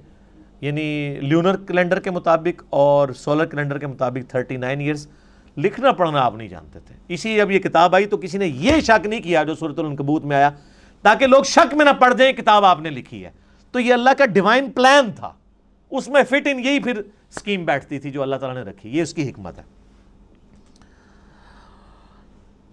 یعنی 0.60 1.16
لیونر 1.20 1.56
کیلنڈر 1.56 2.00
کے 2.00 2.10
مطابق 2.10 2.64
اور 2.70 3.08
سولر 3.08 3.44
کیلنڈر 3.44 3.78
کے 3.78 3.86
مطابق 3.86 4.30
تھرٹی 4.30 4.56
نائن 4.56 4.80
ایئرس 4.80 5.08
لکھنا 5.56 5.92
پڑھنا 5.92 6.20
آپ 6.20 6.34
نہیں 6.34 6.48
جانتے 6.48 6.78
تھے۔ 6.86 6.94
اسی 7.08 7.36
جب 7.36 7.50
یہ 7.50 7.58
کتاب 7.58 7.94
آئی 7.94 8.06
تو 8.06 8.16
کسی 8.16 8.38
نے 8.38 8.46
یہ 8.46 8.80
شک 8.80 9.06
نہیں 9.06 9.20
کیا 9.20 9.42
جو 9.42 9.54
صورت 9.54 9.78
الانکبوت 9.78 10.24
میں 10.24 10.36
آیا، 10.36 10.50
تاکہ 11.02 11.26
لوگ 11.26 11.42
شک 11.42 11.74
میں 11.74 11.84
نہ 11.84 11.90
پڑھ 11.90 12.14
دیں 12.14 12.32
کتاب 12.32 12.64
آپ 12.64 12.80
نے 12.80 12.90
لکھی 12.90 13.24
ہے۔ 13.24 13.30
تو 13.72 13.80
یہ 13.80 13.92
اللہ 13.92 14.10
کا 14.18 14.26
ڈیوائن 14.26 14.70
پلان 14.70 15.12
تھا۔ 15.12 15.32
اس 15.90 16.08
میں 16.08 16.22
فٹ 16.22 16.46
ان 16.46 16.58
یہی 16.58 16.78
پھر 16.78 17.02
سکیم 17.30 17.64
بیٹھتی 17.64 17.98
تھی 17.98 18.10
جو 18.10 18.22
اللہ 18.22 18.36
تعالیٰ 18.36 18.64
نے 18.64 18.70
رکھی۔ 18.70 18.96
یہ 18.96 19.02
اس 19.02 19.14
کی 19.14 19.30
حکمت 19.30 19.58
ہے۔ 19.58 19.77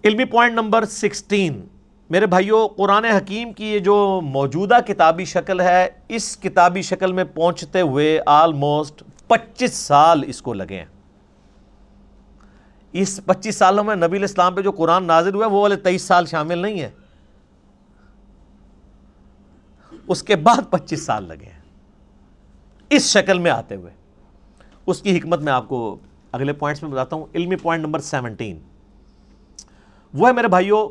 علمی 0.06 0.24
پوائنٹ 0.24 0.54
نمبر 0.54 0.84
سکسٹین 0.84 1.66
میرے 2.10 2.26
بھائیوں 2.26 2.68
قرآن 2.68 3.04
حکیم 3.04 3.52
کی 3.52 3.64
یہ 3.64 3.78
جو 3.78 4.20
موجودہ 4.24 4.78
کتابی 4.86 5.24
شکل 5.24 5.60
ہے، 5.60 5.88
اس 6.08 6.36
کتابی 6.36 6.82
شکل 6.82 7.12
میں 7.12 7.24
پہنچتے 7.24 7.80
ہوئے 7.80 8.20
آلموسٹ 8.26 9.02
پچیس 9.26 9.74
سال 9.74 10.22
اس 10.26 10.42
کو 10.42 10.54
لگے 10.54 10.78
ہیں۔ 10.78 10.84
اس 12.92 13.20
پچیس 13.26 13.56
سالوں 13.56 13.84
میں 13.84 13.96
نبی 13.96 14.16
الاسلام 14.16 14.54
پہ 14.54 14.60
جو 14.60 14.72
قرآن 14.72 15.04
نازل 15.04 15.34
ہوا 15.34 15.46
ہے، 15.46 15.50
وہ 15.50 15.62
والے 15.62 15.76
تیئیس 15.76 16.02
سال 16.02 16.26
شامل 16.26 16.58
نہیں 16.58 16.80
ہے 16.80 16.90
اس 20.08 20.22
کے 20.22 20.36
بعد 20.36 20.70
پچیس 20.70 21.06
سال 21.06 21.24
لگے 21.24 21.46
ہیں۔ 21.46 21.60
اس 22.90 23.02
شکل 23.02 23.38
میں 23.38 23.50
آتے 23.50 23.74
ہوئے۔ 23.74 23.92
اس 24.86 25.02
کی 25.02 25.18
حکمت 25.18 25.40
میں 25.40 25.52
آپ 25.52 25.68
کو 25.68 25.96
اگلے 26.32 26.52
پوائنٹس 26.52 26.82
میں 26.82 26.90
بتاتا 26.90 27.16
ہوں۔ 27.16 27.26
علمی 27.34 27.56
پوائنٹ 27.56 27.84
نمبر 27.84 27.98
سیونٹین 27.98 28.58
وہ 30.14 30.28
ہے 30.28 30.32
میرے 30.32 30.48
بھائیوں 30.48 30.88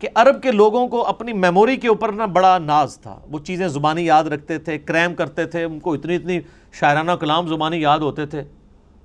کہ 0.00 0.08
عرب 0.14 0.42
کے 0.42 0.52
لوگوں 0.52 0.88
کو 0.88 1.06
اپنی 1.06 1.32
میموری 1.32 1.76
کے 1.76 1.88
اوپر 1.88 2.12
نا 2.12 2.26
بڑا 2.26 2.58
ناز 2.58 2.98
تھا۔ 2.98 3.20
وہ 3.30 3.38
چیزیں 3.38 3.68
زبانی 3.68 4.06
یاد 4.06 4.24
رکھتے 4.24 4.58
تھے، 4.58 4.78
کریم 4.78 5.14
کرتے 5.14 5.44
تھے، 5.44 5.64
ان 5.64 5.80
کو 5.80 5.94
اتنی 5.94 6.16
اتنی 6.16 6.40
شاعرانہ 6.72 7.12
کلام 7.12 7.46
زبانی 7.46 7.80
یاد 7.80 7.98
ہوتے 7.98 8.26
تھے۔ 8.26 8.42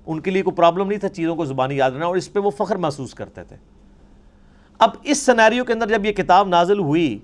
ان 0.05 0.19
کے 0.19 0.31
لیے 0.31 0.41
کوئی 0.41 0.55
پرابلم 0.55 0.87
نہیں 0.87 0.99
تھا 0.99 1.09
چیزوں 1.09 1.35
کو 1.35 1.45
زبانی 1.45 1.75
یاد 1.75 1.91
رہنا 1.91 2.05
اور 2.05 2.15
اس 2.15 2.33
پہ 2.33 2.39
وہ 2.39 2.49
فخر 2.49 2.75
محسوس 2.75 3.13
کرتے 3.13 3.43
تھے۔ 3.43 3.55
اب 4.79 4.89
اس 5.03 5.25
سنیریو 5.25 5.63
کے 5.63 5.73
اندر 5.73 5.87
جب 5.87 6.05
یہ 6.05 6.11
کتاب 6.11 6.47
نازل 6.47 6.79
ہوئی، 6.79 7.19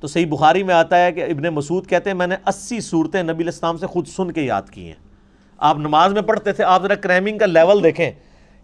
تو 0.00 0.06
صحیح 0.06 0.26
بخاری 0.26 0.62
میں 0.62 0.74
آتا 0.74 1.04
ہے 1.04 1.12
کہ 1.12 1.24
ابن 1.24 1.42
مسعود 1.42 1.86
کہتے 1.86 2.10
ہیں، 2.10 2.16
میں 2.16 2.26
نے 2.26 2.36
اسی 2.46 2.80
صورتیں 2.80 3.22
نبی 3.22 3.42
الاسلام 3.42 3.76
سے 3.76 3.86
خود 3.86 4.06
سن 4.06 4.32
کے 4.32 4.42
یاد 4.42 4.62
کی 4.70 4.86
ہیں۔ 4.86 4.94
آپ 5.58 5.78
نماز 5.78 6.12
میں 6.12 6.22
پڑھتے 6.22 6.52
تھے، 6.52 6.64
آپ 6.64 6.82
ذرا 6.82 6.94
کریمنگ 6.94 7.38
کا 7.38 7.46
لیول 7.46 7.82
دیکھیں۔ 7.82 8.10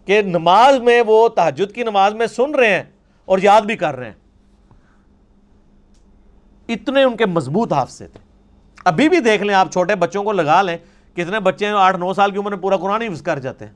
کہ 0.07 0.21
نماز 0.21 0.79
میں 0.79 1.01
وہ 1.07 1.29
تحجد 1.29 1.75
کی 1.75 1.83
نماز 1.83 2.13
میں 2.13 2.27
سن 2.27 2.55
رہے 2.55 2.69
ہیں 2.69 2.83
اور 3.25 3.39
یاد 3.41 3.61
بھی 3.61 3.75
کر 3.75 3.95
رہے 3.95 4.05
ہیں۔ 4.05 4.13
اتنے 6.67 7.03
ان 7.03 7.17
کے 7.17 7.25
مضبوط 7.25 7.73
حافظے 7.73 8.07
تھے۔ 8.07 8.19
ابھی 8.85 9.09
بھی 9.09 9.19
دیکھ 9.19 9.43
لیں 9.43 9.55
آپ 9.55 9.71
چھوٹے 9.71 9.95
بچوں 9.95 10.23
کو 10.23 10.31
لگا 10.31 10.61
لیں، 10.61 10.77
کتنے 11.15 11.39
بچے 11.39 11.65
ہیں 11.65 11.73
آٹھ 11.73 11.97
نو 11.97 12.13
سال 12.13 12.31
کی 12.31 12.37
عمر 12.37 12.51
میں 12.51 12.57
پورا 12.57 12.77
قرآن 12.77 13.01
ہی 13.01 13.07
کر 13.25 13.39
جاتے 13.39 13.65
ہیں۔ 13.65 13.71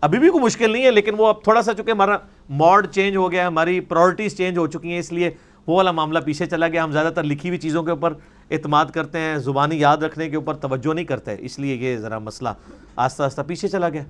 ابھی 0.00 0.18
بھی 0.18 0.30
کوئی 0.30 0.44
مشکل 0.44 0.72
نہیں 0.72 0.84
ہے، 0.84 0.90
لیکن 0.90 1.14
وہ 1.18 1.26
اب 1.26 1.42
تھوڑا 1.42 1.62
سا 1.62 1.74
چونکہ 1.74 1.90
ہمارا 1.90 2.16
موڈ 2.48 2.86
چینج 2.86 3.16
ہو 3.16 3.32
گیا 3.32 3.46
ہماری 3.46 3.80
پرائرٹیز 3.80 4.36
چینج 4.36 4.58
ہو 4.58 4.66
چکی 4.66 4.92
ہیں، 4.92 4.98
اس 4.98 5.12
لیے 5.12 5.30
وہ 5.66 5.76
والا 5.76 5.90
معاملہ 5.90 6.18
پیچھے 6.18 6.46
چلا 6.46 6.68
گیا۔ 6.68 6.84
ہم 6.84 6.92
زیادہ 6.92 7.12
تر 7.14 7.22
لکھی 7.22 7.48
ہوئی 7.48 7.58
چیزوں 7.58 7.82
کے 7.82 7.90
اوپر 7.90 8.12
اعتماد 8.50 8.86
کرتے 8.86 9.18
ہیں، 9.18 9.36
زبانی 9.36 9.80
یاد 9.80 9.96
رکھنے 9.96 10.30
کے 10.30 10.36
اوپر 10.36 10.54
توجہ 10.54 10.94
نہیں 10.94 11.04
کرتے، 11.04 11.36
اس 11.38 11.58
لیے 11.58 11.74
یہ 11.74 11.96
ذرا 11.96 12.18
مسئلہ 12.18 12.48
آہستہ 12.96 13.22
آہستہ 13.22 13.42
پیچھے 13.46 13.68
چلا 13.68 13.88
گیا۔ 13.88 14.02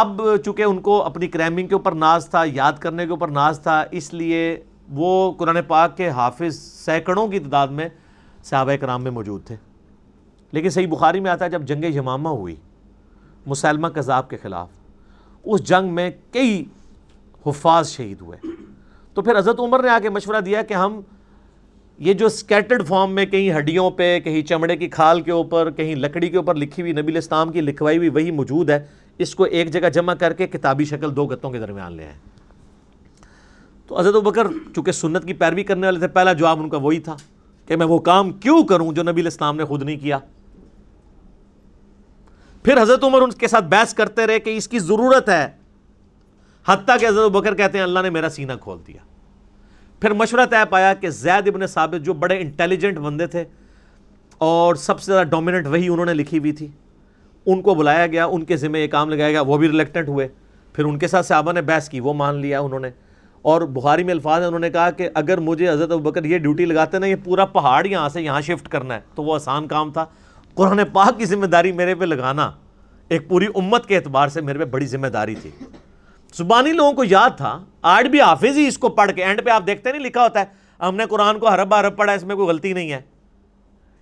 اب 0.00 0.22
چونکہ 0.44 0.62
ان 0.62 0.80
کو 0.80 1.02
اپنی 1.02 1.26
کریمنگ 1.26 1.66
کے 1.66 1.74
اوپر 1.74 1.92
ناز 1.92 2.28
تھا، 2.30 2.42
یاد 2.46 2.72
کرنے 2.72 3.04
کے 3.04 3.10
اوپر 3.10 3.28
ناز 3.28 3.60
تھا، 3.60 3.84
اس 3.90 4.14
لیے 4.14 4.60
وہ 4.88 5.32
قرآن 5.32 5.58
پاک 5.66 5.96
کے 5.96 6.08
حافظ 6.08 6.58
سینکڑوں 6.58 7.28
کی 7.28 7.38
تعداد 7.38 7.68
میں 7.68 7.88
صحابہ 8.44 8.76
کرام 8.76 9.02
میں 9.02 9.10
موجود 9.10 9.44
تھے۔ 9.44 9.56
لیکن 10.52 10.68
صحیح 10.68 10.86
بخاری 10.86 11.20
میں 11.20 11.30
آتا 11.30 11.44
ہے 11.44 11.50
جب 11.50 11.62
جنگ 11.62 11.84
یمامہ 11.84 12.28
ہوئی، 12.28 12.56
مسلمہ 13.46 13.88
کذاب 13.88 14.30
کے 14.30 14.36
خلاف، 14.36 14.68
اس 15.44 15.64
جنگ 15.64 15.94
میں 15.94 16.10
کئی 16.32 16.64
حفاظ 17.46 17.88
شہید 17.88 18.20
ہوئے۔ 18.20 18.38
تو 19.14 19.22
پھر 19.22 19.38
حضرت 19.38 19.60
عمر 19.60 19.82
نے 19.82 19.88
آ 19.88 19.98
کے 20.02 20.10
مشورہ 20.10 20.40
دیا 20.40 20.62
کہ 20.62 20.74
ہم 20.74 21.00
یہ 21.98 22.12
جو 22.12 22.28
سکیٹرڈ 22.28 22.86
فارم 22.86 23.12
میں 23.12 23.26
کہیں 23.26 23.58
ہڈیوں 23.58 23.90
پہ، 23.90 24.20
کہیں 24.20 24.42
چمڑے 24.42 24.76
کی 24.76 24.88
کھال 24.88 25.20
کے 25.20 25.32
اوپر، 25.32 25.70
کہیں 25.70 25.94
لکڑی 25.94 26.28
کے 26.28 26.36
اوپر 26.36 26.54
لکھی 26.54 26.82
ہوئی 26.82 26.92
نبی 26.92 27.12
الاسلام 27.12 27.52
کی 27.52 27.60
لکھوائی 27.60 27.98
ہوئی 27.98 28.08
وہی 28.08 28.30
موجود 28.30 28.70
ہے۔ 28.70 28.86
اس 29.18 29.34
کو 29.34 29.44
ایک 29.44 29.72
جگہ 29.72 29.88
جمع 29.88 30.14
کر 30.14 30.32
کے 30.32 30.46
کتابی 30.46 30.84
شکل 30.84 31.16
دو 31.16 31.26
گتوں 31.26 31.50
کے 31.50 31.58
درمیان 31.58 31.92
لے 31.92 32.04
آئیں 32.04 32.18
تو 33.86 33.98
حضرت 33.98 34.14
بکر 34.14 34.46
چونکہ 34.74 34.92
سنت 34.92 35.26
کی 35.26 35.32
پیروی 35.32 35.64
کرنے 35.64 35.86
والے 35.86 35.98
تھے، 35.98 36.08
پہلا 36.08 36.32
جواب 36.32 36.60
ان 36.60 36.68
کا 36.68 36.76
وہی 36.76 36.98
تھا 36.98 37.16
کہ 37.66 37.76
میں 37.76 37.86
وہ 37.86 37.98
کام 37.98 38.32
کیوں 38.32 38.62
کروں 38.62 38.92
جو 38.92 39.02
نبی 39.02 39.20
الاسلام 39.20 39.56
نے 39.56 39.64
خود 39.64 39.82
نہیں 39.82 39.96
کیا۔ 39.96 40.18
پھر 42.62 42.82
حضرت 42.82 43.04
عمر 43.04 43.22
ان 43.22 43.30
کے 43.30 43.48
ساتھ 43.48 43.64
بحث 43.64 43.94
کرتے 43.94 44.26
رہے 44.26 44.38
کہ 44.38 44.56
اس 44.56 44.68
کی 44.68 44.78
ضرورت 44.78 45.28
ہے۔ 45.28 45.48
حتیٰ 46.66 46.98
کہ 46.98 47.08
حضرت 47.08 47.30
بکر 47.30 47.54
کہتے 47.54 47.78
ہیں، 47.78 47.84
اللہ 47.84 48.00
نے 48.00 48.10
میرا 48.10 48.28
سینہ 48.28 48.52
کھول 48.60 48.78
دیا۔ 48.86 49.00
پھر 50.00 50.12
مشورہ 50.12 50.46
طے 50.46 50.64
پایا 50.70 50.94
کہ 50.94 51.10
زید 51.10 51.48
ابن 51.48 51.66
ثابت 51.66 52.04
جو 52.04 52.12
بڑے 52.12 52.40
انٹیلیجنٹ 52.40 52.98
بندے 52.98 53.26
تھے 53.26 53.44
اور 54.38 54.74
سب 54.74 55.00
سے 55.00 55.12
زیادہ 55.12 55.26
ڈومیننٹ 55.26 55.66
وہی 55.66 55.88
انہوں 55.88 56.06
نے 56.06 56.14
لکھی 56.14 56.38
ہوئی 56.38 56.52
تھی۔ 56.52 56.68
ان 57.52 57.62
کو 57.62 57.74
بلایا 57.74 58.06
گیا، 58.06 58.26
ان 58.26 58.44
کے 58.44 58.56
ذمہ 58.56 58.78
یہ 58.78 58.86
کام 58.86 59.10
لگایا 59.10 59.30
گیا، 59.30 59.40
وہ 59.40 59.56
بھی 59.56 59.68
ریلیکٹنٹ 59.68 60.08
ہوئے۔ 60.08 60.28
پھر 60.72 60.84
ان 60.84 60.98
کے 60.98 61.08
ساتھ 61.08 61.26
صحابہ 61.26 61.52
نے 61.52 61.62
بحث 61.62 61.88
کی، 61.88 62.00
وہ 62.00 62.12
مان 62.12 62.34
لیا 62.34 62.60
انہوں 62.60 62.80
نے۔ 62.80 62.90
اور 63.42 63.62
بخاری 63.62 64.04
میں 64.04 64.14
الفاظ 64.14 64.40
ہیں، 64.40 64.46
انہوں 64.46 64.60
نے 64.60 64.70
کہا 64.70 64.90
کہ 64.90 65.08
اگر 65.14 65.38
مجھے 65.38 65.70
حضرت 65.70 65.88
بکر 65.88 66.24
یہ 66.24 66.38
ڈیوٹی 66.38 66.64
لگاتے 66.64 66.98
نا، 66.98 67.06
یہ 67.06 67.16
پورا 67.24 67.44
پہاڑ 67.44 67.86
یہاں 67.86 68.08
سے 68.08 68.22
یہاں 68.22 68.40
شفٹ 68.40 68.68
کرنا 68.68 68.94
ہے، 68.94 69.00
تو 69.14 69.22
وہ 69.22 69.34
آسان 69.34 69.68
کام 69.68 69.92
تھا۔ 69.92 70.04
قرآن 70.54 70.80
پاک 70.92 71.18
کی 71.18 71.24
ذمہ 71.24 71.46
داری 71.46 71.72
میرے 71.72 71.94
پہ 71.94 72.04
لگانا 72.04 72.50
ایک 73.08 73.28
پوری 73.28 73.46
امت 73.54 73.86
کے 73.86 73.96
اعتبار 73.96 74.28
سے 74.28 74.40
میرے 74.40 74.58
پہ 74.58 74.64
بڑی 74.64 74.86
ذمہ 74.86 75.06
داری 75.06 75.34
تھی۔ 75.34 75.50
زبانی 76.34 76.72
لوگوں 76.72 76.92
کو 76.92 77.04
یاد 77.04 77.30
تھا، 77.36 77.64
آج 77.82 78.06
بھی 78.06 78.20
حافظ 78.20 78.58
ہی 78.58 78.68
اس 78.68 78.78
کو 78.78 78.88
پڑھ 78.88 79.12
کے 79.12 79.24
اینڈ 79.24 79.44
پہ 79.44 79.50
آپ 79.50 79.66
دیکھتے 79.66 79.92
نہیں، 79.92 80.02
لکھا 80.02 80.22
ہوتا 80.22 80.40
ہے، 80.40 80.44
ہم 80.84 80.96
نے 80.96 81.04
قرآن 81.06 81.38
کو 81.38 81.48
حرب 81.48 81.74
حرب 81.74 81.96
پڑھا، 81.96 82.12
اس 82.12 82.24
میں 82.24 82.36
کوئی 82.36 82.48
غلطی 82.48 82.72
نہیں 82.72 82.92
ہے۔ 82.92 83.00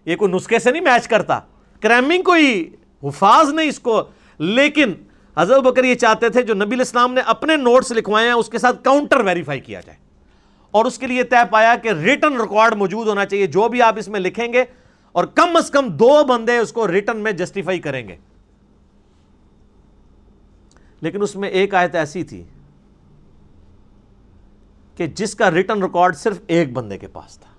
یہ 0.04 0.16
کوئی 0.16 0.32
نسخے 0.32 0.58
سے 0.58 0.70
نہیں 0.70 0.82
میچ 0.82 1.08
کرتا۔ 1.08 1.40
کریمنگ 1.80 2.22
کوئی 2.22 2.70
حفاظ 3.04 3.48
نہیں 3.48 3.68
اس 3.68 3.80
کو، 3.80 4.02
لیکن 4.38 4.92
حضرت 5.36 5.62
بکر 5.62 5.84
یہ 5.84 5.94
چاہتے 5.94 6.28
تھے 6.28 6.42
جو 6.42 6.54
نبی 6.54 6.74
الاسلام 6.74 7.14
نے 7.14 7.20
اپنے 7.20 7.56
نوٹس 7.56 7.92
لکھوائے 7.92 8.26
ہیں، 8.26 8.34
اس 8.34 8.48
کے 8.48 8.58
ساتھ 8.58 8.84
کاؤنٹر 8.84 9.20
ویریفائی 9.20 9.60
کیا 9.60 9.80
جائے۔ 9.80 9.98
اور 10.70 10.84
اس 10.84 10.98
کے 10.98 11.06
لیے 11.06 11.24
طے 11.24 11.36
پایا 11.50 11.74
کہ 11.82 11.88
ریٹن 11.88 12.40
ریکارڈ 12.40 12.74
موجود 12.74 13.06
ہونا 13.06 13.26
چاہیے، 13.26 13.46
جو 13.46 13.68
بھی 13.68 13.82
آپ 13.82 13.94
اس 13.98 14.08
میں 14.08 14.20
لکھیں 14.20 14.52
گے، 14.52 14.64
اور 15.12 15.24
کم 15.24 15.56
از 15.56 15.70
کم 15.70 15.88
دو 15.88 16.24
بندے 16.24 16.58
اس 16.58 16.72
کو 16.72 16.88
ریٹن 16.88 17.16
میں 17.16 17.32
جسٹیفائی 17.32 17.78
کریں 17.78 18.08
گے۔ 18.08 18.16
لیکن 21.00 21.22
اس 21.22 21.36
میں 21.36 21.48
ایک 21.48 21.74
آیت 21.74 21.94
ایسی 21.94 22.24
تھی 22.24 22.44
کہ 24.96 25.06
جس 25.06 25.34
کا 25.34 25.50
ریٹن 25.50 25.82
ریکارڈ 25.82 26.16
صرف 26.16 26.38
ایک 26.46 26.72
بندے 26.72 26.98
کے 26.98 27.06
پاس 27.06 27.38
تھا۔ 27.38 27.52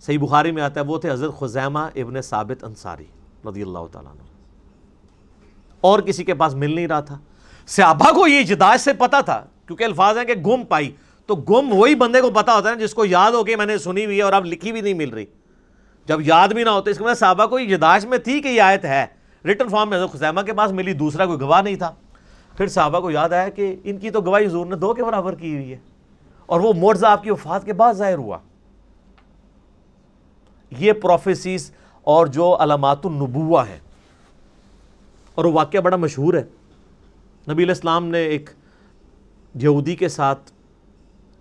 صحیح 0.00 0.18
بخاری 0.18 0.52
میں 0.52 0.62
آتا 0.62 0.80
ہے، 0.80 0.84
وہ 0.84 0.98
تھے 0.98 1.10
حضرت 1.10 1.38
خزیمہ 1.38 1.78
ابن 1.78 2.22
ثابت 2.22 2.64
انصاری۔ 2.64 3.04
رضی 3.48 3.62
اللہ 3.62 3.78
تعالیٰ 3.92 4.12
عنہ۔ 4.12 4.22
اور 5.80 5.98
کسی 5.98 6.24
کے 6.24 6.34
پاس 6.34 6.54
مل 6.54 6.74
نہیں 6.74 6.86
رہا 6.86 7.00
تھا۔ 7.00 7.18
صحابہ 7.66 8.12
کو 8.12 8.26
یہ 8.26 8.40
اجداج 8.40 8.80
سے 8.80 8.92
پتا 8.92 9.20
تھا، 9.20 9.44
کیونکہ 9.66 9.84
الفاظ 9.84 10.18
ہیں 10.18 10.24
کہ 10.24 10.34
گم 10.34 10.64
پائی۔ 10.64 10.90
تو 11.26 11.36
گم 11.36 11.72
وہی 11.72 11.94
بندے 11.94 12.20
کو 12.20 12.30
پتا 12.30 12.54
ہوتا 12.54 12.70
ہے 12.70 12.76
جس 12.76 12.94
کو 12.94 13.04
یاد 13.04 13.32
ہو 13.32 13.44
کہ 13.44 13.56
میں 13.56 13.66
نے 13.66 13.78
سنی 13.78 14.04
ہوئی 14.04 14.18
ہے 14.18 14.22
اور 14.22 14.32
اب 14.32 14.46
لکھی 14.46 14.72
بھی 14.72 14.80
نہیں 14.80 14.94
مل 14.94 15.10
رہی۔ 15.10 15.24
جب 16.06 16.20
یاد 16.20 16.48
بھی 16.48 16.64
نہ 16.64 16.70
ہوتا 16.70 16.90
اس 16.90 16.98
کے 16.98 17.04
بعد 17.04 17.14
صحابہ 17.14 17.46
کو 17.46 17.56
اجداج 17.56 18.06
میں 18.06 18.18
تھی 18.18 18.42
کہ 18.42 18.48
یہ 18.48 18.60
آیت 18.60 18.84
ہے۔ 18.84 19.06
ریٹن 19.44 19.68
فارم 19.68 19.90
میں 19.90 19.98
حضرت 19.98 20.12
خزیمہ 20.12 20.40
کے 20.40 20.52
پاس 20.52 20.72
ملی، 20.72 20.92
دوسرا 20.92 21.26
کوئی 21.26 21.40
گواہ 21.40 21.62
نہیں 21.62 21.76
تھا۔ 21.76 21.94
پھر 22.56 22.66
صحابہ 22.66 23.00
کو 23.00 23.10
یاد 23.10 23.28
آیا 23.28 23.48
کہ 23.48 23.76
ان 23.84 23.98
کی 23.98 24.10
تو 24.10 24.20
گواہی 24.20 24.46
حضور 24.46 24.66
نے 24.66 24.76
دو 24.76 24.94
کے 24.94 25.04
برابر 25.04 25.34
کی 25.34 25.54
ہوئی 25.54 25.72
ہے۔ 25.72 25.78
اور 26.46 26.60
وہ 26.60 26.72
مرزہ 26.76 27.06
آپ 27.06 27.22
کی 27.22 27.30
وفات 27.30 27.64
کے 27.64 27.72
بعد 27.72 27.94
ظاہر 27.94 28.18
ہوا۔ 28.18 28.38
یہ 30.78 30.92
پروفیسیز 30.92 31.72
اور 32.02 32.26
جو 32.26 32.56
علامات 32.60 33.06
النبوہ 33.06 33.62
ہیں۔ 33.68 33.78
اور 35.34 35.44
وہ 35.44 35.52
واقعہ 35.52 35.80
بڑا 35.80 35.96
مشہور 35.96 36.34
ہے۔ 36.34 36.42
نبی 37.52 37.62
علیہ 37.62 37.74
السلام 37.74 38.08
نے 38.08 38.18
ایک 38.18 38.50
یہودی 39.54 39.96
کے 39.96 40.08
ساتھ 40.08 40.52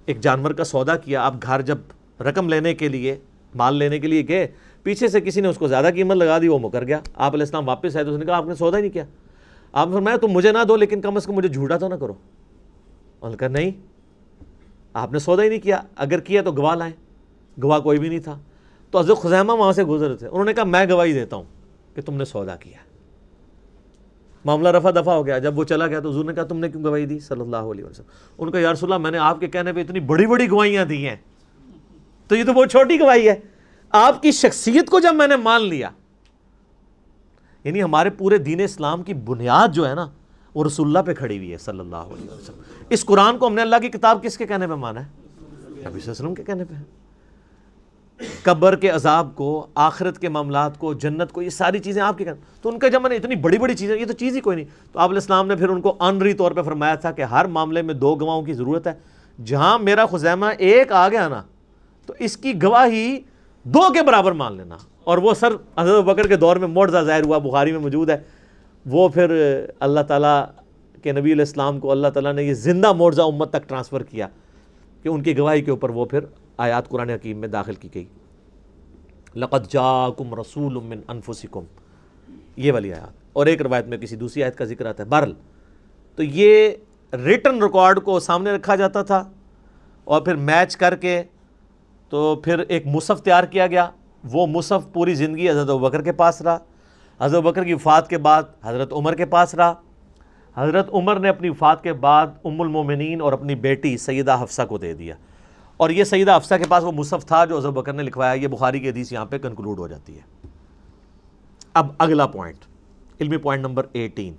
ایک 0.05 0.21
جانور 0.21 0.51
کا 0.51 0.63
سودا 0.63 0.97
کیا۔ 0.97 1.21
آپ 1.21 1.33
گھر 1.43 1.61
جب 1.61 1.77
رقم 2.21 2.49
لینے 2.49 2.73
کے 2.73 2.87
لیے، 2.87 3.19
مال 3.55 3.75
لینے 3.75 3.99
کے 3.99 4.07
لیے 4.07 4.27
گئے، 4.27 4.47
پیچھے 4.83 5.07
سے 5.07 5.21
کسی 5.21 5.41
نے 5.41 5.47
اس 5.47 5.57
کو 5.57 5.67
زیادہ 5.67 5.87
قیمت 5.95 6.17
لگا 6.17 6.39
دی، 6.41 6.47
وہ 6.47 6.59
مکر 6.59 6.87
گیا۔ 6.87 6.99
آپ 7.15 7.33
علیہ 7.33 7.43
السلام 7.43 7.67
واپس 7.67 7.95
آئے 7.95 8.05
تو 8.05 8.11
اس 8.11 8.19
نے 8.19 8.25
کہا، 8.25 8.37
آپ 8.37 8.45
نے 8.45 8.55
سودا 8.55 8.77
ہی 8.77 8.81
نہیں 8.81 8.91
کیا۔ 8.91 9.03
آپ 9.71 9.87
نے 9.87 9.93
فرمایا، 9.93 10.17
تم 10.17 10.27
مجھے 10.27 10.51
نہ 10.51 10.57
دو، 10.67 10.75
لیکن 10.75 11.01
کم 11.01 11.15
از 11.15 11.25
کم 11.25 11.33
مجھے 11.33 11.49
جھوٹا 11.49 11.77
تو 11.77 11.87
نہ 11.87 11.95
کرو۔ 11.95 12.13
انہوں 12.13 13.29
نے 13.29 13.37
کہا، 13.37 13.47
نہیں، 13.47 13.71
آپ 14.93 15.11
نے 15.11 15.19
سودا 15.19 15.43
ہی 15.43 15.49
نہیں 15.49 15.59
کیا۔ 15.59 15.81
اگر 15.95 16.19
کیا 16.19 16.41
تو 16.41 16.51
گواہ 16.51 16.75
لائیں۔ 16.75 16.93
گواہ 17.63 17.79
کوئی 17.79 17.99
بھی 17.99 18.09
نہیں 18.09 18.19
تھا۔ 18.19 18.39
تو 18.91 18.99
حضرت 18.99 19.17
خزیمہ 19.17 19.51
وہاں 19.51 19.71
سے 19.71 19.83
گزر 19.83 20.15
تھے۔ 20.15 20.27
انہوں 20.27 20.45
نے 20.45 20.53
کہا، 20.53 20.63
میں 20.63 20.85
گواہی 20.89 21.13
دیتا 21.13 21.35
ہوں 21.35 21.43
کہ 21.95 22.01
تم 22.01 22.13
نے 22.13 22.25
سودا 22.25 22.55
کیا۔ 22.55 22.77
معاملہ 24.45 24.69
رفع 24.69 24.91
دفع 24.91 25.11
ہو 25.11 25.25
گیا۔ 25.25 25.39
جب 25.39 25.59
وہ 25.59 25.63
چلا 25.63 25.87
گیا 25.87 25.99
تو 25.99 26.09
حضور 26.09 26.25
نے 26.25 26.33
کہا، 26.33 26.43
تم 26.43 26.59
نے 26.59 26.69
کیوں 26.69 26.83
گواہی 26.83 27.05
دی؟ 27.05 27.19
صلی 27.19 27.41
اللہ 27.41 27.57
علیہ 27.57 27.85
وسلم۔ 27.85 28.05
ان 28.37 28.51
کا 28.51 28.59
یارس 28.59 28.83
اللہ، 28.83 28.97
میں 28.97 29.11
نے 29.11 29.17
آپ 29.17 29.39
کے 29.39 29.47
کہنے 29.47 29.73
پہ 29.73 29.79
اتنی 29.79 29.99
بڑی 29.99 30.25
بڑی 30.25 30.49
گواہیاں 30.49 30.85
دی 30.85 31.07
ہیں۔ 31.07 31.15
تو 32.27 32.35
یہ 32.35 32.43
تو 32.43 32.53
بہت 32.53 32.71
چھوٹی 32.71 32.99
گواہی 32.99 33.29
ہے۔ 33.29 33.35
آپ 33.89 34.21
کی 34.21 34.31
شخصیت 34.31 34.89
کو 34.89 34.99
جب 34.99 35.15
میں 35.15 35.27
نے 35.27 35.35
مان 35.35 35.61
لیا 35.61 35.89
یعنی 37.63 37.83
ہمارے 37.83 38.09
پورے 38.09 38.37
دین 38.37 38.61
اسلام 38.61 39.03
کی 39.03 39.13
بنیاد 39.13 39.67
جو 39.67 39.89
ہے 39.89 39.95
نا، 39.95 40.09
وہ 40.55 40.63
رسول 40.63 40.87
اللہ 40.87 40.99
پہ 40.99 41.13
کھڑی 41.13 41.37
ہوئی 41.37 41.51
ہے، 41.51 41.57
صلی 41.57 41.79
اللہ 41.79 41.95
علیہ 41.95 42.33
وسلم۔ 42.33 42.83
اس 42.89 43.05
قرآن 43.05 43.37
کو 43.37 43.47
ہم 43.47 43.53
نے 43.53 43.61
اللہ 43.61 43.75
کی 43.81 43.89
کتاب 43.89 44.23
کس 44.23 44.37
کے 44.37 44.47
کہنے 44.47 44.67
پہ 44.67 44.73
مانا 44.73 45.05
ہے؟ 45.05 45.05
نبی 45.05 45.75
صلی 45.75 45.85
اللہ 45.85 45.99
علیہ 45.99 46.11
وسلم 46.11 46.35
کے 46.35 46.43
کہنے 46.43 46.63
پہ۔ 46.63 46.73
قبر 48.43 48.75
کے 48.75 48.89
عذاب 48.89 49.35
کو، 49.35 49.67
آخرت 49.75 50.19
کے 50.19 50.29
معاملات 50.29 50.79
کو، 50.79 50.93
جنت 50.93 51.31
کو، 51.31 51.41
یہ 51.41 51.49
ساری 51.49 51.79
چیزیں 51.79 52.01
آپ 52.01 52.17
کے 52.17 52.23
کہنے 52.23 52.37
تو 52.61 52.69
ان 52.69 52.79
کا 52.79 52.87
جب 52.87 53.01
میں 53.01 53.09
نے 53.09 53.15
اتنی 53.15 53.35
بڑی 53.35 53.57
بڑی 53.57 53.73
چیزیں، 53.73 53.99
یہ 53.99 54.05
تو 54.05 54.13
چیز 54.13 54.35
ہی 54.35 54.41
کوئی 54.41 54.55
نہیں۔ 54.55 54.65
تو 54.91 54.99
آپ 54.99 55.09
علیہ 55.09 55.15
السلام 55.15 55.47
نے 55.47 55.55
پھر 55.55 55.69
ان 55.69 55.81
کو 55.81 55.95
انری 55.99 56.33
طور 56.33 56.51
پہ 56.51 56.61
فرمایا 56.61 56.95
تھا 56.95 57.11
کہ 57.11 57.21
ہر 57.21 57.45
معاملے 57.45 57.81
میں 57.81 57.93
دو 57.93 58.15
گواہوں 58.15 58.41
کی 58.41 58.53
ضرورت 58.53 58.87
ہے۔ 58.87 58.93
جہاں 59.45 59.79
میرا 59.79 60.05
خزیمہ 60.05 60.45
ایک 60.57 60.91
آ 60.91 61.09
گیا 61.09 61.27
نا 61.27 61.41
تو 62.05 62.13
اس 62.19 62.37
کی 62.37 62.63
گواہی 62.63 63.19
دو 63.63 63.93
کے 63.93 64.01
برابر 64.01 64.31
مان 64.31 64.57
لینا۔ 64.57 64.77
اور 65.03 65.17
وہ 65.17 65.33
سر 65.33 65.49
حضرت 65.77 66.03
بکر 66.03 66.27
کے 66.27 66.35
دور 66.35 66.55
میں 66.55 66.67
موڑزہ 66.67 66.97
ظاہر 66.97 67.23
ہوا، 67.23 67.37
بخاری 67.37 67.71
میں 67.71 67.79
موجود 67.79 68.09
ہے۔ 68.09 68.17
وہ 68.85 69.09
پھر 69.09 69.31
اللہ 69.79 69.99
تعالیٰ 69.99 70.45
کے 71.03 71.11
نبی 71.11 71.21
علیہ 71.21 71.41
السلام 71.41 71.79
کو، 71.79 71.91
اللہ 71.91 72.07
تعالیٰ 72.07 72.33
نے 72.33 72.43
یہ 72.43 72.53
زندہ 72.53 72.93
موڑزہ 72.93 73.21
امت 73.21 73.49
تک 73.49 73.69
ٹرانسفر 73.69 74.03
کیا 74.03 74.27
کہ 75.03 75.09
ان 75.09 75.23
کی 75.23 75.37
گواہی 75.37 75.61
کے 75.61 75.71
اوپر 75.71 75.89
وہ 75.89 76.05
پھر 76.05 76.19
آیات 76.59 76.89
قرآن 76.89 77.09
حکیم 77.09 77.37
میں 77.37 77.47
داخل 77.47 77.73
کی 77.73 77.89
گئی۔ 77.95 78.05
لقت 79.35 79.71
جاکم 79.71 80.35
رسول 80.35 80.73
من 80.73 81.01
انفسکم۔ 81.07 81.63
یہ 82.55 82.71
والی 82.71 82.93
آیات۔ 82.93 83.13
اور 83.33 83.45
ایک 83.45 83.61
روایت 83.61 83.85
میں 83.85 83.97
کسی 83.97 84.15
دوسری 84.15 84.43
آیت 84.43 84.57
کا 84.57 84.65
ذکر 84.65 84.85
آتا 84.85 85.03
ہے۔ 85.03 85.07
برل 85.07 85.33
تو 86.15 86.23
یہ 86.23 86.69
ریٹن 87.13 87.63
ریکارڈ 87.63 87.99
کو 87.99 88.19
سامنے 88.19 88.51
رکھا 88.51 88.75
جاتا 88.75 89.03
تھا 89.03 89.23
اور 90.03 90.21
پھر 90.21 90.35
میچ 90.35 90.77
کر 90.77 90.95
کے 90.95 91.23
تو 92.09 92.35
پھر 92.35 92.59
ایک 92.59 92.87
مصحف 92.87 93.21
تیار 93.21 93.43
کیا 93.43 93.67
گیا۔ 93.67 93.89
وہ 94.23 94.47
مصحف 94.47 94.93
پوری 94.93 95.15
زندگی 95.15 95.49
حضرت 95.49 95.67
بکر 95.67 96.01
کے 96.01 96.11
پاس 96.11 96.41
رہا۔ 96.41 96.57
حضرت 97.19 97.43
بکر 97.43 97.63
کی 97.63 97.73
وفات 97.73 98.09
کے 98.09 98.17
بعد 98.17 98.43
حضرت 98.63 98.93
عمر 98.93 99.15
کے 99.15 99.25
پاس 99.25 99.55
رہا۔ 99.55 99.73
حضرت 100.55 100.89
عمر 100.93 101.19
نے 101.19 101.29
اپنی 101.29 101.49
وفات 101.49 101.83
کے 101.83 101.93
بعد 101.93 102.27
ام 102.43 102.61
المومنین 102.61 103.21
اور 103.21 103.33
اپنی 103.33 103.55
بیٹی 103.55 103.97
سیدہ 103.97 104.37
حفصہ 104.43 104.61
کو 104.69 104.77
دے 104.77 104.93
دیا۔ 104.93 105.15
اور 105.79 105.89
یہ 105.89 106.03
سیدہ 106.03 106.35
حفصہ 106.37 106.55
کے 106.55 106.63
پاس 106.69 106.83
وہ 106.83 106.91
مصحف 106.91 107.25
تھا 107.25 107.43
جو 107.45 107.57
حضرت 107.57 107.73
بکر 107.73 107.93
نے 107.93 108.03
لکھوایا، 108.03 108.33
یہ 108.33 108.47
بخاری 108.47 108.79
کی 108.79 108.89
حدیث 108.89 109.11
یہاں 109.13 109.25
پہ 109.25 109.37
کنکلوڈ 109.37 109.79
ہو 109.79 109.87
جاتی 109.87 110.15
ہے۔ 110.15 110.47
اب 111.73 111.87
اگلا 111.97 112.25
پوائنٹ 112.27 112.65
علمی 113.21 113.37
پوائنٹ 113.37 113.65
نمبر 113.65 113.85
ایٹین 113.93 114.33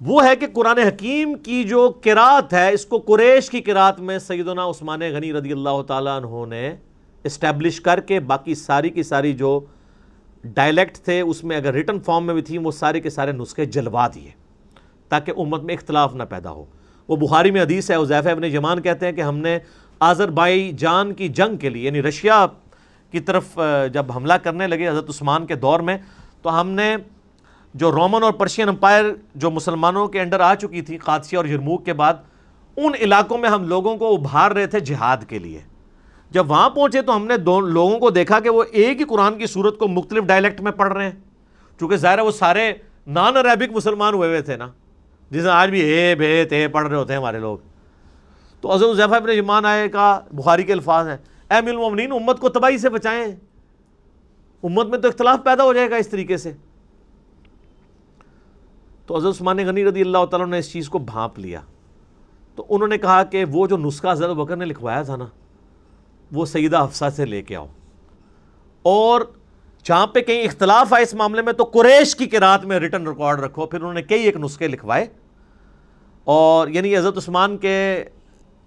وہ 0.00 0.24
ہے 0.24 0.34
کہ 0.36 0.46
قرآن 0.52 0.78
حکیم 0.78 1.34
کی 1.42 1.62
جو 1.64 1.88
قرات 2.04 2.52
ہے، 2.54 2.72
اس 2.72 2.84
کو 2.86 2.98
قریش 3.06 3.50
کی 3.50 3.60
قرات 3.60 4.00
میں 4.00 4.18
سیدنا 4.18 4.64
عثمان 4.64 5.00
غنی 5.14 5.32
رضی 5.32 5.52
اللہ 5.52 5.80
تعالیٰ 5.86 6.16
عنہ 6.16 6.44
نے 6.48 6.74
اسٹیبلش 7.24 7.80
کر 7.80 8.00
کے 8.00 8.20
باقی 8.20 8.54
ساری 8.54 8.90
کی 8.90 9.02
ساری 9.02 9.32
جو 9.32 9.58
ڈائلیکٹ 10.44 10.98
تھے، 10.98 11.20
اس 11.20 11.44
میں 11.44 11.56
اگر 11.56 11.74
ریٹن 11.74 12.00
فارم 12.00 12.26
میں 12.26 12.34
بھی 12.34 12.42
تھیں، 12.42 12.58
وہ 12.58 12.70
سارے 12.70 13.00
کے 13.00 13.10
سارے 13.10 13.32
نسخے 13.32 13.64
جلوا 13.66 14.06
دیے 14.14 14.30
تاکہ 15.10 15.32
امت 15.36 15.62
میں 15.62 15.74
اختلاف 15.74 16.14
نہ 16.14 16.22
پیدا 16.22 16.50
ہو۔ 16.50 16.64
وہ 17.08 17.16
بخاری 17.16 17.50
میں 17.50 17.62
حدیث 17.62 17.90
ہے 17.90 17.96
عزیفہ 17.96 18.28
ابن 18.28 18.48
جمان 18.50 18.82
کہتے 18.82 19.06
ہیں 19.06 19.12
کہ 19.12 19.20
ہم 19.20 19.36
نے 19.38 19.58
آذر 20.00 20.30
بائی 20.30 20.72
جان 20.72 21.14
کی 21.14 21.28
جنگ 21.28 21.56
کے 21.56 21.68
لیے 21.68 21.82
یعنی 21.82 22.02
رشیا 22.02 22.46
کی 23.10 23.20
طرف 23.20 23.58
جب 23.92 24.12
حملہ 24.12 24.34
کرنے 24.34 24.66
لگے 24.66 24.88
حضرت 24.88 25.08
عثمان 25.08 25.46
کے 25.46 25.54
دور 25.54 25.80
میں، 25.80 25.98
تو 26.42 26.60
ہم 26.60 26.70
نے 26.70 26.96
جو 27.74 27.92
رومن 27.92 28.22
اور 28.22 28.32
پرشین 28.32 28.68
امپائر 28.68 29.04
جو 29.34 29.50
مسلمانوں 29.50 30.08
کے 30.08 30.20
انڈر 30.20 30.40
آ 30.40 30.54
چکی 30.54 30.82
تھی، 30.82 30.98
قادسیہ 30.98 31.36
اور 31.36 31.46
یرموک 31.46 31.84
کے 31.84 31.92
بعد، 31.92 32.14
ان 32.76 32.92
علاقوں 33.00 33.38
میں 33.38 33.48
ہم 33.48 33.64
لوگوں 33.64 33.96
کو 33.96 34.14
ابھار 34.14 34.50
رہے 34.50 34.66
تھے 34.66 34.80
جہاد 34.80 35.16
کے 35.28 35.38
لیے۔ 35.38 35.60
جب 36.30 36.50
وہاں 36.50 36.70
پہنچے 36.70 37.02
تو 37.02 37.16
ہم 37.16 37.26
نے 37.26 37.36
دو 37.36 37.60
لوگوں 37.60 37.98
کو 37.98 38.10
دیکھا 38.10 38.40
کہ 38.40 38.50
وہ 38.50 38.64
ایک 38.72 39.00
ہی 39.00 39.04
قرآن 39.04 39.38
کی 39.38 39.46
صورت 39.46 39.78
کو 39.78 39.88
مختلف 39.88 40.24
ڈائلیکٹ 40.24 40.60
میں 40.60 40.72
پڑھ 40.72 40.92
رہے 40.92 41.04
ہیں۔ 41.04 41.16
چونکہ 41.80 41.96
ظاہر 41.96 42.18
ہے 42.18 42.22
وہ 42.22 42.30
سارے 42.30 42.72
نان 43.06 43.36
عربک 43.36 43.72
مسلمان 43.72 44.14
ہوئے 44.14 44.28
ہوئے 44.28 44.40
تھے 44.40 44.56
نا۔ 44.56 44.68
جس 45.30 45.46
آج 45.46 45.70
بھی 45.70 45.80
اے 45.80 46.14
بے 46.14 46.44
تے 46.44 46.68
پڑھ 46.68 46.88
رہے 46.88 46.96
ہوتے 46.96 47.12
ہیں 47.12 47.20
ہمارے 47.20 47.38
لوگ۔ 47.38 47.58
تو 48.60 48.74
عزم 48.74 48.88
الزیفہ 48.88 49.14
ابن 49.14 49.36
جمان 49.36 49.64
آئے 49.64 49.88
کا 49.88 50.20
بخاری 50.32 50.62
کے 50.62 50.72
الفاظ 50.72 51.08
ہیں۔ 51.08 51.16
اے 51.50 51.56
المومنین، 51.56 52.12
امت 52.12 52.40
کو 52.40 52.48
تباہی 52.48 52.78
سے 52.78 52.88
بچائیں۔ 52.88 53.24
امت 54.62 54.86
میں 54.86 54.98
تو 54.98 55.08
اختلاف 55.08 55.38
پیدا 55.44 55.64
ہو 55.64 55.72
جائے 55.72 55.90
گا 55.90 55.96
اس 55.96 56.08
طریقے 56.08 56.36
سے۔ 56.36 56.52
تو 59.06 59.16
حضرت 59.16 59.34
عثمان 59.34 59.56
غنی 59.56 59.84
رضی 59.84 60.00
اللہ 60.00 60.24
تعالیٰ 60.30 60.46
نے 60.46 60.58
اس 60.58 60.72
چیز 60.72 60.88
کو 60.88 60.98
بھانپ 60.98 61.38
لیا۔ 61.38 61.60
تو 62.54 62.66
انہوں 62.68 62.88
نے 62.88 62.98
کہا 62.98 63.24
کہ 63.24 63.44
وہ 63.44 63.66
جو 63.66 63.76
نسخہ 63.76 64.08
حضرت 64.12 64.36
بکر 64.36 64.56
نے 64.56 64.64
لکھوایا 64.64 65.02
تھا 65.02 65.16
نا، 65.16 65.26
وہ 66.32 66.46
سیدہ 66.46 66.84
حفصہ 66.84 67.04
سے 67.16 67.24
لے 67.24 67.42
کے 67.42 67.56
آؤ۔ 67.56 67.66
اور 68.82 69.20
جہاں 69.86 70.06
پہ 70.06 70.20
کہیں 70.20 70.44
اختلاف 70.44 70.92
آئے 70.92 71.02
اس 71.02 71.14
معاملے 71.14 71.42
میں 71.42 71.52
تو 71.52 71.64
قریش 71.64 72.16
کی 72.16 72.26
قرات 72.26 72.64
میں 72.64 72.78
ریٹن 72.78 73.06
ریکارڈ 73.06 73.40
رکھو، 73.40 73.66
پھر 73.66 73.80
انہوں 73.80 73.94
نے 73.94 74.02
کئی 74.02 74.22
ایک 74.22 74.36
نسخے 74.36 74.68
لکھوائے۔ 74.68 75.06
اور 76.24 76.68
یعنی 76.68 76.96
حضرت 76.96 77.16
عثمان 77.16 77.56
کے 77.56 78.04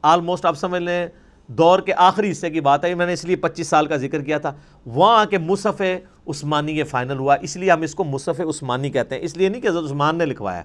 آلموسٹ 0.01 0.45
آپ 0.45 0.57
سمجھ 0.57 0.81
لیں 0.81 1.07
دور 1.47 1.79
کے 1.79 1.93
آخری 1.97 2.31
حصے 2.31 2.49
کی 2.49 2.61
بات 2.61 2.85
ہے، 2.85 2.95
میں 2.95 3.05
نے 3.05 3.13
اس 3.13 3.25
لیے 3.25 3.35
پچیس 3.35 3.67
سال 3.67 3.85
کا 3.85 3.95
ذکر 3.95 4.21
کیا 4.21 4.37
تھا۔ 4.37 4.53
وہاں 4.85 5.25
کے 5.25 5.37
مصحف 5.37 5.81
عثمانی 6.27 6.77
یہ 6.77 6.83
فائنل 6.83 7.17
ہوا، 7.17 7.35
اس 7.41 7.57
لیے 7.57 7.71
ہم 7.71 7.81
اس 7.81 7.95
کو 7.95 8.03
مصحف 8.03 8.39
عثمانی 8.39 8.89
کہتے 8.89 9.15
ہیں۔ 9.15 9.21
اس 9.21 9.37
لیے 9.37 9.49
نہیں 9.49 9.61
کہ 9.61 9.67
حضرت 9.67 9.83
عثمان 9.83 10.17
نے 10.17 10.25
لکھوایا۔ 10.25 10.63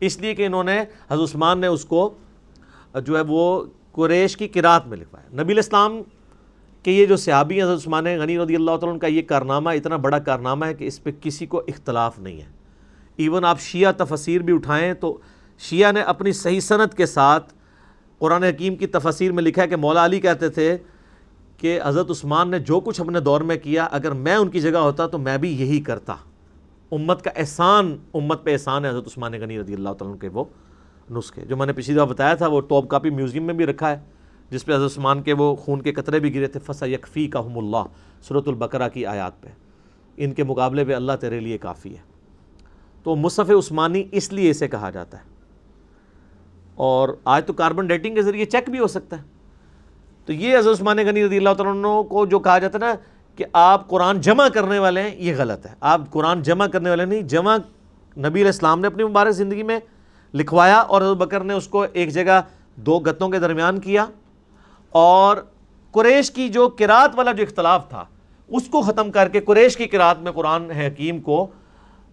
اس 0.00 0.18
لیے 0.18 0.34
کہ 0.34 0.46
انہوں 0.46 0.64
نے، 0.64 0.80
حضرت 0.80 1.30
عثمان 1.30 1.58
نے 1.58 1.66
اس 1.66 1.84
کو 1.84 2.14
جو 3.04 3.16
ہے 3.16 3.22
وہ 3.28 3.64
قریش 3.92 4.36
کی 4.36 4.48
قرات 4.48 4.86
میں 4.86 4.96
لکھوایا۔ 4.96 5.42
نبی 5.42 5.52
الاسلام 5.52 6.02
کہ 6.82 6.90
یہ 6.90 7.06
جو 7.06 7.16
صحابی 7.16 7.62
حضرت 7.62 7.78
عثمان 7.78 8.04
غنی 8.04 8.38
رضی 8.38 8.54
اللہ 8.54 8.76
تعالیٰ 8.76 8.98
کا 8.98 9.06
یہ 9.06 9.22
کارنامہ 9.22 9.70
اتنا 9.70 9.96
بڑا 9.96 10.18
کارنامہ 10.18 10.66
ہے 10.66 10.74
کہ 10.74 10.84
اس 10.84 11.02
پہ 11.02 11.10
کسی 11.20 11.46
کو 11.46 11.58
اختلاف 11.58 12.18
نہیں 12.18 12.40
ہے۔ 12.40 12.46
ایون 13.16 13.44
آپ 13.44 13.60
شیعہ 13.60 13.92
تفسیر 13.96 14.40
بھی 14.40 14.54
اٹھائیں 14.54 14.94
تو 14.94 15.18
شیعہ 15.58 15.92
نے 15.92 16.02
اپنی 16.02 16.32
صحیح 16.32 16.60
صنعت 16.60 16.96
کے 16.96 17.06
ساتھ 17.06 17.54
قرآن 18.18 18.44
حکیم 18.44 18.76
کی 18.76 18.86
تفسیر 18.86 19.32
میں 19.32 19.42
لکھا 19.42 19.62
ہے 19.62 19.68
کہ 19.68 19.76
مولا 19.76 20.04
علی 20.04 20.20
کہتے 20.20 20.48
تھے 20.48 20.76
کہ 21.56 21.80
حضرت 21.84 22.10
عثمان 22.10 22.48
نے 22.48 22.58
جو 22.58 22.80
کچھ 22.80 23.00
اپنے 23.00 23.20
دور 23.20 23.40
میں 23.40 23.56
کیا، 23.56 23.88
اگر 23.90 24.10
میں 24.10 24.34
ان 24.34 24.48
کی 24.48 24.60
جگہ 24.60 24.78
ہوتا 24.78 25.06
تو 25.06 25.18
میں 25.18 25.38
بھی 25.38 25.60
یہی 25.60 25.80
کرتا۔ 25.80 26.14
امت 26.92 27.22
کا 27.22 27.30
احسان، 27.36 27.96
امت 28.14 28.44
پہ 28.44 28.52
احسان 28.52 28.84
ہے 28.84 28.90
حضرت 28.90 29.06
عثمان 29.06 29.32
غنی 29.32 29.60
رضی 29.60 29.74
اللہ 29.74 29.88
تعالیٰ 29.88 30.18
کے 30.18 30.28
وہ 30.28 30.44
نسخے۔ 31.10 31.42
جو 31.44 31.56
میں 31.56 31.66
نے 31.66 31.72
پچھلی 31.72 31.96
دفعہ 31.96 32.06
بتایا 32.06 32.34
تھا، 32.34 32.46
وہ 32.46 32.60
ٹاپ 32.60 32.88
کاپی 32.88 33.10
میوزیم 33.10 33.44
میں 33.44 33.54
بھی 33.54 33.66
رکھا 33.66 33.90
ہے۔ 33.90 34.19
جس 34.50 34.64
پہ 34.66 34.74
حضرت 34.74 34.90
عثمان 34.90 35.22
کے 35.22 35.32
وہ 35.32 35.56
خون 35.56 35.82
کے 35.82 35.92
قطرے 35.92 36.18
بھی 36.18 36.34
گرے 36.34 36.46
تھے 36.46 36.60
فسا 36.60 36.86
یکفی 36.86 37.28
کا 37.28 37.40
ہم 37.40 37.58
اللہ 37.58 37.84
صورت 38.22 38.48
البقرہ 38.48 38.88
کی 38.88 39.06
آیات 39.06 39.40
پہ۔ 39.40 39.48
ان 40.16 40.32
کے 40.32 40.44
مقابلے 40.44 40.84
پہ 40.84 40.94
اللہ 40.94 41.12
تیرے 41.20 41.40
لیے 41.40 41.58
کافی 41.58 41.96
ہے۔ 41.96 42.02
تو 43.02 43.16
مصف 43.16 43.50
عثمانی 43.50 44.04
اس 44.12 44.32
لیے 44.32 44.50
اسے 44.50 44.68
کہا 44.68 44.90
جاتا 44.90 45.18
ہے۔ 45.18 45.22
اور 46.74 47.08
آج 47.24 47.46
تو 47.46 47.52
کاربن 47.52 47.86
ڈیٹنگ 47.86 48.14
کے 48.14 48.22
ذریعے 48.22 48.44
چیک 48.44 48.70
بھی 48.70 48.78
ہو 48.78 48.86
سکتا 48.86 49.18
ہے۔ 49.18 49.22
تو 50.26 50.32
یہ 50.32 50.58
عزیز 50.58 50.68
عثمان 50.68 50.98
غنی 50.98 51.26
رضی 51.26 51.36
اللہ 51.36 51.54
تعالیٰ 51.56 52.08
کو 52.08 52.26
جو 52.26 52.38
کہا 52.38 52.58
جاتا 52.58 52.78
ہے 52.78 52.84
نا 52.84 52.94
کہ 53.36 53.44
آپ 53.52 53.88
قرآن 53.88 54.20
جمع 54.20 54.48
کرنے 54.48 54.78
والے 54.78 55.02
ہیں، 55.02 55.16
یہ 55.16 55.34
غلط 55.38 55.66
ہے۔ 55.66 55.74
آپ 55.80 56.00
قرآن 56.10 56.42
جمع 56.42 56.66
کرنے 56.66 56.90
والے 56.90 57.04
نہیں، 57.04 57.22
جمع 57.22 57.56
نبی 58.16 58.28
علیہ 58.28 58.46
السلام 58.46 58.80
نے 58.80 58.86
اپنی 58.86 59.04
مبارک 59.04 59.30
زندگی 59.30 59.62
میں 59.62 59.80
لکھوایا 60.34 60.78
اور 60.78 61.02
حضرت 61.02 61.16
بکر 61.16 61.40
نے 61.40 61.54
اس 61.54 61.68
کو 61.68 61.84
ایک 61.92 62.08
جگہ 62.10 62.40
دو 62.76 62.98
گتوں 62.98 63.28
کے 63.28 63.38
درمیان 63.38 63.80
کیا۔ 63.80 64.06
اور 64.90 65.36
قریش 65.90 66.30
کی 66.30 66.48
جو 66.48 66.68
کراط 66.68 67.10
والا 67.14 67.32
جو 67.32 67.42
اختلاف 67.42 67.88
تھا، 67.88 68.04
اس 68.48 68.68
کو 68.68 68.82
ختم 68.82 69.10
کر 69.10 69.28
کے 69.28 69.40
قریش 69.40 69.76
کی 69.76 69.86
کراط 69.86 70.18
میں 70.18 70.32
قرآن 70.32 70.70
حکیم 70.70 71.20
کو 71.20 71.46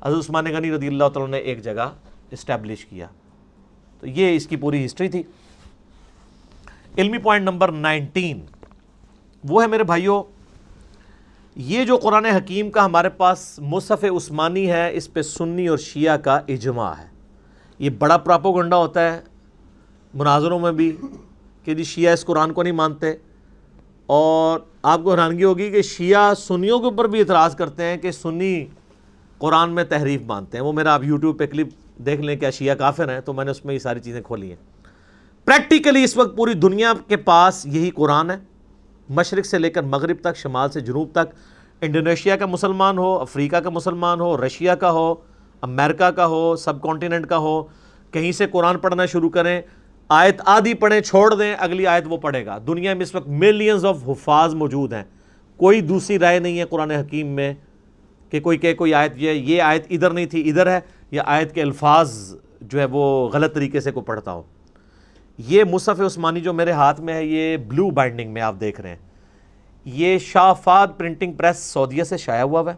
حضرت 0.03 0.19
عثمان 0.19 0.45
غنی 0.45 0.71
رضی 0.71 0.87
اللہ 0.87 1.03
تعالیٰ 1.13 1.31
نے 1.31 1.37
ایک 1.37 1.63
جگہ 1.63 1.89
اسٹیبلش 2.31 2.85
کیا۔ 2.85 3.07
تو 3.99 4.07
یہ 4.07 4.35
اس 4.35 4.47
کی 4.47 4.55
پوری 4.55 4.85
ہسٹری 4.85 5.09
تھی۔ 5.09 5.23
علمی 6.97 7.17
پوائنٹ 7.17 7.43
نمبر 7.43 7.71
نائنٹین 7.71 8.45
وہ 9.43 9.61
ہے 9.61 9.67
میرے 9.67 9.83
بھائیوں 9.83 10.23
یہ 11.55 11.85
جو 11.85 11.97
قرآن 11.97 12.25
حکیم 12.25 12.71
کا 12.71 12.85
ہمارے 12.85 13.09
پاس 13.09 13.59
مصحف 13.59 14.03
عثمانی 14.03 14.71
ہے، 14.71 14.97
اس 14.97 15.13
پہ 15.13 15.21
سنی 15.21 15.67
اور 15.67 15.77
شیعہ 15.77 16.17
کا 16.17 16.39
اجماع 16.47 16.91
ہے۔ 16.91 17.07
یہ 17.79 17.89
بڑا 17.89 18.17
پراپوگنڈا 18.17 18.77
ہوتا 18.77 19.13
ہے، 19.13 19.21
مناظروں 20.13 20.59
میں 20.59 20.71
بھی۔ 20.71 20.97
کہ 21.67 21.73
جی 21.73 21.83
شیعہ 21.83 22.13
اس 22.13 22.25
قرآن 22.25 22.53
کو 22.53 22.63
نہیں 22.63 22.73
مانتے 22.73 23.13
اور 24.05 24.59
آپ 24.83 24.99
کو 25.03 25.11
حیرانگی 25.11 25.43
ہوگی 25.43 25.71
کہ 25.71 25.81
شیعہ 25.81 26.33
سنیوں 26.33 26.79
کے 26.79 26.85
اوپر 26.85 27.07
بھی 27.07 27.19
اعتراض 27.19 27.55
کرتے 27.55 27.83
ہیں 27.83 27.97
کہ 27.97 28.11
سنی 28.11 28.65
قرآن 29.37 29.69
میں 29.69 29.83
تحریف 29.83 30.21
مانتے 30.27 30.57
ہیں۔ 30.57 30.65
وہ 30.65 30.73
میرا 30.73 30.93
آپ 30.93 31.03
یوٹیوب 31.03 31.39
پہ 31.39 31.45
کلپ 31.45 31.67
دیکھ 32.05 32.21
لیں 32.21 32.35
کیا 32.35 32.49
شیعہ 32.49 32.75
کافر 32.75 33.13
ہیں، 33.13 33.19
تو 33.21 33.33
میں 33.33 33.45
نے 33.45 33.51
اس 33.51 33.65
میں 33.65 33.73
یہ 33.73 33.79
ساری 33.79 33.99
چیزیں 33.99 34.21
کھولی 34.21 34.49
ہیں۔ 34.49 34.55
پریکٹیکلی 35.45 36.03
اس 36.03 36.17
وقت 36.17 36.37
پوری 36.37 36.53
دنیا 36.53 36.93
کے 37.07 37.17
پاس 37.17 37.65
یہی 37.65 37.89
قرآن 37.89 38.31
ہے۔ 38.31 38.37
مشرق 39.09 39.45
سے 39.45 39.59
لے 39.59 39.69
کر 39.69 39.83
مغرب 39.83 40.17
تک، 40.21 40.35
شمال 40.35 40.69
سے 40.69 40.81
جنوب 40.81 41.11
تک، 41.11 41.35
انڈونیشیا 41.81 42.35
کا 42.35 42.45
مسلمان 42.45 42.97
ہو، 42.97 43.19
افریقہ 43.19 43.55
کا 43.55 43.69
مسلمان 43.69 44.19
ہو، 44.19 44.45
رشیا 44.45 44.75
کا 44.75 44.91
ہو، 44.91 45.15
امریکہ 45.61 46.11
کا 46.11 46.25
ہو، 46.25 46.55
سب 46.55 46.81
کانٹیننٹ 46.81 47.27
کا 47.27 47.37
ہو، 47.37 47.63
کہیں 48.11 48.31
سے 48.31 48.47
قرآن 48.47 48.77
پڑھنا 48.77 49.05
شروع 49.05 49.29
کریں 49.29 49.61
آیت 50.09 50.41
آدھی 50.45 50.73
پڑھیں، 50.73 51.01
چھوڑ 51.01 51.35
دیں، 51.35 51.55
اگلی 51.59 51.87
آیت 51.87 52.03
وہ 52.07 52.17
پڑھے 52.17 52.45
گا۔ 52.45 52.57
دنیا 52.67 52.93
میں 52.93 53.01
اس 53.01 53.15
وقت 53.15 53.27
ملینز 53.27 53.85
آف 53.85 54.09
حفاظ 54.09 54.53
موجود 54.53 54.93
ہیں۔ 54.93 55.03
کوئی 55.57 55.81
دوسری 55.81 56.19
رائے 56.19 56.39
نہیں 56.39 56.59
ہے 56.59 56.65
قرآن 56.65 56.91
حکیم 56.91 57.27
میں 57.27 57.53
کہ 58.29 58.39
کوئی 58.39 58.57
کہ 58.57 58.73
کوئی 58.73 58.93
آیت 58.93 59.13
یہ 59.15 59.31
یہ 59.31 59.61
آیت 59.61 59.85
ادھر 59.89 60.11
نہیں 60.11 60.25
تھی، 60.25 60.49
ادھر 60.49 60.67
ہے، 60.67 60.79
یا 61.11 61.23
آیت 61.25 61.55
کے 61.55 61.61
الفاظ 61.61 62.35
جو 62.61 62.79
ہے 62.79 62.85
وہ 62.85 63.29
غلط 63.29 63.55
طریقے 63.55 63.79
سے 63.79 63.91
کو 63.91 64.01
پڑھتا 64.01 64.31
ہو۔ 64.31 64.43
یہ 65.37 65.63
مصحف 65.63 66.01
عثمانی 66.01 66.41
جو 66.41 66.53
میرے 66.53 66.71
ہاتھ 66.71 67.01
میں 67.01 67.13
ہے، 67.13 67.25
یہ 67.25 67.57
بلو 67.57 67.89
بائنڈنگ 67.89 68.33
میں 68.33 68.41
آپ 68.41 68.55
دیکھ 68.59 68.81
رہے 68.81 68.89
ہیں۔ 68.89 68.97
یہ 69.85 70.17
شافاد 70.17 70.87
پرنٹنگ 70.97 71.33
پریس 71.33 71.57
سعودیہ 71.57 72.03
سے 72.03 72.17
شائع 72.17 72.43
ہوا 72.43 72.61
ہوا 72.61 72.73
ہے۔ 72.73 72.77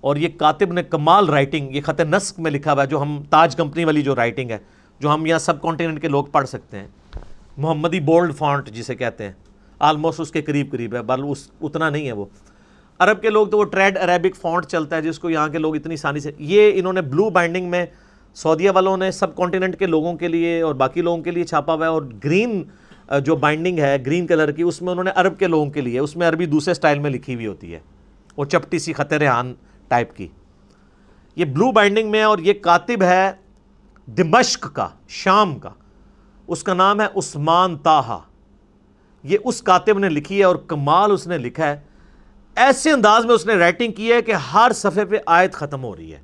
اور 0.00 0.16
یہ 0.16 0.28
کاتب 0.38 0.72
نے 0.72 0.82
کمال 0.82 1.28
رائٹنگ 1.28 1.76
یہ 1.76 1.80
خط 1.80 2.00
نسق 2.00 2.40
میں 2.40 2.50
لکھا 2.50 2.72
ہوا 2.72 2.82
ہے، 2.82 2.88
جو 2.88 3.02
ہم 3.02 3.22
تاج 3.30 3.56
کمپنی 3.56 3.84
والی 3.84 4.02
جو 4.02 4.14
رائٹنگ 4.14 4.50
ہے۔ 4.50 4.58
جو 4.98 5.14
ہم 5.14 5.26
یہاں 5.26 5.38
سب 5.38 5.62
کانٹیننٹ 5.62 6.02
کے 6.02 6.08
لوگ 6.08 6.24
پڑھ 6.24 6.48
سکتے 6.48 6.78
ہیں۔ 6.78 6.88
محمدی 7.56 8.00
بولڈ 8.00 8.34
فانٹ 8.34 8.68
جسے 8.68 8.94
کہتے 8.94 9.24
ہیں۔ 9.24 9.32
آلموسٹ 9.78 10.20
اس 10.20 10.30
کے 10.30 10.42
قریب 10.42 10.72
قریب 10.72 10.94
ہے، 10.94 11.02
بل 11.02 11.20
اس، 11.28 11.50
اتنا 11.60 11.90
نہیں 11.90 12.06
ہے 12.06 12.12
وہ۔ 12.12 12.24
عرب 12.98 13.22
کے 13.22 13.30
لوگ 13.30 13.46
تو 13.46 13.58
وہ 13.58 13.64
ٹریڈ 13.64 13.98
عربک 13.98 14.36
فونٹ 14.36 14.66
چلتا 14.66 14.96
ہے، 14.96 15.02
جس 15.02 15.18
کو 15.18 15.30
یہاں 15.30 15.48
کے 15.48 15.58
لوگ 15.58 15.76
اتنی 15.76 15.94
آسانی 15.94 16.20
سے۔ 16.20 16.32
یہ 16.38 16.72
انہوں 16.74 16.92
نے 16.92 17.00
بلو 17.00 17.30
بائنڈنگ 17.30 17.70
میں 17.70 17.86
سعودیہ 18.34 18.70
والوں 18.74 18.96
نے 18.96 19.10
سب 19.10 19.36
کانٹیننٹ 19.36 19.78
کے 19.78 19.86
لوگوں 19.86 20.14
کے 20.14 20.28
لیے 20.28 20.60
اور 20.60 20.74
باقی 20.74 21.02
لوگوں 21.02 21.22
کے 21.22 21.30
لیے 21.30 21.44
چھاپا 21.44 21.74
ہوا 21.74 21.86
ہے۔ 21.86 21.90
اور 21.90 22.02
گرین 22.24 22.62
جو 23.24 23.36
بائنڈنگ 23.36 23.78
ہے 23.78 23.96
گرین 24.06 24.26
کلر 24.26 24.50
کی، 24.50 24.62
اس 24.62 24.82
میں 24.82 24.90
انہوں 24.90 25.04
نے 25.04 25.10
عرب 25.14 25.38
کے 25.38 25.46
لوگوں 25.46 25.70
کے 25.70 25.80
لیے، 25.80 25.98
اس 25.98 26.16
میں 26.16 26.28
عربی 26.28 26.46
دوسرے 26.46 26.74
سٹائل 26.74 26.98
میں 26.98 27.10
لکھی 27.10 27.34
ہوئی 27.34 27.46
ہوتی 27.46 27.74
ہے۔ 27.74 27.78
وہ 28.36 28.44
چپٹی 28.44 28.78
سی 28.78 28.92
خط 28.92 29.12
ریحان 29.12 29.54
ٹائپ 29.88 30.16
کی۔ 30.16 30.28
یہ 31.36 31.44
بلو 31.44 31.72
بائنڈنگ 31.72 32.10
میں 32.10 32.22
اور 32.22 32.38
یہ 32.38 32.52
کاتب 32.52 33.02
ہے 33.02 33.32
دمشق 34.06 34.74
کا، 34.74 34.88
شام 35.08 35.58
کا۔ 35.58 35.70
اس 36.46 36.62
کا 36.62 36.74
نام 36.74 37.00
ہے 37.00 37.06
عثمان 37.16 37.78
تاہا 37.78 38.20
یہ 39.22 39.38
اس 39.44 39.62
کاتب 39.62 39.98
نے 39.98 40.08
لکھی 40.08 40.38
ہے 40.38 40.44
اور 40.44 40.56
کمال 40.56 41.12
اس 41.12 41.26
نے 41.26 41.38
لکھا 41.38 41.66
ہے۔ 41.66 41.80
ایسے 42.56 42.90
انداز 42.90 43.26
میں 43.26 43.34
اس 43.34 43.46
نے 43.46 43.54
رائٹنگ 43.54 43.92
کی 43.92 44.12
ہے 44.12 44.22
کہ 44.22 44.32
ہر 44.32 44.72
صفحے 44.74 45.04
پہ 45.04 45.16
آیت 45.26 45.52
ختم 45.52 45.84
ہو 45.84 45.96
رہی 45.96 46.12
ہے۔ 46.12 46.20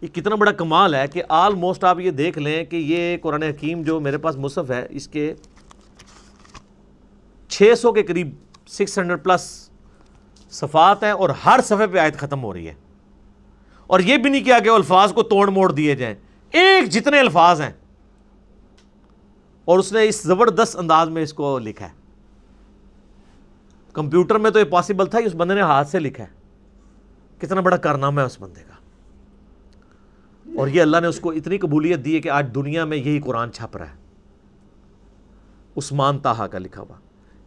یہ 0.00 0.08
کتنا 0.08 0.34
بڑا 0.34 0.52
کمال 0.52 0.94
ہے 0.94 1.06
کہ 1.06 1.22
آلموسٹ 1.28 1.84
آپ 1.84 2.00
یہ 2.00 2.10
دیکھ 2.10 2.38
لیں 2.38 2.64
کہ 2.64 2.76
یہ 2.76 3.16
قرآن 3.22 3.42
حکیم 3.42 3.82
جو 3.82 4.00
میرے 4.00 4.18
پاس 4.18 4.36
مصحف 4.36 4.70
ہے، 4.70 4.86
اس 4.90 5.08
کے 5.08 5.34
چھ 7.48 7.72
سو 7.78 7.92
کے 7.92 8.02
قریب 8.02 8.30
سکس 8.66 8.98
ہنڈریڈ 8.98 9.24
پلس 9.24 9.70
صفات 10.50 11.04
ہیں 11.04 11.10
اور 11.10 11.30
ہر 11.30 11.60
صفحے 11.64 11.86
پہ 11.86 11.98
آیت 11.98 12.16
ختم 12.16 12.42
ہو 12.42 12.52
رہی 12.52 12.68
ہے۔ 12.68 12.74
اور 13.86 14.00
یہ 14.00 14.16
بھی 14.16 14.30
نہیں 14.30 14.44
کیا 14.44 14.58
کہ 14.58 14.68
الفاظ 14.68 15.12
کو 15.12 15.22
توڑ 15.22 15.50
موڑ 15.50 15.72
دیے 15.72 15.94
جائیں۔ 15.94 16.14
ایک 16.50 16.88
جتنے 16.88 17.20
الفاظ 17.20 17.60
ہیں 17.60 17.72
اور 19.64 19.78
اس 19.78 19.92
نے 19.92 20.08
اس 20.08 20.22
زبردست 20.22 20.76
انداز 20.76 21.08
میں 21.08 21.22
اس 21.22 21.32
کو 21.32 21.58
لکھا 21.58 21.86
ہے۔ 21.86 21.92
کمپیوٹر 23.92 24.34
میں 24.34 24.50
تو 24.50 24.58
یہ 24.58 24.64
پاسبل 24.64 25.06
تھا 25.06 25.20
کہ 25.20 25.26
اس 25.26 25.34
بندے 25.34 25.54
نے 25.54 25.60
ہاتھ 25.60 25.88
سے 25.88 25.98
لکھا 25.98 26.24
ہے۔ 26.24 26.28
کتنا 27.38 27.60
بڑا 27.60 27.76
کارنامہ 27.76 28.20
ہے 28.20 28.26
اس 28.26 28.40
بندے 28.40 28.60
کا۔ 28.60 28.74
اور 30.58 30.68
یہ 30.68 30.82
اللہ 30.82 30.96
نے 31.00 31.06
اس 31.06 31.20
کو 31.20 31.30
اتنی 31.30 31.58
قبولیت 31.58 32.04
دی 32.04 32.14
ہے 32.14 32.20
کہ 32.20 32.28
آج 32.28 32.54
دنیا 32.54 32.84
میں 32.84 32.96
یہی 32.96 33.20
قرآن 33.20 33.52
چھپ 33.52 33.76
رہا 33.76 33.86
ہے۔ 33.86 33.94
عثمان 35.76 36.18
تاہا 36.18 36.46
کا 36.46 36.58
لکھا 36.58 36.82
ہوا۔ 36.82 36.96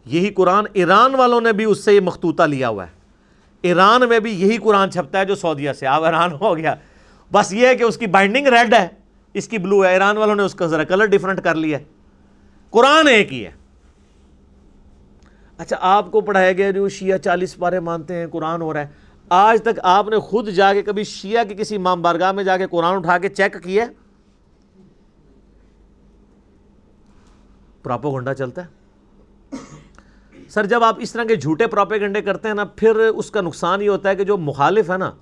یہی 0.06 0.30
قرآن 0.30 0.64
ایران 0.72 1.14
والوں 1.14 1.40
نے 1.40 1.52
بھی 1.52 1.64
اس 1.64 1.84
سے 1.84 1.92
یہ 1.92 2.00
مختوطہ 2.00 2.42
لیا 2.42 2.68
ہوا 2.68 2.86
ہے۔ 2.86 2.92
ایران 3.62 4.08
میں 4.08 4.20
بھی 4.20 4.40
یہی 4.40 4.56
قرآن 4.56 4.90
چھپتا 4.90 5.18
ہے 5.18 5.24
جو 5.24 5.34
سعودیہ 5.34 5.72
سے۔ 5.72 5.86
آپ 5.86 6.02
ایران 6.02 6.32
ہو 6.32 6.56
گیا۔ 6.56 6.74
بس 7.32 7.52
یہ 7.52 7.66
ہے 7.66 7.76
کہ 7.76 7.82
اس 7.82 7.96
کی 7.96 8.06
بائنڈنگ 8.06 8.46
ریڈ 8.46 8.74
ہے، 8.74 8.88
اس 9.34 9.48
کی 9.48 9.58
بلو 9.58 9.84
ہے، 9.84 9.88
ایران 9.88 10.16
والوں 10.16 10.34
نے 10.34 10.42
اس 10.42 10.54
کا 10.54 10.66
ذرا 10.66 10.84
کلر 10.84 11.06
ڈیفرنٹ 11.06 11.40
کر 11.44 11.54
لیا 11.54 11.78
ہے۔ 11.78 11.84
قرآن 12.70 13.08
ایک 13.08 13.32
ہی 13.32 13.46
ہے۔ 13.46 13.50
اچھا 15.58 15.76
آپ 15.80 16.10
کو 16.10 16.20
پڑھایا 16.20 16.52
گیا 16.52 16.70
جو 16.70 16.88
شیعہ 16.88 17.18
چالیس 17.18 17.56
پارے 17.56 17.80
مانتے 17.80 18.14
ہیں، 18.14 18.26
قرآن 18.26 18.62
ہو 18.62 18.72
رہا 18.72 18.80
ہے۔ 18.80 18.86
آج 19.28 19.62
تک 19.62 19.80
آپ 19.82 20.08
نے 20.08 20.18
خود 20.18 20.48
جا 20.48 20.72
کے 20.72 20.82
کبھی 20.82 21.04
شیعہ 21.04 21.44
کی 21.44 21.54
کسی 21.54 21.76
امام 21.76 22.02
بارگاہ 22.02 22.32
میں 22.32 22.44
جا 22.44 22.56
کے 22.56 22.66
قرآن 22.66 22.96
اٹھا 22.96 23.18
کے 23.18 23.28
چیک 23.28 23.62
کیا 23.62 23.86
پراپو 27.82 28.10
گنڈا 28.10 28.34
چلتا 28.34 28.64
ہے۔ 28.64 28.66
سر، 30.48 30.66
جب 30.66 30.84
آپ 30.84 30.96
اس 30.98 31.12
طرح 31.12 31.24
کے 31.24 31.36
جھوٹے 31.36 31.66
پراپے 31.66 32.00
گنڈے 32.00 32.22
کرتے 32.22 32.48
ہیں 32.48 32.54
نا، 32.54 32.64
پھر 32.64 32.96
اس 32.96 33.30
کا 33.30 33.40
نقصان 33.40 33.82
یہ 33.82 33.88
ہوتا 33.88 34.08
ہے 34.08 34.16
کہ 34.16 34.24
جو 34.24 34.36
مخالف 34.38 34.90
ہے 34.90 34.98
نا 34.98 35.12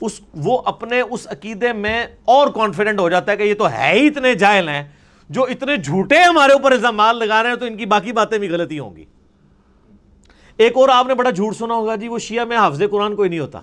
اس 0.00 0.20
وہ 0.34 0.62
اپنے 0.64 1.00
اس 1.00 1.26
عقیدے 1.30 1.72
میں 1.72 2.06
اور 2.24 2.48
کانفیڈنٹ 2.48 3.00
ہو 3.00 3.08
جاتا 3.08 3.32
ہے 3.32 3.36
کہ 3.36 3.42
یہ 3.42 3.54
تو 3.54 3.70
ہے 3.70 3.92
ہی 3.92 4.06
اتنے 4.06 4.34
جائل 4.34 4.68
ہیں، 4.68 4.84
جو 5.30 5.44
اتنے 5.44 5.76
جھوٹے 5.76 6.18
ہمارے 6.18 6.52
اوپر 6.52 6.72
الزامات 6.72 7.14
لگا 7.14 7.42
رہے 7.42 7.50
ہیں 7.50 7.56
تو 7.56 7.66
ان 7.66 7.76
کی 7.76 7.86
باقی 7.86 8.12
باتیں 8.12 8.38
بھی 8.38 8.48
غلطی 8.48 8.78
ہوں 8.78 8.96
گی۔ 8.96 9.04
ایک 10.56 10.76
اور 10.76 10.88
آپ 10.88 11.06
نے 11.06 11.14
بڑا 11.14 11.30
جھوٹ 11.30 11.56
سنا 11.56 11.74
ہوگا 11.74 11.96
جی 11.96 12.08
وہ 12.08 12.18
شیعہ 12.18 12.44
میں 12.44 12.56
حافظ 12.56 12.82
قرآن 12.90 13.16
کوئی 13.16 13.28
نہیں 13.28 13.40
ہوتا۔ 13.40 13.60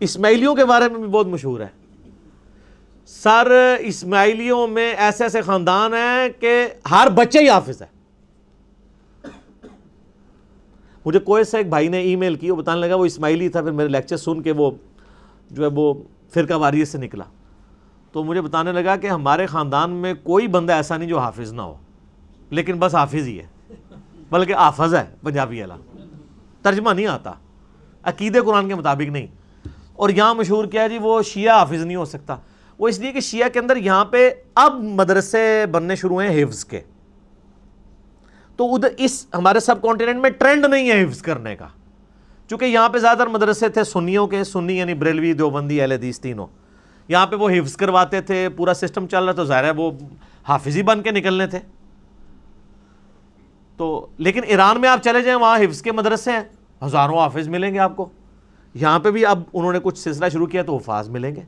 اسماعیلیوں 0.00 0.54
کے 0.54 0.64
بارے 0.64 0.88
میں 0.88 1.00
بھی 1.00 1.08
بہت 1.08 1.26
مشہور 1.26 1.60
ہے۔ 1.60 1.66
سر 3.06 3.76
اسماعیلیوں 3.80 4.66
میں 4.66 4.94
ایسے 4.94 5.24
ایسے 5.24 5.40
خاندان 5.40 5.94
ہیں 5.94 6.28
کہ 6.40 6.68
ہر 6.90 7.08
بچے 7.14 7.38
ہی 7.38 7.48
حافظ 7.48 7.82
ہے۔ 7.82 7.99
مجھے 11.04 11.18
کوئی 11.18 11.44
سے 11.44 11.56
ایک 11.56 11.68
بھائی 11.68 11.88
نے 11.88 12.00
ای 12.00 12.16
میل 12.16 12.34
کی، 12.34 12.50
وہ 12.50 12.56
بتانے 12.56 12.80
لگا 12.80 12.94
وہ 12.94 13.04
اسماعیلی 13.04 13.48
تھا، 13.48 13.62
پھر 13.62 13.70
میرے 13.70 13.88
لیکچر 13.88 14.16
سن 14.16 14.42
کے 14.42 14.52
وہ 14.52 14.70
جو 15.50 15.62
ہے 15.62 15.68
وہ 15.74 15.94
فرقہ 16.34 16.54
واریت 16.54 16.88
سے 16.88 16.98
نکلا۔ 16.98 17.24
تو 18.12 18.24
مجھے 18.24 18.40
بتانے 18.40 18.72
لگا 18.72 18.96
کہ 18.96 19.06
ہمارے 19.06 19.46
خاندان 19.46 19.90
میں 19.90 20.14
کوئی 20.22 20.46
بندہ 20.46 20.72
ایسا 20.72 20.96
نہیں 20.96 21.08
جو 21.08 21.18
حافظ 21.18 21.52
نہ 21.52 21.62
ہو، 21.62 21.76
لیکن 22.50 22.78
بس 22.78 22.94
حافظ 22.94 23.26
ہی 23.26 23.40
ہے، 23.40 23.74
بلکہ 24.30 24.54
آفز 24.54 24.94
ہے 24.94 25.04
پنجابی 25.22 25.60
والا۔ 25.60 25.76
ترجمہ 26.62 26.90
نہیں 26.90 27.06
آتا 27.06 27.32
عقید 28.02 28.44
قرآن 28.44 28.68
کے 28.68 28.74
مطابق 28.74 29.10
نہیں۔ 29.10 29.26
اور 29.92 30.08
یہاں 30.08 30.34
مشہور 30.34 30.64
کیا 30.64 30.82
ہے 30.82 30.88
جی 30.88 30.98
وہ 30.98 31.22
شیعہ 31.22 31.58
حافظ 31.58 31.84
نہیں 31.84 31.96
ہو 31.96 32.04
سکتا۔ 32.04 32.36
وہ 32.78 32.88
اس 32.88 32.98
لیے 32.98 33.12
کہ 33.12 33.20
شیعہ 33.20 33.48
کے 33.48 33.58
اندر 33.58 33.76
یہاں 33.76 34.04
پہ 34.04 34.30
اب 34.54 34.80
مدرسے 34.82 35.64
بننے 35.70 35.96
شروع 35.96 36.22
ہیں 36.22 36.44
حفظ 36.44 36.64
کے۔ 36.64 36.80
تو 38.60 38.74
ادھر 38.74 38.88
اس 38.98 39.26
ہمارے 39.34 39.60
سب 39.60 39.82
کانٹیننٹ 39.82 40.20
میں 40.20 40.30
ٹرینڈ 40.30 40.64
نہیں 40.64 40.90
ہے 40.90 41.04
حفظ 41.04 41.22
کرنے 41.22 41.56
کا۔ 41.56 41.66
چونکہ 42.48 42.64
یہاں 42.64 42.88
پہ 42.88 42.98
زیادہ 42.98 43.18
تر 43.18 43.26
مدرسے 43.26 43.68
تھے 43.68 43.84
سنیوں 43.84 44.26
کے، 44.26 44.44
سنی 44.44 44.78
یعنی 44.78 44.94
بریلوی، 44.94 45.32
دیوبندی، 45.32 45.80
اہل 45.80 45.92
حدیث 45.92 46.20
تینوں۔ 46.20 46.46
یہاں 47.08 47.26
پہ 47.26 47.36
وہ 47.36 47.50
حفظ 47.50 47.76
کرواتے 47.76 48.20
تھے، 48.20 48.48
پورا 48.48 48.74
سسٹم 48.74 49.06
چل 49.06 49.24
رہا 49.24 49.32
تو 49.32 49.44
ظاہر 49.44 49.64
ہے 49.64 49.70
وہ 49.70 49.90
حافظ 50.48 50.76
ہی 50.76 50.82
بن 50.82 51.02
کے 51.02 51.10
نکلنے 51.10 51.46
تھے۔ 51.46 51.58
تو 53.76 54.06
لیکن 54.18 54.40
ایران 54.46 54.80
میں 54.80 54.88
آپ 54.88 55.02
چلے 55.02 55.22
جائیں، 55.22 55.38
وہاں 55.38 55.58
حفظ 55.58 55.82
کے 55.82 55.92
مدرسے 55.92 56.32
ہیں۔ 56.32 56.42
ہزاروں 56.84 57.18
حافظ 57.18 57.48
ملیں 57.48 57.74
گے 57.74 57.78
آپ 57.78 57.96
کو۔ 57.96 58.08
یہاں 58.74 58.98
پہ 58.98 59.10
بھی 59.10 59.26
اب 59.26 59.42
انہوں 59.52 59.72
نے 59.72 59.78
کچھ 59.82 59.98
سلسلہ 59.98 60.28
شروع 60.28 60.46
کیا 60.46 60.62
تو 60.62 60.76
حفاظ 60.76 61.08
ملیں 61.08 61.36
گے۔ 61.36 61.42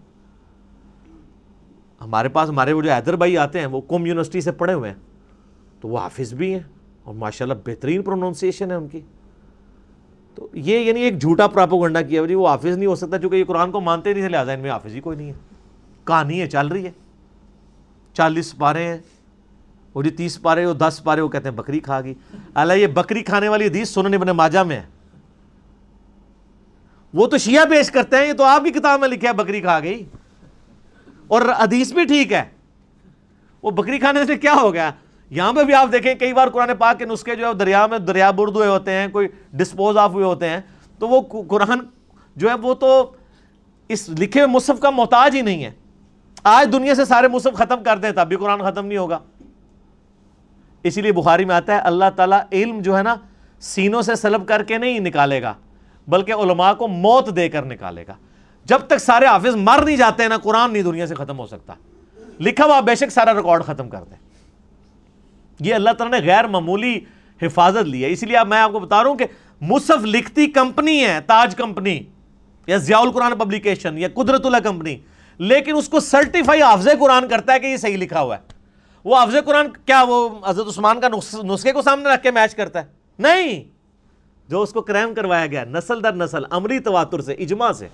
ہمارے 2.00 2.28
پاس، 2.28 2.48
ہمارے 2.48 2.72
وہ 2.72 2.82
جو 2.82 2.92
حیدر 2.92 3.16
بھائی 3.16 3.38
آتے 3.38 3.58
ہیں، 3.58 3.66
وہ 3.66 3.80
کوم 3.80 4.06
یونیورسٹی 4.06 4.40
سے 4.40 4.52
پڑھے 4.52 4.72
ہوئے 4.72 4.90
ہیں، 4.90 4.98
تو 5.80 5.88
وہ 5.88 5.98
حافظ 5.98 6.34
بھی 6.34 6.52
ہیں۔ 6.52 6.82
اور 7.05 7.14
ماشاء 7.14 7.44
اللہ 7.44 7.55
بہترین 7.66 8.03
پروننسیشن 8.03 8.70
ہے 8.70 8.76
ان 8.76 8.88
کی۔ 8.88 9.00
تو 10.34 10.48
یہ 10.53 10.78
یعنی 10.78 11.00
ایک 11.00 11.20
جھوٹا 11.20 11.46
پراپوگنڈا 11.46 12.03
کیا 12.03 12.26
جی 12.26 12.34
وہ 12.34 12.48
حافظ 12.48 12.76
نہیں 12.76 12.86
ہو 12.86 12.94
سکتا 12.94 13.18
چونکہ 13.18 13.36
یہ 13.36 13.44
قرآن 13.44 13.70
کو 13.70 13.80
مانتے 13.80 14.12
نہیں 14.12 14.22
تھے، 14.22 14.28
لہٰذا 14.28 14.53
ان 14.53 14.61
میں 14.61 14.70
حافظ 14.70 14.94
ہی 14.94 15.00
کوئی 15.00 15.16
نہیں 15.16 15.28
ہے۔ 15.28 15.32
کہانی 16.05 16.40
ہے، 16.40 16.46
چل 16.46 16.66
رہی 16.66 16.84
ہے۔ 16.84 16.90
چالیس 18.12 18.57
پارے 18.57 18.84
ہیں، 18.84 18.98
وہ 19.94 20.03
جی 20.03 20.11
تیس 20.11 20.42
پارے، 20.42 20.66
وہ 20.66 20.74
دس 20.74 21.00
پارے، 21.05 21.20
وہ 21.20 21.28
کہتے 21.28 21.48
ہیں 21.48 21.57
بکری 21.57 21.80
کھا 21.80 22.00
گئی۔ 22.00 22.14
اللہ، 22.55 22.72
یہ 22.72 22.86
بکری 22.86 23.22
کھانے 23.22 23.48
والی 23.48 23.66
حدیث 23.66 23.90
سننے 23.90 24.18
بنے 24.18 24.32
ماجا 24.32 24.62
میں 24.62 24.76
ہے۔ 24.76 24.82
وہ 27.14 27.26
تو 27.26 27.38
شیعہ 27.38 27.64
پیش 27.64 27.90
کرتے 27.90 28.16
ہیں، 28.16 28.26
یہ 28.26 28.32
تو 28.32 28.44
آپ 28.44 28.64
کی 28.64 28.70
کتاب 28.70 29.00
میں 29.00 29.09
لکھا 29.09 29.28
ہے، 29.28 29.32
بکری 29.32 29.61
کھا 29.61 29.80
گئی۔ 29.80 30.05
اور 31.26 31.42
حدیث 31.59 31.92
بھی 31.92 32.05
ٹھیک 32.05 32.32
ہے۔ 32.32 32.44
وہ 33.62 33.70
بکری 33.70 33.98
کھانے 33.98 34.26
سے 34.26 34.36
کیا 34.36 34.55
ہو 34.55 34.72
گیا؟ 34.72 34.90
یہاں 35.33 35.53
پہ 35.53 35.64
بھی 35.64 35.74
آپ 35.74 35.89
دیکھیں 35.93 36.14
کئی 36.14 36.33
بار 36.33 36.49
قرآن 36.49 36.70
پاک 36.78 36.99
کے 36.99 37.05
نسخے 37.05 37.37
جو 37.37 37.47
ہے 37.47 37.55
دریا 37.55 37.87
میں 37.87 37.99
دریا 37.99 38.30
برد 38.30 38.57
ہوئے 38.57 38.68
ہوتے 38.68 38.93
ہیں، 38.93 39.09
کوئی 39.09 39.28
ڈسپوز 39.53 39.97
آف 39.97 40.11
ہوئے 40.11 40.24
ہوتے 40.24 40.49
ہیں۔ 40.49 40.61
تو 40.99 41.09
وہ 41.09 41.43
قرآن 41.49 41.78
جو 42.37 42.49
ہے 42.49 42.55
وہ 42.55 42.74
تو 42.74 43.12
اس 43.89 44.09
لکھے 44.09 44.41
ہوئے 44.41 44.53
مصحف 44.53 44.80
کا 44.80 44.91
محتاج 44.91 45.37
ہی 45.37 45.41
نہیں 45.41 45.64
ہے۔ 45.64 45.70
آج 46.45 46.68
دنیا 46.72 46.95
سے 46.95 47.05
سارے 47.05 47.28
مصحف 47.28 47.55
ختم 47.55 47.83
کر 47.83 47.97
دیں 47.97 48.11
تب 48.11 48.28
بھی 48.28 48.37
قرآن 48.37 48.62
ختم 48.62 48.87
نہیں 48.87 48.99
ہوگا۔ 48.99 49.18
اسی 50.83 51.01
لیے 51.01 51.12
بخاری 51.12 51.45
میں 51.45 51.55
آتا 51.55 51.72
ہے، 51.72 51.78
اللہ 51.78 52.05
تعالیٰ 52.16 52.41
علم 52.53 52.80
جو 52.80 52.99
ہے 52.99 53.03
نا 53.03 53.14
سینوں 53.61 54.03
سے 54.03 54.14
سلب 54.14 54.49
کر 54.49 54.62
کے 54.62 54.78
نہیں 54.78 55.01
نکالے 55.01 55.43
گا، 55.43 55.55
بلکہ 56.09 56.33
علماء 56.33 56.72
کو 56.72 56.89
موت 56.89 57.37
دے 57.37 57.49
کر 57.49 57.64
نکالے 57.64 58.05
گا۔ 58.09 58.14
جب 58.64 58.78
تک 58.78 58.99
سارے 58.99 59.26
حافظ 59.26 59.57
مر 59.57 59.83
نہیں 59.85 59.97
جاتے 59.97 60.22
ہیں 60.22 60.28
نا، 60.28 60.37
قرآن 60.37 60.72
نہیں 60.72 60.83
دنیا 60.83 61.07
سے 61.07 61.14
ختم 61.14 61.39
ہو 61.39 61.47
سکتا۔ 61.47 61.74
لکھا 62.41 62.64
ہوا 62.64 62.80
بے 62.80 62.95
شک 62.95 63.11
سارا 63.11 63.35
ریکارڈ 63.35 63.64
ختم 63.64 63.89
کر 63.89 64.01
دیں۔ 64.11 64.32
یہ 65.64 65.74
اللہ 65.74 65.90
تعالیٰ 65.90 66.20
نے 66.20 66.26
غیر 66.26 66.44
معمولی 66.44 67.00
حفاظت 67.42 67.88
لی 67.88 68.04
ہے۔ 68.04 68.10
اسی 68.10 68.26
لیے 68.26 68.36
میں 68.48 68.58
آپ 68.58 68.72
کو 68.72 68.80
بتا 68.80 69.02
رہا 69.02 69.10
ہوں 69.10 69.18
کہ 69.18 69.24
مصف 69.60 70.04
لکھتی 70.04 70.46
کمپنی 70.46 71.04
ہے، 71.04 71.20
تاج 71.26 71.56
کمپنی، 71.56 72.02
یا 72.66 72.76
ضیاء 72.76 72.98
القرآن 72.98 73.38
پبلیکیشن، 73.38 73.98
یا 73.98 74.08
قدرت 74.14 74.46
اللہ 74.46 74.56
کمپنی، 74.56 74.96
لیکن 75.38 75.76
اس 75.76 75.88
کو 75.88 76.00
سرٹیفائی 76.00 76.62
حافظ 76.62 76.88
قرآن 77.00 77.28
کرتا 77.28 77.52
ہے 77.52 77.60
کہ 77.60 77.66
یہ 77.66 77.76
صحیح 77.76 77.96
لکھا 77.96 78.20
ہوا 78.20 78.36
ہے۔ 78.36 78.42
وہ 79.04 79.16
حافظ 79.16 79.34
قرآن 79.44 79.66
کیا 79.86 80.02
وہ 80.02 80.28
حضرت 80.46 80.66
عثمان 80.66 81.00
کا 81.00 81.08
نسخے 81.44 81.72
کو 81.72 81.82
سامنے 81.82 82.08
رکھ 82.14 82.22
کے 82.22 82.30
میچ 82.30 82.54
کرتا 82.54 82.80
ہے؟ 82.80 82.84
نہیں۔ 83.18 83.64
جو 84.48 84.62
اس 84.62 84.72
کو 84.72 84.82
کریم 84.82 85.14
کروایا 85.14 85.46
گیا، 85.46 85.64
نسل 85.64 86.02
در 86.02 86.12
نسل، 86.12 86.42
عملی 86.50 86.78
تواتر 86.78 87.20
سے، 87.20 87.32
اجماع 87.32 87.72
سے۔ 87.72 87.88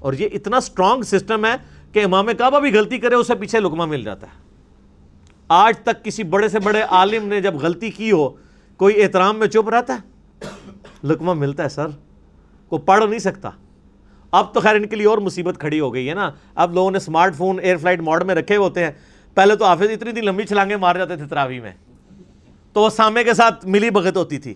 اور 0.00 0.12
یہ 0.12 0.28
اتنا 0.32 0.60
سٹرونگ 0.60 1.02
سسٹم 1.02 1.44
ہے 1.44 1.54
کہ 1.92 2.04
امام 2.04 2.28
کعبہ 2.38 2.60
بھی 2.60 2.78
غلطی 2.78 2.98
کرے، 2.98 3.14
اسے 3.14 3.34
پیچھے 3.34 3.60
لکمہ 3.60 3.84
مل 3.84 4.02
جاتا 4.02 4.26
ہے۔ 4.26 4.49
آج 5.52 5.78
تک 5.78 6.04
کسی 6.04 6.22
بڑے 6.22 6.48
سے 6.48 6.58
بڑے 6.58 6.82
عالم 6.82 7.28
نے 7.28 7.40
جب 7.40 7.54
غلطی 7.54 7.90
کی 7.90 8.12
ہو، 8.12 8.28
کوئی 8.76 9.02
احترام 9.02 9.36
میں 9.36 9.46
چپ 9.46 9.68
رہتا 9.68 9.94
ہے؟ 9.94 9.98
لکمہ 11.04 11.32
ملتا 11.32 11.64
ہے، 11.64 11.68
سر۔ 11.68 11.86
کو 12.68 12.78
پڑھ 12.78 13.04
نہیں 13.04 13.18
سکتا۔ 13.18 13.50
اب 14.30 14.54
تو 14.54 14.60
خیر 14.60 14.74
ان 14.74 14.86
کے 14.86 14.96
لیے 14.96 15.06
اور 15.06 15.18
مصیبت 15.18 15.60
کھڑی 15.60 15.80
ہو 15.80 15.94
گئی 15.94 16.08
ہے 16.08 16.14
نا۔ 16.14 16.30
اب 16.54 16.74
لوگوں 16.74 16.90
نے 16.90 16.96
smart 16.96 17.36
phone, 17.36 17.60
air 17.60 17.76
flight 17.76 18.00
mode 18.00 18.22
میں 18.22 18.34
رکھے 18.34 18.56
ہوتے 18.56 18.84
ہیں۔ 18.84 18.90
پہلے 19.34 19.56
تو 19.56 19.64
حافظ 19.64 19.82
اتنی 19.82 20.08
اتنی 20.08 20.20
لمبی 20.20 20.44
چھلانگیں 20.44 20.76
مار 20.76 20.96
جاتے 20.96 21.16
تھے 21.16 21.26
تراوی 21.26 21.60
میں۔ 21.60 21.72
تو 22.72 22.80
وہ 22.80 22.90
سامے 22.90 23.24
کے 23.24 23.34
ساتھ 23.34 23.66
ملی 23.66 23.90
بغت 23.90 24.16
ہوتی 24.16 24.38
تھی 24.38 24.54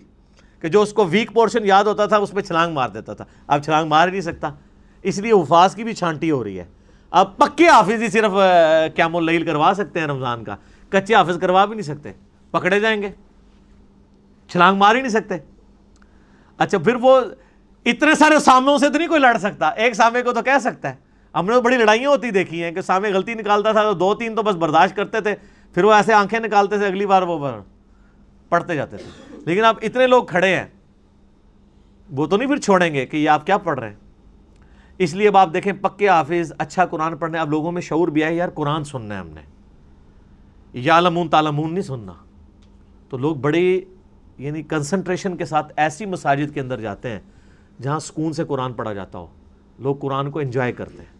کہ 0.59 0.67
جو 0.67 0.81
اس 0.81 0.93
کو 0.93 1.05
ویک 1.05 1.33
پورشن 1.33 1.65
یاد 1.65 1.83
ہوتا 1.83 2.05
تھا، 2.05 2.17
اس 2.17 2.31
پہ 2.31 2.41
چھلانگ 2.41 2.73
مار 2.73 2.89
دیتا 2.89 3.13
تھا۔ 3.13 3.25
اب 3.47 3.63
چھلانگ 3.63 3.89
مار 3.89 4.07
ہی 4.07 4.11
نہیں 4.11 4.21
سکتا۔ 4.21 4.49
اس 5.03 5.19
لیے 5.19 5.31
حفاظ 5.31 5.75
کی 5.75 5.83
بھی 5.83 5.93
چھانٹی 5.93 6.31
ہو 6.31 6.43
رہی 6.43 6.59
ہے۔ 6.59 6.65
اب 7.11 7.37
پکے 7.37 7.67
حافظ 7.69 8.01
ہی 8.01 8.07
صرف 8.07 8.31
قیام 8.95 9.15
اللیل 9.15 9.45
کروا 9.45 9.73
سکتے 9.75 9.99
ہیں 9.99 10.07
رمضان 10.07 10.43
کا۔ 10.43 10.55
کچے 10.95 11.15
حافظ 11.15 11.39
کروا 11.39 11.65
بھی 11.65 11.75
نہیں 11.75 11.83
سکتے، 11.83 12.11
پکڑے 12.51 12.79
جائیں 12.79 13.01
گے، 13.01 13.09
چھلانگ 14.49 14.77
مار 14.77 14.95
ہی 14.95 15.01
نہیں 15.01 15.09
سکتے۔ 15.09 15.37
اچھا 16.57 16.77
پھر 16.77 16.95
وہ 16.95 17.19
اتنے 17.85 18.15
سارے 18.15 18.39
ساموں 18.39 18.77
سے 18.77 18.89
تو 18.89 18.97
نہیں 18.97 19.07
کوئی 19.07 19.21
لڑ 19.21 19.37
سکتا، 19.37 19.67
ایک 19.67 19.93
سامے 19.93 20.21
کو 20.21 20.31
تو 20.33 20.41
کہہ 20.41 20.59
سکتا 20.61 20.89
ہے۔ 20.89 20.95
ہم 21.35 21.45
نے 21.45 21.53
تو 21.53 21.61
بڑی 21.61 21.77
لڑائیاں 21.77 22.09
ہوتی 22.09 22.31
دیکھی 22.31 22.63
ہیں 22.63 22.71
کہ 22.71 22.81
سامے 22.81 23.11
غلطی 23.13 23.33
نکالتا 23.33 23.71
تھا 23.71 23.83
تو 23.83 23.93
دو 23.93 24.13
تین 24.15 24.35
تو 24.35 24.43
بس 24.43 24.55
برداشت 24.55 24.95
کرتے 24.95 25.21
تھے، 25.21 25.35
پھر 25.73 25.83
وہ 25.83 25.93
ایسے 25.93 26.13
آنکھیں 26.13 26.39
نکالتے 26.39 26.77
تھے 26.77 26.85
اگلی 26.85 27.05
بار 27.05 27.21
وہ 27.21 27.47
پڑھتے 28.49 28.75
جاتے 28.75 28.97
تھے۔ 28.97 29.37
لیکن 29.45 29.65
اب 29.65 29.75
اتنے 29.81 30.07
لوگ 30.07 30.23
کھڑے 30.23 30.55
ہیں، 30.55 30.65
وہ 32.09 32.25
تو 32.25 32.37
نہیں 32.37 32.47
پھر 32.47 32.57
چھوڑیں 32.57 32.93
گے 32.93 33.05
کہ 33.05 33.17
یہ 33.17 33.29
آپ 33.29 33.45
کیا 33.45 33.57
پڑھ 33.57 33.79
رہے 33.79 33.89
ہیں۔ 33.89 33.95
اس 34.97 35.13
لیے 35.13 35.27
اب 35.27 35.37
آپ 35.37 35.49
دیکھیں، 35.53 35.73
پکے 35.73 36.09
حافظ 36.09 36.53
اچھا 36.57 36.85
قرآن 36.85 37.17
پڑھنے، 37.17 37.37
اب 37.37 37.49
لوگوں 37.49 37.71
میں 37.71 37.81
شعور 37.81 38.07
بھی 38.07 38.23
آئے 38.23 38.35
یار 38.35 38.49
قرآن 38.49 38.83
سننا 38.83 39.15
ہے 39.15 39.19
ہم 39.19 39.29
نے۔ 39.29 39.41
یالمون 40.75 41.29
تالمون 41.29 41.73
نہیں 41.73 41.83
سننا۔ 41.83 42.13
تو 43.09 43.17
لوگ 43.17 43.35
بڑی 43.35 43.81
یعنی 44.37 44.63
کنسنٹریشن 44.63 45.37
کے 45.37 45.45
ساتھ 45.45 45.73
ایسی 45.75 46.05
مساجد 46.05 46.53
کے 46.53 46.59
اندر 46.59 46.79
جاتے 46.79 47.09
ہیں 47.09 47.19
جہاں 47.81 47.99
سکون 47.99 48.33
سے 48.33 48.43
قرآن 48.43 48.73
پڑھا 48.73 48.93
جاتا 48.93 49.19
ہو۔ 49.19 49.27
لوگ 49.79 49.95
قرآن 49.95 50.31
کو 50.31 50.39
انجوائے 50.39 50.73
کرتے 50.73 50.97
ہیں۔ 50.97 51.15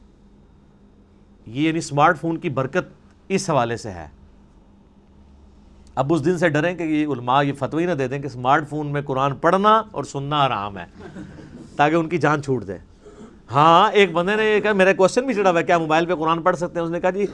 یہ 1.47 1.67
یعنی 1.67 1.77
اسمارٹ 1.77 2.19
فون 2.21 2.37
کی 2.37 2.49
برکت 2.49 2.93
اس 3.27 3.49
حوالے 3.49 3.77
سے 3.77 3.91
ہے۔ 3.91 4.07
اب 5.95 6.13
اس 6.13 6.25
دن 6.25 6.37
سے 6.37 6.49
ڈریں 6.49 6.75
کہ 6.75 6.83
یہ 6.83 7.07
علماء 7.07 7.43
یہ 7.43 7.53
فتوی 7.53 7.85
نہ 7.85 7.91
دے 7.91 8.07
دیں 8.07 8.19
کہ 8.19 8.25
اسمارٹ 8.25 8.69
فون 8.69 8.87
میں 8.87 9.01
قرآن 9.01 9.35
پڑھنا 9.35 9.83
اور 9.91 10.03
سننا 10.03 10.37
آرام 10.37 10.77
ہے، 10.77 10.85
تاکہ 11.75 11.95
ان 11.95 12.09
کی 12.09 12.17
جان 12.17 12.43
چھوٹ 12.43 12.67
دے۔ 12.67 12.77
ہاں 13.51 13.91
ایک 13.91 14.11
بندے 14.11 14.35
نے 14.35 14.45
یہ 14.45 14.59
کہا، 14.59 14.73
میرا 14.73 14.93
کوشچن 14.93 15.25
بھی 15.25 15.33
چڑھا 15.33 15.51
ہوا 15.51 15.59
ہے، 15.59 15.65
کیا 15.65 15.77
موبائل 15.77 16.05
پہ 16.05 16.15
قرآن 16.15 16.41
پڑھ 16.41 16.57
سکتے 16.57 16.79
ہیں؟ 16.79 16.85
اس 16.85 16.91
نے 16.91 16.99
کہا 16.99 17.09
جی 17.09 17.25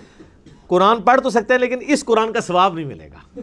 قرآن 0.71 1.01
پڑھ 1.01 1.21
تو 1.21 1.29
سکتے 1.29 1.53
ہیں 1.53 1.59
لیکن 1.59 1.79
اس 1.87 2.05
قرآن 2.05 2.33
کا 2.33 2.41
ثواب 2.41 2.73
نہیں 2.73 2.85
ملے 2.85 3.09
گا۔ 3.11 3.39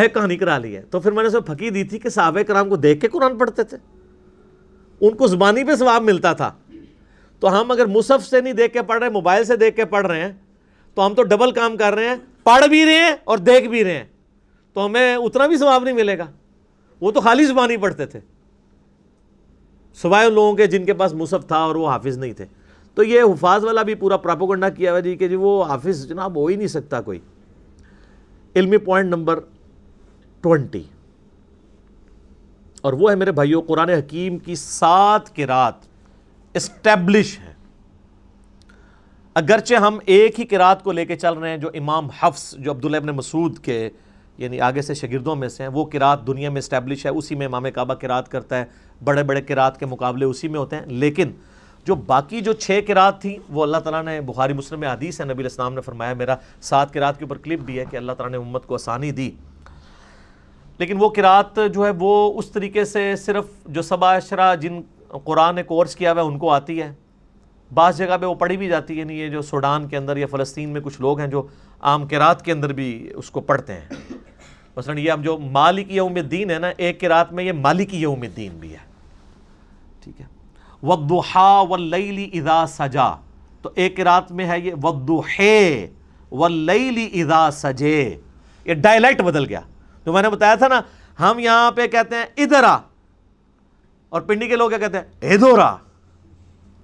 اے 0.00 0.08
کہانی 0.08 0.36
کرا 0.36 0.58
لی 0.58 0.76
ہے۔ 0.76 0.82
تو 0.82 1.00
پھر 1.00 1.12
میں 1.12 1.22
نے 1.22 1.26
اسے 1.26 1.40
پھکی 1.40 1.70
دی 1.70 1.84
تھی 1.84 1.98
کہ 1.98 2.08
صحابہ 2.08 2.42
کرام 2.42 2.68
کو 2.68 2.76
دیکھ 2.76 3.00
کے 3.00 3.08
قرآن 3.08 3.38
پڑھتے 3.38 3.62
تھے۔ 3.62 3.76
ان 5.00 5.16
کو 5.16 5.26
زبانی 5.26 5.64
پہ 5.64 5.74
ثواب 5.74 6.02
ملتا 6.02 6.32
تھا۔ 6.32 6.52
تو 7.40 7.60
ہم 7.60 7.70
اگر 7.70 7.86
مصحف 7.86 8.26
سے 8.26 8.40
نہیں 8.40 8.52
دیکھ 8.52 8.72
کے 8.72 8.82
پڑھ 8.82 8.98
رہے، 8.98 9.10
موبائل 9.10 9.44
سے 9.44 9.56
دیکھ 9.56 9.76
کے 9.76 9.84
پڑھ 9.84 10.06
رہے 10.06 10.20
ہیں، 10.20 10.32
تو 10.94 11.06
ہم 11.06 11.14
تو 11.14 11.22
ڈبل 11.22 11.50
کام 11.50 11.76
کر 11.76 11.94
رہے 11.94 12.08
ہیں، 12.08 12.16
پڑھ 12.44 12.68
بھی 12.68 12.84
رہے 12.84 12.94
ہیں 12.94 13.16
اور 13.24 13.38
دیکھ 13.38 13.68
بھی 13.68 13.84
رہے 13.84 13.96
ہیں۔ 13.96 14.04
تو 14.72 14.86
ہمیں 14.86 15.16
اتنا 15.16 15.46
بھی 15.46 15.56
ثواب 15.56 15.84
نہیں 15.84 15.94
ملے 15.94 16.18
گا۔ 16.18 16.26
وہ 17.00 17.10
تو 17.10 17.20
خالی 17.20 17.44
زبانی 17.44 17.76
پڑھتے 17.76 18.06
تھے۔ 18.06 18.20
سوائے 19.94 20.26
ان 20.26 20.34
لوگوں 20.34 20.54
کے 20.54 20.66
جن 20.66 20.84
کے 20.84 20.94
پاس 20.94 21.14
مصحف 21.14 21.46
تھا 21.46 21.56
اور 21.56 21.74
وہ 21.74 21.88
حافظ 21.88 22.18
نہیں 22.18 22.32
تھے۔ 22.32 22.44
تو 22.94 23.02
یہ 23.02 23.22
حفاظ 23.22 23.64
والا 23.64 23.82
بھی 23.82 23.94
پورا 23.94 24.16
پراپوگنڈا 24.16 24.68
کیا 24.68 24.90
ہوا 24.90 25.00
جی 25.00 25.16
کہ 25.16 25.28
جی 25.28 25.34
وہ 25.34 25.64
حافظ 25.64 26.08
جناب 26.08 26.36
ہو 26.36 26.46
ہی 26.46 26.56
نہیں 26.56 26.68
سکتا 26.68 27.00
کوئی۔ 27.00 27.18
علمی 28.56 28.76
پوائنٹ 28.76 29.08
نمبر 29.08 29.40
ٹونٹی 30.40 30.82
اور 32.80 32.92
وہ 32.92 33.10
ہے 33.10 33.16
میرے 33.16 33.32
بھائیوں 33.32 33.62
قرآن 33.62 33.88
حکیم 33.88 34.38
کی 34.38 34.54
سات 34.54 35.36
کراط 35.36 35.86
اسٹیبلش 36.54 37.38
ہے 37.38 37.52
اگرچہ 39.34 39.74
ہم 39.74 39.98
ایک 40.06 40.40
ہی 40.40 40.44
کراط 40.44 40.82
کو 40.82 40.92
لے 40.92 41.06
کے 41.06 41.16
چل 41.16 41.34
رہے 41.34 41.50
ہیں 41.50 41.56
جو 41.56 41.70
امام 41.74 42.08
حفظ، 42.20 42.54
جو 42.58 42.70
عبداللہ 42.70 42.96
ابن 42.96 43.08
مسعود 43.08 43.58
کے 43.58 43.90
یعنی 44.38 44.60
آگے 44.60 44.82
سے 44.82 44.94
شاگردوں 44.94 45.36
میں 45.36 45.48
سے 45.48 45.62
ہیں، 45.62 45.70
وہ 45.70 45.84
کراط 45.84 46.26
دنیا 46.26 46.50
میں 46.50 46.58
اسٹیبلش 46.58 47.06
ہے، 47.06 47.10
اسی 47.10 47.34
میں 47.34 47.46
امام 47.46 47.64
کعبہ 47.74 47.94
کراط 47.94 48.28
کرتا 48.28 48.58
ہے، 48.58 48.64
بڑے 49.04 49.22
بڑے 49.22 49.40
کراط 49.42 49.78
کے 49.78 49.86
مقابلے 49.86 50.24
اسی 50.24 50.48
میں 50.48 50.60
ہوتے 50.60 50.76
ہیں۔ 50.76 50.86
لیکن 50.86 51.30
جو 51.84 51.94
باقی 51.94 52.40
جو 52.40 52.52
چھ 52.52 52.80
کراط 52.86 53.20
تھیں، 53.20 53.36
وہ 53.48 53.62
اللہ 53.62 53.76
تعالیٰ 53.76 54.02
نے 54.02 54.20
بخاری 54.20 54.52
مسلم 54.52 54.80
میں 54.80 54.88
حدیث 54.88 55.20
ہے، 55.20 55.24
نبی 55.24 55.42
الاسلام 55.42 55.74
نے 55.74 55.80
فرمایا، 55.80 56.14
میرا 56.14 56.36
سات 56.60 56.92
کراط 56.94 57.18
کے 57.18 57.24
اوپر 57.24 57.38
کلپ 57.38 57.60
بھی 57.60 57.78
ہے 57.78 57.84
کہ 57.90 57.96
اللہ 57.96 58.12
تعالیٰ 58.12 58.40
نے 58.40 58.46
امت 58.46 58.66
کو 58.66 58.74
آسانی 58.74 59.10
دی۔ 59.10 59.30
لیکن 60.78 60.96
وہ 60.98 61.08
کراط 61.08 61.58
جو 61.74 61.86
ہے، 61.86 61.90
وہ 61.98 62.38
اس 62.38 62.50
طریقے 62.50 62.84
سے 62.84 63.16
صرف 63.16 63.44
جو 63.66 63.82
سبا 63.82 64.14
اشرا 64.14 64.54
جن 64.54 64.80
قرآن 65.24 65.54
نے 65.54 65.62
کورس 65.62 65.96
کیا 65.96 66.12
ہوا 66.12 66.22
ہے، 66.22 66.26
ان 66.26 66.38
کو 66.38 66.50
آتی 66.50 66.82
ہے۔ 66.82 66.92
بعض 67.74 67.98
جگہ 67.98 68.18
پہ 68.20 68.26
وہ 68.26 68.34
پڑھی 68.34 68.56
بھی 68.56 68.68
جاتی 68.68 68.94
ہے 68.94 68.98
یعنی 68.98 69.20
یہ 69.20 69.28
جو 69.28 69.42
سوڈان 69.42 69.88
کے 69.88 69.96
اندر 69.96 70.16
یا 70.16 70.26
فلسطین 70.26 70.68
میں 70.68 70.80
کچھ 70.80 71.00
لوگ 71.00 71.20
ہیں 71.20 71.26
جو 71.26 71.46
عام 71.80 72.06
کراط 72.06 72.42
کے 72.42 72.52
اندر 72.52 72.72
بھی 72.72 73.10
اس 73.14 73.30
کو 73.30 73.40
پڑھتے 73.40 73.72
ہیں۔ 73.72 73.88
مثلا 74.76 75.00
یہ 75.00 75.12
اب 75.12 75.24
جو 75.24 75.38
مالک 75.38 75.92
یوم 75.92 76.14
الدین 76.14 76.50
ہے 76.50 76.58
نا، 76.58 76.70
ایک 76.76 77.00
کراط 77.00 77.32
میں 77.32 77.44
یہ 77.44 77.52
مالک 77.52 77.94
یوم 77.94 78.22
الدین 78.22 78.58
بھی 78.58 78.72
ہے۔ 78.72 78.78
ٹھیک 80.00 80.20
ہے؟ 80.20 80.33
ودحا 80.86 81.60
واللیل 81.68 82.18
اذا 82.32 82.64
سجا 82.68 83.08
تو 83.62 83.70
ایک 83.74 84.00
رات 84.00 84.32
میں 84.32 84.46
ہے 84.46 84.58
یہ 84.60 84.74
ودحے 84.82 85.86
واللیل 86.30 86.98
اذا 87.12 87.50
سجے 87.50 88.16
یہ 88.64 88.74
ڈائلیکٹ 88.74 89.22
بدل 89.22 89.44
گیا 89.44 89.60
تو 90.04 90.12
میں 90.12 90.22
نے 90.22 90.28
بتایا 90.30 90.54
تھا 90.54 90.68
نا، 90.68 90.80
ہم 91.20 91.38
یہاں 91.38 91.70
پہ 91.72 91.86
کہتے 91.86 92.16
ہیں 92.16 92.24
ادھر 92.36 92.64
آ 92.64 92.76
اور 94.08 94.20
پنڈی 94.20 94.48
کے 94.48 94.56
لوگ 94.56 94.68
کیا 94.70 94.78
کہتے 94.78 94.98
ہیں؟ 94.98 95.34
ادھر 95.34 95.58
آ 95.58 95.74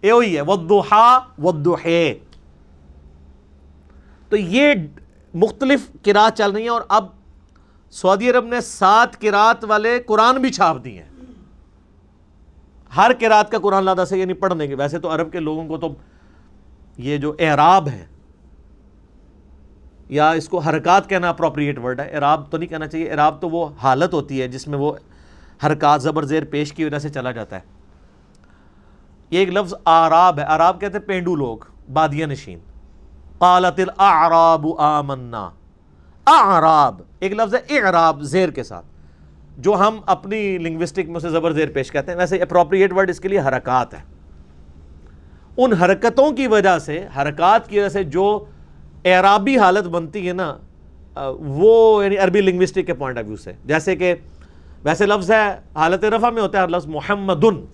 یہ 0.03 0.13
ہوئی 0.13 0.37
ہے 0.37 0.43
ودحا 0.43 1.19
ودحے 1.39 2.15
تو 4.29 4.37
یہ 4.37 4.75
مختلف 5.35 5.81
قرات 6.03 6.39
چل 6.39 6.53
رہی 6.53 6.63
ہیں 6.63 6.69
اور 6.69 6.83
اب 6.89 7.07
سعودی 7.91 8.31
عرب 8.31 8.47
نے 8.47 8.61
سات 8.61 9.21
قرات 9.21 9.65
والے 9.65 9.99
قرآن 10.07 10.41
بھی 10.43 10.53
چھاپ 10.53 10.85
دی 10.85 10.99
ہیں۔ 10.99 11.10
ہر 12.97 13.11
قرات 13.20 13.51
کا 13.51 13.59
قرآن 13.59 13.84
لادہ 13.84 14.05
سے 14.09 14.18
یعنی 14.18 14.32
پڑھنے 14.32 14.66
کے 14.66 14.74
ویسے 14.74 14.99
تو 14.99 15.14
عرب 15.14 15.32
کے 15.32 15.41
لوگوں 15.41 15.68
کو 15.68 15.76
تو 15.76 15.88
یہ 16.97 17.16
جو 17.16 17.34
اعراب 17.38 17.88
ہے 17.88 18.07
یا 20.09 20.30
اس 20.30 20.49
کو 20.49 20.59
حرکات 20.59 21.09
کہنا 21.09 21.28
اپروپریٹ 21.28 21.78
ورڈ 21.78 22.01
ہے۔ 22.01 22.11
اعراب 22.14 22.51
تو 22.51 22.57
نہیں 22.57 22.68
کہنا 22.68 22.86
چاہیے۔ 22.86 23.11
اعراب 23.11 23.41
تو 23.41 23.49
وہ 23.49 23.68
حالت 23.82 24.14
ہوتی 24.14 24.43
ہے 24.43 24.49
جس 24.49 24.68
میں 24.68 24.78
وہ 24.78 24.93
حرکات 25.66 26.03
زبر 26.03 26.22
زیر 26.22 26.45
پیش 26.45 26.72
کی 26.72 26.84
وجہ 26.84 26.99
سے 26.99 27.09
چلا 27.09 27.30
جاتا 27.30 27.57
ہے۔ 27.57 27.61
یہ 29.30 29.38
ایک 29.38 29.49
لفظ 29.49 29.74
آراب 29.84 30.38
ہے۔ 30.38 30.45
آراب 30.45 30.80
کہتے 30.80 30.99
ہیں 30.99 31.05
پینڈو 31.05 31.34
لوگ 31.36 31.59
بادیا 31.93 32.26
نشین۔ 32.26 32.59
قالت 33.38 33.80
الاعراب 33.80 34.66
آمنا۔ 34.78 35.51
اعراب، 36.26 37.03
ایک 37.18 37.32
لفظ 37.32 37.55
ہے 37.55 37.78
اعراب 37.78 38.22
زیر 38.22 38.49
کے 38.49 38.62
ساتھ۔ 38.62 38.86
جو 39.61 39.75
ہم 39.75 40.01
اپنی 40.07 40.59
لنگوسٹک 40.59 41.07
میں 41.07 41.17
اسے 41.17 41.29
زبر 41.29 41.53
زیر 41.53 41.69
پیش 41.69 41.93
کہتے 41.93 42.11
ہیں، 42.11 42.19
ویسے 42.19 42.37
اپروپریٹ 42.37 42.93
ورڈ 42.93 43.11
اس 43.11 43.21
کے 43.21 43.29
لیے 43.29 43.41
حرکات 43.41 43.95
ہے 43.95 43.99
ان 45.57 45.73
حرکتوں 45.73 46.33
کی 46.33 46.47
وجہ 46.47 46.79
سے، 46.79 47.07
حرکات 47.17 47.69
کی 47.69 47.79
وجہ 47.79 47.89
سے 47.89 48.05
جو 48.05 48.45
اعرابی 49.05 49.59
حالت 49.59 49.89
بنتی 49.89 50.29
ہے 50.29 50.33
نا 50.33 50.57
وہ 51.39 52.05
یعنی 52.05 52.17
عربی 52.17 52.41
لنگوسٹک 52.41 52.87
کے 52.87 52.95
پوائنٹ 52.95 53.19
آف 53.19 53.25
ویو 53.27 53.37
سے۔ 53.37 53.53
جیسے 53.65 53.97
کہ 53.97 54.15
ویسے 54.85 55.07
لفظ 55.07 55.31
ہے، 55.31 55.51
حالت 55.75 56.05
رفع 56.05 56.31
میں 56.31 56.43
ہوتا 56.43 56.63
ہے 56.63 56.67
لفظ 56.67 56.87
محمدن۔ 56.87 57.65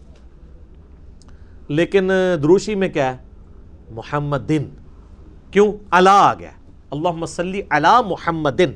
لیکن 1.69 2.09
دروشی 2.43 2.75
میں 2.75 2.89
کیا 2.89 3.13
ہے؟ 3.13 3.17
محمدن۔ 3.91 4.65
کیوں؟ 5.51 5.73
علا 5.91 6.13
آ 6.13 6.35
گیا۔ 6.35 6.51
اللہ 6.91 7.25
صلی 7.25 7.63
علی 7.71 8.09
محمدن۔ 8.09 8.71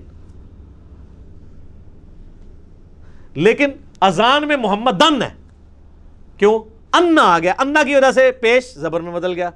لیکن 3.35 3.71
اذان 4.01 4.49
میں 4.49 4.57
محمد 4.57 5.01
دن 5.01 5.23
ہے۔ 5.23 5.31
کیوں؟ 6.37 6.59
انا 6.93 7.23
آ 7.23 7.39
گیا۔ 7.39 7.53
انا 7.59 7.83
کی 7.83 7.95
وجہ 7.95 8.13
سے 8.13 8.31
پیش 8.33 8.75
زبر 8.75 9.01
میں 9.01 9.13
بدل 9.13 9.33
گیا۔ 9.33 9.51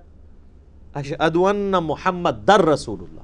اشہد 0.95 1.37
ان 1.37 1.70
محمد 1.70 2.47
در 2.47 2.62
رسول 2.62 2.99
اللہ۔ 3.01 3.20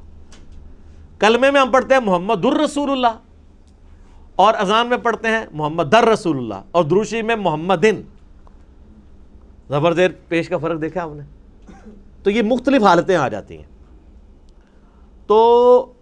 کلمے 1.19 1.51
میں 1.51 1.61
ہم 1.61 1.71
پڑھتے 1.71 1.95
ہیں 1.95 2.01
محمد 2.01 2.35
در 2.43 2.53
رسول 2.53 2.91
اللہ۔ 2.91 3.19
اور 4.37 4.55
اذان 4.55 4.87
میں 4.87 4.97
پڑھتے 4.97 5.29
ہیں 5.29 5.47
محمد 5.53 5.83
در 5.93 6.05
رسول 6.05 6.37
اللہ۔ 6.37 6.55
اور 6.71 6.85
دروشی 6.85 7.23
میں 7.23 7.37
محمد 7.37 7.75
دن 7.83 8.03
زبر 9.69 9.93
دیر 9.93 10.11
پیش 10.29 10.49
کا 10.49 10.59
فرق 10.59 10.83
دیکھا 10.83 11.03
آپ 11.03 11.11
نے؟ 11.15 11.23
تو 12.23 12.31
یہ 12.31 12.43
مختلف 12.43 12.83
حالتیں 12.83 13.17
آ 13.17 13.29
جاتی 13.29 13.57
ہیں۔ 13.57 13.65
تو 15.27 15.93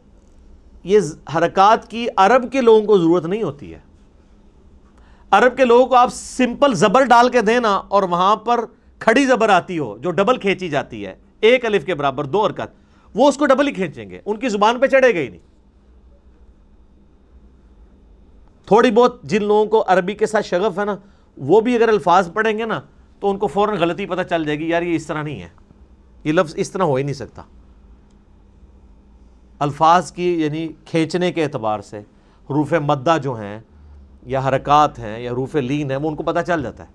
یہ 0.84 1.00
حرکات 1.36 1.90
کی 1.90 2.06
عرب 2.16 2.52
کے 2.52 2.60
لوگوں 2.60 2.82
کو 2.82 2.98
ضرورت 2.98 3.26
نہیں 3.26 3.42
ہوتی 3.42 3.74
ہے۔ 3.74 3.87
عرب 5.30 5.56
کے 5.56 5.64
لوگوں 5.64 5.86
کو 5.86 5.94
آپ 5.94 6.08
سمپل 6.12 6.74
زبر 6.74 7.04
ڈال 7.04 7.28
کے 7.28 7.40
دینا 7.40 7.76
اور 7.76 8.02
وہاں 8.02 8.36
پر 8.36 8.64
کھڑی 8.98 9.26
زبر 9.26 9.48
آتی 9.48 9.78
ہو 9.78 9.98
جو 9.98 10.10
ڈبل 10.10 10.36
کھینچی 10.36 10.68
جاتی 10.68 11.06
ہے، 11.06 11.14
ایک 11.40 11.64
الف 11.64 11.84
کے 11.84 11.94
برابر، 11.94 12.24
دو 12.24 12.44
ارکت 12.44 12.74
وہ 13.14 13.28
اس 13.28 13.36
کو 13.36 13.46
ڈبل 13.46 13.68
ہی 13.68 13.72
کھینچیں 13.72 14.10
گے۔ 14.10 14.20
ان 14.26 14.36
کی 14.36 14.48
زبان 14.48 14.78
پہ 14.78 14.86
چڑھے 14.86 15.14
گا 15.14 15.18
ہی 15.18 15.28
نہیں۔ 15.28 15.40
تھوڑی 18.66 18.90
بہت 18.90 19.22
جن 19.22 19.44
لوگوں 19.44 19.66
کو 19.66 19.84
عربی 19.86 20.14
کے 20.14 20.26
ساتھ 20.26 20.46
شغف 20.46 20.78
ہے 20.78 20.84
نا، 20.84 20.96
وہ 21.36 21.60
بھی 21.60 21.74
اگر 21.74 21.88
الفاظ 21.88 22.32
پڑھیں 22.32 22.58
گے 22.58 22.64
نا، 22.64 22.80
تو 23.20 23.30
ان 23.30 23.38
کو 23.38 23.46
فوراً 23.46 23.78
غلطی 23.78 24.06
پتہ 24.06 24.22
چل 24.22 24.44
جائے 24.44 24.58
گی، 24.58 24.68
یار 24.68 24.82
یہ 24.82 24.94
اس 24.94 25.06
طرح 25.06 25.22
نہیں 25.22 25.42
ہے۔ 25.42 25.48
یہ 26.24 26.32
لفظ 26.32 26.54
اس 26.56 26.70
طرح 26.70 26.82
ہو 26.82 26.94
ہی 26.94 27.02
نہیں 27.02 27.14
سکتا۔ 27.14 27.42
الفاظ 29.58 30.12
کی 30.12 30.42
یعنی 30.42 30.68
کھینچنے 30.84 31.32
کے 31.32 31.44
اعتبار 31.44 31.80
سے، 31.80 31.98
حروف 32.50 32.72
مدہ 32.72 33.16
جو 33.22 33.34
ہیں 33.34 33.60
یا 34.28 34.40
حرکات 34.48 34.98
ہیں 34.98 35.20
یا 35.20 35.30
روف 35.30 35.54
لین 35.54 35.90
ہیں، 35.90 35.98
وہ 35.98 36.08
ان 36.08 36.16
کو 36.16 36.22
پتہ 36.22 36.38
چل 36.46 36.62
جاتا 36.62 36.84
ہے۔ 36.84 36.88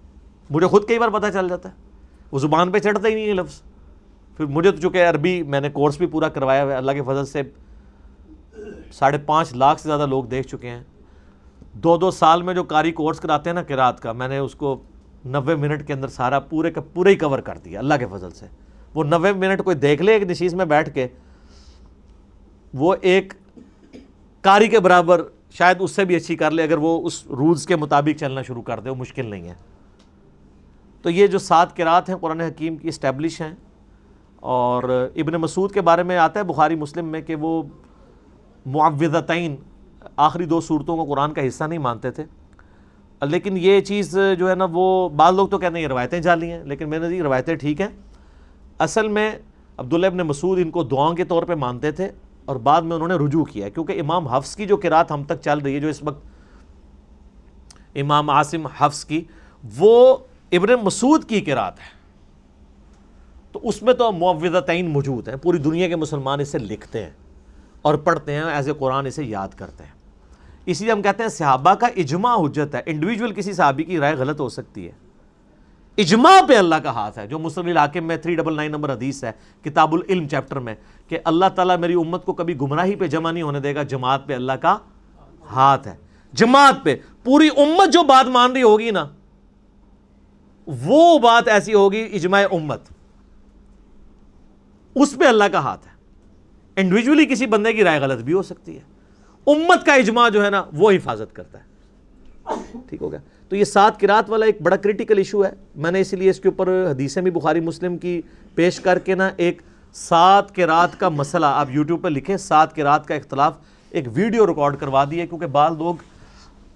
مجھے 0.50 0.68
خود 0.68 0.88
کئی 0.88 1.00
بار 1.00 1.10
پتہ 1.10 1.26
چل 1.34 1.50
جاتا 1.50 1.70
ہے۔ 1.70 1.74
وہ 2.32 2.40
زبان 2.40 2.72
پہ 2.72 2.80
چڑھتا 2.80 3.08
ہی 3.08 3.14
نہیں 3.14 3.28
ہے 3.28 3.34
لفظ۔ 3.34 3.62
پھر 4.38 4.46
مجھے 4.46 4.72
تو 4.72 4.78
چونکہ 4.78 5.08
عربی 5.08 5.44
میں 5.44 5.62
نے 5.62 5.70
کورس 5.70 5.98
بھی 5.98 6.06
پورا 6.06 6.30
کروایا 6.30 6.64
ہوا 6.64 6.72
ہے، 6.72 6.78
اللہ 6.78 6.92
کے 6.92 7.02
فضل 7.02 7.26
سے 7.26 7.42
ساڑھے 8.92 9.18
پانچ 9.18 9.54
لاکھ 9.54 9.82
سے 9.82 9.90
زیادہ 9.90 10.06
لوگ 10.06 10.24
دیکھ 10.24 10.48
چکے 10.48 10.70
ہیں۔ 10.70 10.84
دو 11.74 11.98
دو 11.98 12.12
سال 12.12 12.42
میں 12.42 12.54
جو 12.54 12.64
کاری 12.64 12.92
کورس 12.92 13.20
کراتے 13.20 13.50
ہیں 13.50 13.56
نا 13.56 13.64
کراط 13.64 14.00
کا، 14.00 14.12
میں 14.12 14.28
نے 14.28 14.38
اس 14.38 14.56
کو 14.56 14.82
نوے 15.26 15.56
منٹ 15.56 15.88
کے 15.88 15.94
اندر 15.94 16.08
سارا 16.08 16.40
پورے 16.40 16.72
کا 16.72 16.82
پورے 16.82 17.10
ہی 17.10 17.16
کور 17.16 17.40
کر 17.40 17.58
دیا، 17.58 17.80
اللہ 17.80 17.94
کے 18.00 18.06
فضل 18.12 18.32
سے۔ 18.32 18.46
وہ 18.94 19.04
نوے 19.04 19.34
منٹ 19.34 19.64
کوئی 19.64 19.76
دیکھ 19.76 20.02
لے 20.02 20.14
ایک 20.14 20.24
نشیز 20.24 20.54
میں 20.54 20.66
بیٹھ 20.66 20.94
کے، 20.94 21.08
وہ 22.74 22.96
ایک 23.02 23.34
کاری 24.42 24.68
کے 24.68 24.80
برابر 24.80 25.22
شاید 25.58 25.78
اس 25.80 25.92
سے 25.92 26.06
بھی 26.06 26.16
اچھی 26.16 26.36
کر 26.36 26.52
لے 26.52 26.64
اگر 26.64 26.78
وہ 26.78 27.06
اس 27.06 27.28
رولز 27.28 27.66
کے 27.66 27.76
مطابق 27.76 28.20
چلنا 28.20 28.42
شروع 28.42 28.62
کر 28.62 28.80
دے، 28.80 28.90
وہ 28.90 28.96
مشکل 28.96 29.26
نہیں 29.26 29.50
ہے۔ 29.50 29.54
تو 31.02 31.10
یہ 31.10 31.28
جو 31.28 31.40
سات 31.40 31.78
کرات 31.78 32.10
ہیں، 32.10 32.16
قرآن 32.16 32.42
حکیم 32.42 32.78
کی 32.78 32.88
اسٹیبلش 32.88 33.42
ہیں۔ 33.42 33.56
اور 34.36 35.08
ابن 35.16 35.34
مسعود 35.34 35.72
کے 35.72 35.82
بارے 35.82 36.04
میں 36.04 36.18
آتا 36.18 36.40
ہے، 36.40 36.46
بخاری 36.46 36.76
مسلم 36.76 37.06
میں 37.06 37.22
کہ 37.22 37.36
وہ 37.36 37.64
معوضتین 38.66 39.56
آخری 40.16 40.46
دو 40.46 40.62
صورتوں 40.62 40.98
کو 40.98 41.04
قرآن 41.04 41.34
کا 41.34 41.48
حصہ 41.48 41.64
نہیں 41.64 41.80
مانتے 41.80 42.12
تھے۔ 42.12 42.24
لیکن 43.22 43.58
یہ 43.58 43.82
چیز 43.82 44.18
جو 44.40 44.50
ہے 44.50 44.56
نا، 44.56 44.68
وہ 44.72 45.10
بعض 45.10 45.34
لوگ 45.34 45.48
تو 45.48 45.58
کہتے 45.58 45.76
ہیں 45.76 45.84
یہ 45.84 45.88
روایتیں 45.88 46.20
جالی 46.20 46.52
ہیں، 46.52 46.64
لیکن 46.64 46.90
میں 46.90 47.00
نے 47.00 47.22
روایتیں 47.22 47.56
ٹھیک 47.56 47.82
ہیں۔ 47.82 47.88
اصل 48.80 49.08
میں 49.08 49.32
عبداللہ 49.78 50.06
ابن 50.06 50.18
مسعود 50.18 50.60
ان 50.60 50.72
کو 50.72 50.84
دعاؤں 50.84 51.16
کے 51.16 51.24
طور 51.24 51.44
پہ 51.44 51.56
مانتے 51.56 51.92
تھے۔ 51.92 52.10
اور 52.46 52.56
بعد 52.56 52.82
میں 52.82 52.96
انہوں 52.96 53.08
نے 53.08 53.16
رجوع 53.16 53.44
کیا 53.44 53.70
کیونکہ 53.70 54.00
امام 54.00 54.28
حفظ 54.28 54.56
کی 54.56 54.66
جو 54.66 54.78
قرات 54.78 55.12
ہم 55.12 55.24
تک 55.24 55.42
چل 55.42 55.60
رہی 55.60 55.76
ہے، 55.76 55.80
جو 55.80 55.88
اس 55.88 56.04
وقت 56.04 56.26
امام 57.96 58.30
عاصم 58.30 58.68
حفظ 58.78 59.06
کی، 59.06 59.24
وہ 59.78 60.18
ابن 60.52 60.74
مسعود 60.84 61.26
کی 61.26 61.42
قرات 61.42 61.80
ہے۔ 61.80 62.04
تو 63.52 63.60
اس 63.64 63.82
میں 63.82 63.94
تو 63.94 64.12
معوضتین 64.12 64.90
موجود 64.90 65.28
ہیں، 65.28 65.36
پوری 65.36 65.58
دنیا 65.58 65.88
کے 65.88 65.96
مسلمان 65.96 66.40
اسے 66.40 66.58
لکھتے 66.58 67.04
ہیں 67.04 67.12
اور 67.82 67.96
پڑھتے 67.96 68.34
ہیں 68.34 68.44
ایز 68.44 68.68
اے 68.68 68.74
قرآن 68.74 69.06
اسے 69.06 69.24
یاد 69.24 69.48
کرتے 69.48 69.84
ہیں۔ 69.84 69.92
اسی 70.66 70.86
لیے 70.86 70.94
ہم 70.94 71.02
کہتے 71.02 71.24
ہیں 71.24 71.30
صحابہ 71.30 71.74
کا 71.74 71.88
اجماع 71.88 72.36
حجت 72.36 72.76
ہے 72.76 72.82
انڈیویجول 72.86 73.34
کسی 73.34 73.54
صحابی 73.54 73.84
کی 73.84 74.00
رائے 74.00 74.16
غلط 74.16 74.40
ہو 74.40 74.50
سکتی 74.50 74.88
ہے۔ 74.88 74.92
اجماع 75.98 76.42
پہ 76.48 76.58
اللہ 76.58 76.76
کا 76.76 76.92
ہاتھ 76.92 77.20
ہے، 77.20 77.28
جو 77.28 77.40
مسلم 77.40 77.66
علاقے 77.66 78.00
میں 78.00 78.18
تھری 78.18 78.36
ڈبل 78.36 78.56
نائن 78.56 78.72
نمبر 78.72 78.94
حدیث 78.94 79.24
ہے، 79.24 79.32
کتاب 79.64 79.94
العلم 79.94 80.28
چیپٹر 80.28 80.60
میں، 80.60 80.76
کہ 81.08 81.20
اللہ 81.24 81.46
تعالیٰ 81.56 81.78
میری 81.78 81.94
امت 81.94 82.26
کو 82.26 82.34
کبھی 82.34 82.58
گمراہی 82.62 82.96
پہ 82.96 83.08
جمع 83.08 83.32
نہیں 83.32 83.44
ہونے 83.44 83.60
دے 83.60 83.76
گا، 83.76 83.84
جماعت 83.84 84.28
پہ 84.28 84.34
اللہ 84.34 84.52
کا 84.52 84.78
ہاتھ 85.52 85.88
ہے۔ 85.88 85.96
جماعت 86.34 86.76
پہ، 86.84 86.96
پوری 87.24 87.50
امت 87.58 87.94
جو 87.94 88.04
بات 88.04 88.28
مان 88.28 88.52
رہی 88.52 88.64
ہوگی 88.64 88.92
نا، 88.92 89.08
وہ 90.68 91.20
بات 91.20 91.48
ایسی 91.48 91.74
ہوگی 91.74 92.10
اجماع 92.14 92.44
امت۔ 92.52 92.82
اس 94.96 95.16
پہ 95.20 95.26
اللہ 95.26 95.44
کا 95.44 95.60
ہاتھ 95.60 95.88
ہے۔ 95.88 95.94
انڈیویجولی 96.76 97.26
کسی 97.26 97.46
بندے 97.46 97.74
کی 97.74 97.84
رائے 97.84 98.00
غلط 98.00 98.24
بھی 98.24 98.34
ہو 98.34 98.44
سکتی 98.44 98.78
ہے۔ 98.78 98.82
امت 99.48 99.86
کا 99.86 99.94
اجماع 99.94 100.30
جو 100.30 100.46
ہے 100.46 100.50
نا، 100.50 100.66
وہ 100.74 100.92
حفاظت 100.92 101.36
کرتا 101.36 101.60
ہے۔ 101.60 101.64
ٹھیک 102.90 103.02
ہو 103.02 103.12
گیا۔ 103.12 103.20
تو 103.50 103.56
یہ 103.56 103.64
سات 103.64 104.00
کرات 104.00 104.30
والا 104.30 104.46
ایک 104.46 104.62
بڑا 104.62 104.76
کریٹیکل 104.76 105.18
ایشو 105.18 105.46
ہے۔ 105.46 105.50
میں 105.76 105.92
نے 105.92 106.00
اسی 106.00 106.16
لیے 106.16 106.30
اس 106.30 106.40
کے 106.40 106.48
اوپر 106.48 106.88
حدیثیں 106.92 107.22
بھی 107.22 107.32
بخاری 107.32 107.60
مسلم 107.60 107.98
کی 107.98 108.22
پیش 108.56 108.80
کر 108.80 109.00
کے 109.00 109.16
نا 109.16 109.30
ایک 109.38 109.62
سات 109.94 110.56
کے 110.56 110.66
رات 110.66 111.00
کا 111.00 111.10
مسئلہ 111.10 111.46
آپ 111.46 111.68
یوٹیوب 111.70 112.02
پہ 112.04 112.08
لکھیں۔ 112.08 112.38
سات 112.38 112.76
کے 112.76 112.84
رات 112.84 113.08
کا 113.08 113.16
اختلاف 113.16 113.58
ایک 113.90 114.08
ویڈیو 114.14 114.48
ریکارڈ 114.48 114.78
کروا 114.78 115.04
دیے 115.12 115.28
کیونکہ 115.28 115.48
بعض 115.48 115.78
لوگ 115.78 115.96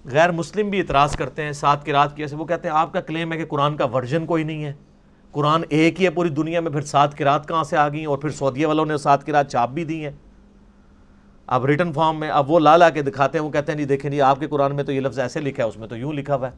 غیر 0.04 0.30
مسلم 0.30 0.70
بھی 0.70 0.78
اعتراض 0.78 1.16
کرتے 1.16 1.42
ہیں 1.42 1.52
سات 1.52 1.84
کے 1.84 1.92
رات 1.92 2.16
کی 2.16 2.22
ایسے 2.22 2.36
وہ 2.36 2.44
کہتے 2.44 2.68
ہیں 2.68 2.74
آپ 2.76 2.92
کا 2.92 3.00
کلیم 3.00 3.32
ہے 3.32 3.38
کہ 3.38 3.46
قرآن 3.46 3.76
کا 3.76 3.84
ورژن 3.84 4.26
کوئی 4.26 4.44
نہیں 4.44 4.64
ہے۔ 4.64 4.72
قرآن 5.32 5.62
ایک 5.68 6.00
ہی 6.00 6.04
ہے، 6.04 6.10
پوری 6.10 6.28
دنیا 6.28 6.60
میں 6.60 6.70
پھر 6.70 6.80
سات 6.80 7.16
کی 7.18 7.24
رات 7.24 7.48
کہاں 7.48 7.64
سے 7.64 7.76
آ 7.76 7.88
گئی 7.88 8.04
اور 8.04 8.18
پھر 8.18 8.30
سعودیہ 8.30 8.66
والوں 8.66 8.86
نے 8.86 8.96
سات 8.96 9.26
کی 9.26 9.32
رات 9.32 9.50
چاپ 9.50 9.70
بھی 9.70 9.84
دی 9.84 10.04
ہیں۔ 10.04 10.12
اب 11.48 11.64
ریٹن 11.64 11.92
فارم 11.92 12.20
میں 12.20 12.30
اب 12.30 12.50
وہ 12.50 12.60
لا 12.60 12.76
لا 12.76 12.90
کے 12.90 13.02
دکھاتے 13.02 13.38
ہیں، 13.38 13.44
وہ 13.44 13.50
کہتے 13.50 13.72
ہیں، 13.72 13.76
نہیں، 13.76 13.86
دیکھیں 13.86 14.10
جی 14.10 14.20
آپ 14.20 14.40
کے 14.40 14.46
قرآن 14.46 14.76
میں 14.76 14.84
تو 14.84 14.92
یہ 14.92 15.00
لفظ 15.00 15.18
ایسے 15.18 15.40
لکھا 15.40 15.62
ہے، 15.62 15.68
اس 15.68 15.76
میں 15.76 15.88
تو 15.88 15.96
یوں 15.96 16.12
لکھا 16.12 16.34
ہوا 16.34 16.50
ہے۔ 16.50 16.56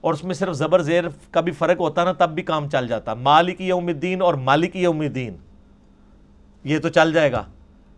اور 0.00 0.14
اس 0.14 0.24
میں 0.24 0.34
صرف 0.34 0.54
زبر 0.54 0.82
زیر 0.82 1.04
کا 1.30 1.40
بھی 1.40 1.52
فرق 1.52 1.80
ہوتا 1.80 2.04
نا، 2.04 2.12
تب 2.12 2.30
بھی 2.30 2.42
کام 2.42 2.68
چل 2.68 2.88
جاتا 2.88 3.14
مالک 3.14 3.60
یوم 3.60 3.86
الدین 3.86 4.22
اور 4.22 4.34
مالک 4.34 4.76
یوم 4.76 5.00
الدین۔ 5.00 5.36
یہ 6.64 6.78
تو 6.78 6.88
چل 6.88 7.12
جائے 7.12 7.32
گا 7.32 7.44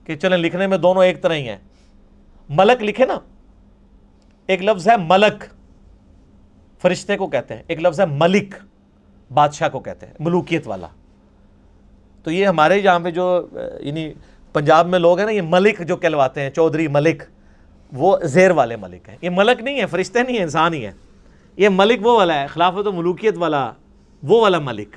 کہ 0.04 0.16
چلیں، 0.16 0.38
لکھنے 0.38 0.66
میں 0.66 0.78
دونوں 0.78 1.04
ایک 1.04 1.22
طرح 1.22 1.34
ہی 1.34 1.48
ہیں۔ 1.48 1.58
ملک 2.48 2.82
لکھے 2.82 3.06
نا، 3.06 3.18
ایک 4.46 4.62
لفظ 4.62 4.88
ہے 4.88 4.94
ملک، 4.96 5.44
فرشتے 6.82 7.16
کو 7.16 7.26
کہتے 7.26 7.54
ہیں۔ 7.54 7.62
ایک 7.66 7.80
لفظ 7.80 8.00
ہے 8.00 8.06
ملک، 8.06 8.54
بادشاہ 9.32 9.68
کو 9.68 9.80
کہتے 9.80 10.06
ہیں، 10.06 10.14
ملوکیت 10.20 10.68
والا۔ 10.68 10.86
تو 12.22 12.30
یہ 12.30 12.46
ہمارے 12.46 12.78
یہاں 12.78 13.00
پہ 13.00 13.10
جو 13.10 13.46
یعنی 13.80 14.12
پنجاب 14.56 14.88
میں 14.88 14.98
لوگ 14.98 15.18
ہیں 15.18 15.26
نا، 15.26 15.32
یہ 15.32 15.42
ملک 15.42 15.86
جو 15.88 15.96
کہلواتے 15.96 16.40
ہیں، 16.40 16.50
چودھری 16.50 16.88
ملک، 16.88 17.22
وہ 17.92 18.16
زیر 18.22 18.50
والے 18.50 18.76
ملک 18.76 19.08
ہیں۔ 19.08 19.16
یہ 19.22 19.30
ملک 19.30 19.62
نہیں 19.62 19.80
ہے، 19.80 19.86
فرشتے 19.86 20.22
نہیں 20.22 20.36
ہیں، 20.36 20.42
انسان 20.42 20.74
ہی 20.74 20.86
ہے 20.86 20.92
یہ 21.56 21.68
ملک 21.68 22.06
وہ 22.06 22.12
والا 22.16 22.42
ہے، 22.42 22.46
خلافت 22.46 22.86
و 22.86 22.92
ملوکیت 22.92 23.34
والا، 23.36 23.72
وہ 24.22 24.40
والا 24.40 24.58
ملک۔ 24.58 24.96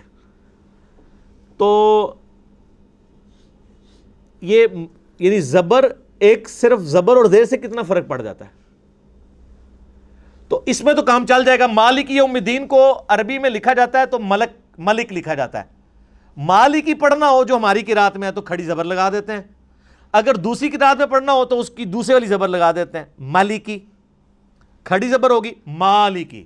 تو 1.57 2.13
یہ 4.41 4.67
یعنی 5.19 5.39
زبر 5.39 5.91
ایک 6.19 6.49
صرف 6.49 6.79
زبر 6.79 7.15
اور 7.15 7.25
زیر 7.25 7.45
سے 7.45 7.57
کتنا 7.57 7.81
فرق 7.81 8.07
پڑ 8.07 8.21
جاتا 8.21 8.45
ہے؟ 8.45 8.49
تو 10.47 10.63
اس 10.65 10.83
میں 10.83 10.93
تو 10.93 11.01
کام 11.01 11.25
چل 11.25 11.45
جائے 11.45 11.59
گا۔ 11.59 11.67
مالک 11.67 12.11
یوم 12.11 12.35
الدین 12.35 12.67
کو 12.67 13.01
عربی 13.07 13.39
میں 13.39 13.49
لکھا 13.49 13.73
جاتا 13.73 13.99
ہے 13.99 14.05
تو 14.05 14.19
ملک 14.19 14.57
ملک 14.77 15.13
لکھا 15.13 15.33
جاتا 15.33 15.59
ہے۔ 15.59 15.78
مالکی 16.39 16.93
پڑھنا 16.93 17.29
ہو 17.29 17.43
جو 17.43 17.55
ہماری 17.55 17.81
قرات 17.81 18.17
میں 18.17 18.27
ہے 18.27 18.31
تو 18.31 18.41
کھڑی 18.41 18.63
زبر 18.63 18.83
لگا 18.83 19.09
دیتے 19.09 19.31
ہیں۔ 19.31 19.41
اگر 20.11 20.35
دوسری 20.35 20.69
قرات 20.69 20.97
میں 20.97 21.05
پڑھنا 21.05 21.33
ہو 21.33 21.45
تو 21.45 21.59
اس 21.59 21.69
کی 21.69 21.85
دوسری 21.85 22.13
والی 22.13 22.27
زبر 22.27 22.47
لگا 22.47 22.71
دیتے 22.71 22.97
ہیں۔ 22.97 23.05
مالکی 23.19 23.79
کھڑی 24.83 25.09
زبر 25.09 25.29
ہوگی 25.29 25.51
مالکی 25.67 26.45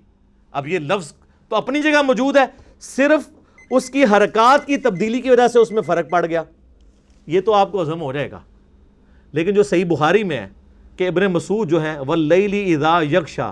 اب 0.52 0.68
یہ 0.68 0.80
لفظ 0.80 1.14
تو 1.50 1.56
اپنی 1.56 1.82
جگہ 1.82 2.02
موجود 2.02 2.38
ہے۔ 2.38 2.46
صرف 2.80 3.30
اس 3.72 3.90
کی 3.90 4.04
حرکات 4.04 4.66
کی 4.66 4.78
تبدیلی 4.78 5.22
کی 5.22 5.30
وجہ 5.30 5.48
سے 5.48 5.60
اس 5.60 5.72
میں 5.72 5.82
فرق 5.82 6.10
پڑ 6.10 6.26
گیا۔ 6.26 6.44
یہ 7.28 7.42
تو 7.42 7.54
آپ 7.54 7.72
کو 7.72 7.82
عزم 7.82 8.02
ہو 8.02 8.14
جائے 8.14 8.32
گا۔ 8.32 8.40
لیکن 9.32 9.54
جو 9.54 9.64
صحیح 9.64 9.86
بخاری 9.86 10.24
میں 10.24 10.38
ہے 10.38 10.50
کہ 10.98 11.08
ابن 11.08 11.26
مسعود 11.26 11.70
جو 11.70 11.84
ہیں 11.84 12.00
ولیلی 12.00 12.76
اذا 12.76 13.02
یکشا، 13.02 13.52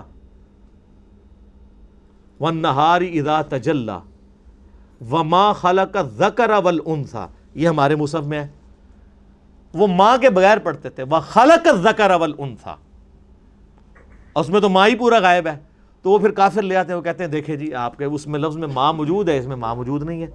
والنہاری 2.40 3.20
اذا 3.20 3.42
تجلا۔ 3.42 3.98
وما 5.10 5.52
خلق 5.52 5.96
الذکر 5.96 6.50
والانثى 6.64 7.24
یہ 7.54 7.68
ہمارے 7.68 7.96
مصحف 7.96 8.22
میں 8.22 8.40
ہے۔ 8.40 8.48
وہ 9.74 9.86
ماں 9.86 10.16
کے 10.18 10.30
بغیر 10.30 10.58
پڑھتے 10.58 10.90
تھے۔ 10.90 11.02
وہ 11.02 11.20
خلق 11.20 11.68
الذکر 11.68 12.10
والانثى 12.10 12.70
اس 14.34 14.48
میں 14.48 14.60
تو 14.60 14.68
ماں 14.68 14.88
ہی 14.88 14.94
پورا 14.94 15.18
غائب 15.18 15.46
ہے۔ 15.46 15.56
تو 16.02 16.10
وہ 16.10 16.18
پھر 16.18 16.30
کافر 16.30 16.62
لے 16.62 16.76
آتے 16.76 16.88
ہیں۔ 16.88 16.96
وہ 16.96 17.02
کہتے 17.02 17.24
ہیں، 17.24 17.30
دیکھیں 17.30 17.56
جی 17.56 17.74
آپ 17.74 17.98
کے 17.98 18.04
اس 18.04 18.26
میں 18.26 18.40
لفظ 18.40 18.56
میں 18.56 18.68
ماں 18.68 18.92
موجود 18.92 19.28
ہے، 19.28 19.38
اس 19.38 19.46
میں 19.46 19.56
ماں 19.56 19.74
موجود 19.74 20.02
نہیں 20.02 20.22
ہے۔ 20.22 20.26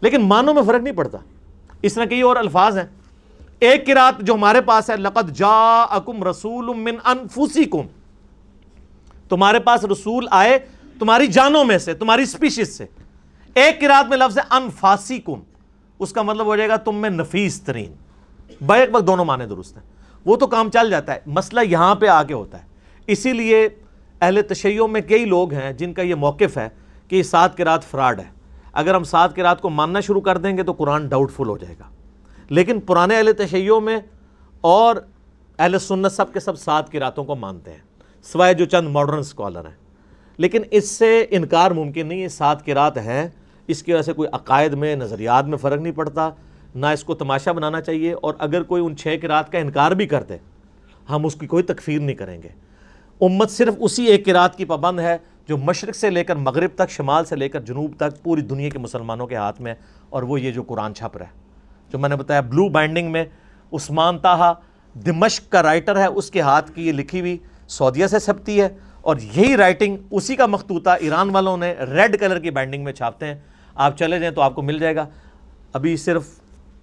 لیکن 0.00 0.20
مانوں 0.20 0.54
میں 0.54 0.62
فرق 0.62 0.82
نہیں 0.82 0.94
پڑتا۔ 0.94 1.18
اس 1.82 1.94
طرح 1.94 2.04
کئی 2.04 2.20
اور 2.20 2.36
الفاظ 2.36 2.78
ہیں۔ 2.78 2.84
ایک 3.60 3.86
قرات 3.86 4.20
جو 4.20 4.34
ہمارے 4.34 4.60
پاس 4.60 4.90
ہے، 4.90 4.96
لقد 4.96 5.30
جاءکم 5.30 6.24
رسول 6.24 6.76
من 6.76 6.94
انفسکم 7.04 7.86
تمہارے 9.28 9.58
پاس 9.58 9.84
رسول 9.84 10.26
آئے 10.30 10.58
تمہاری 10.98 11.26
جانوں 11.26 11.64
میں 11.64 11.78
سے، 11.78 11.94
تمہاری 11.94 12.24
سپیشیز 12.24 12.78
سے۔ 12.78 12.86
ایک 13.56 13.80
قرات 13.80 14.08
میں 14.08 14.16
لفظ 14.16 14.38
ہے 14.38 14.42
انفاسکم 14.50 15.40
اس 15.98 16.12
کا 16.12 16.22
مطلب 16.22 16.46
ہو 16.46 16.56
جائے 16.56 16.68
گا 16.68 16.76
تم 16.76 16.96
میں 16.96 17.10
نفیس 17.10 17.62
ترین۔ 17.62 17.94
بیک 18.60 18.88
وقت 18.92 19.06
دونوں 19.06 19.24
معنی 19.24 19.44
درست 19.46 19.76
ہیں۔ 19.76 19.84
وہ 20.24 20.36
تو 20.36 20.46
کام 20.46 20.70
چل 20.70 20.90
جاتا 20.90 21.14
ہے، 21.14 21.20
مسئلہ 21.26 21.60
یہاں 21.60 21.94
پہ 21.94 22.06
آ 22.06 22.22
کے 22.22 22.34
ہوتا 22.34 22.62
ہے۔ 22.62 22.68
اسی 23.06 23.32
لیے 23.32 23.68
اہل 24.20 24.42
تشیعوں 24.48 24.88
میں 24.88 25.00
کئی 25.00 25.24
لوگ 25.24 25.52
ہیں 25.52 25.72
جن 25.72 25.94
کا 25.94 26.02
یہ 26.02 26.14
موقف 26.14 26.58
ہے 26.58 26.68
کہ 27.08 27.16
یہ 27.16 27.22
سات 27.22 27.56
قرات 27.56 27.84
فراڈ 27.84 28.20
ہے۔ 28.20 28.30
اگر 28.72 28.94
ہم 28.94 29.04
سات 29.04 29.36
قرات 29.36 29.60
کو 29.60 29.70
ماننا 29.70 30.00
شروع 30.00 30.20
کر 30.20 30.38
دیں 30.38 30.56
گے 30.56 30.62
تو 30.62 30.72
قرآن 30.72 31.08
ڈاؤٹ 31.08 31.32
فل 31.32 31.48
ہو 31.48 31.58
جائے 31.58 31.74
گا۔ 31.78 31.84
لیکن 32.48 32.80
پرانے 32.80 33.16
اہل 33.16 33.32
تشیعوں 33.32 33.80
میں 33.80 33.98
اور 34.60 34.96
اہل 35.58 35.78
سنت 35.78 36.12
سب 36.12 36.32
کے 36.32 36.40
سب 36.40 36.58
سات 36.58 36.92
قراتوں 36.92 37.24
کو 37.24 37.36
مانتے 37.36 37.70
ہیں۔ 37.70 37.80
سوائے 38.22 38.54
جو 38.54 38.64
چند 38.64 38.88
ماڈرن 38.88 39.22
سکولر 39.22 39.64
ہیں۔ 39.64 39.76
لیکن 40.36 40.62
اس 40.70 40.90
سے 40.90 41.26
انکار 41.30 41.70
ممکن 41.70 42.06
نہیں 42.06 42.22
ہے 42.22 42.28
سات 42.28 42.66
قرات 42.66 42.96
ہیں 42.96 43.28
اس 43.68 43.82
کی 43.82 43.92
وجہ 43.92 44.02
سے 44.02 44.12
کوئی 44.12 44.28
عقائد 44.32 44.72
میں، 44.72 44.96
نظریات 44.96 45.44
میں 45.44 45.58
فرق 45.58 45.80
نہیں 45.80 45.92
پڑتا، 45.92 46.30
نہ 46.74 46.86
اس 46.86 47.04
کو 47.04 47.14
تماشا 47.14 47.52
بنانا 47.52 47.80
چاہیے 47.80 48.12
اور 48.12 48.34
اگر 48.38 48.62
کوئی 48.62 48.86
ان 48.86 48.96
چھ 48.96 49.16
قرات 49.22 49.52
کا 49.52 49.58
انکار 49.58 49.90
بھی 49.90 50.06
کر 50.06 50.22
دے، 50.22 50.36
ہم 51.10 51.26
اس 51.26 51.34
کی 51.34 51.46
کوئی 51.46 51.62
تکفیر 51.62 52.00
نہیں 52.00 52.16
کریں 52.16 52.42
گے۔ 52.42 52.48
امت 53.20 53.50
صرف 53.50 53.74
اسی 53.80 54.04
ایک 54.04 54.26
قرات 54.26 54.56
کی 54.56 54.64
پابند 54.64 55.00
ہے 55.00 55.16
جو 55.48 55.56
مشرق 55.56 55.94
سے 55.94 56.10
لے 56.10 56.24
کر 56.24 56.36
مغرب 56.36 56.70
تک، 56.74 56.90
شمال 56.90 57.24
سے 57.24 57.36
لے 57.36 57.48
کر 57.48 57.60
جنوب 57.60 57.90
تک 57.96 58.22
پوری 58.22 58.40
دنیا 58.40 58.68
کے 58.68 58.78
مسلمانوں 58.78 59.26
کے 59.26 59.36
ہاتھ 59.36 59.60
میں 59.60 59.74
اور 60.08 60.22
وہ 60.22 60.40
یہ 60.40 60.50
جو 60.50 60.62
قرآن 60.62 60.94
چھپ 60.94 61.16
رہا 61.16 61.26
ہے۔ 61.26 61.30
جو 61.92 61.98
میں 61.98 62.08
نے 62.08 62.16
بتایا 62.16 62.40
بلو 62.40 62.68
بائنڈنگ 62.68 63.12
میں 63.12 63.24
عثمان 63.72 64.18
تاہا 64.18 64.52
دمشق 65.06 65.52
کا 65.52 65.62
رائٹر 65.62 65.96
ہے، 65.96 66.06
اس 66.06 66.30
کے 66.30 66.40
ہاتھ 66.40 66.72
کی 66.74 66.86
یہ 66.86 66.92
لکھی 66.92 67.20
ہوئی 67.20 67.38
سعودیہ 67.68 68.06
سے 68.06 68.20
چھپتی 68.20 68.60
ہے 68.60 68.68
اور 69.00 69.16
یہی 69.16 69.56
رائٹنگ 69.56 69.96
اسی 70.10 70.36
کا 70.36 70.46
مختوطہ 70.46 70.90
ایران 70.90 71.30
والوں 71.30 71.56
نے 71.56 71.72
ریڈ 71.72 72.20
کلر 72.20 72.38
کی 72.38 72.50
بائنڈنگ 72.50 72.84
میں 72.84 72.92
چھاپتے 72.92 73.26
ہیں۔ 73.26 73.34
آپ 73.76 73.98
چلے 73.98 74.18
جائیں 74.18 74.34
تو 74.34 74.40
آپ 74.40 74.54
کو 74.54 74.62
مل 74.62 74.78
جائے 74.78 74.96
گا۔ 74.96 75.06
ابھی 75.72 75.96
صرف 75.96 76.26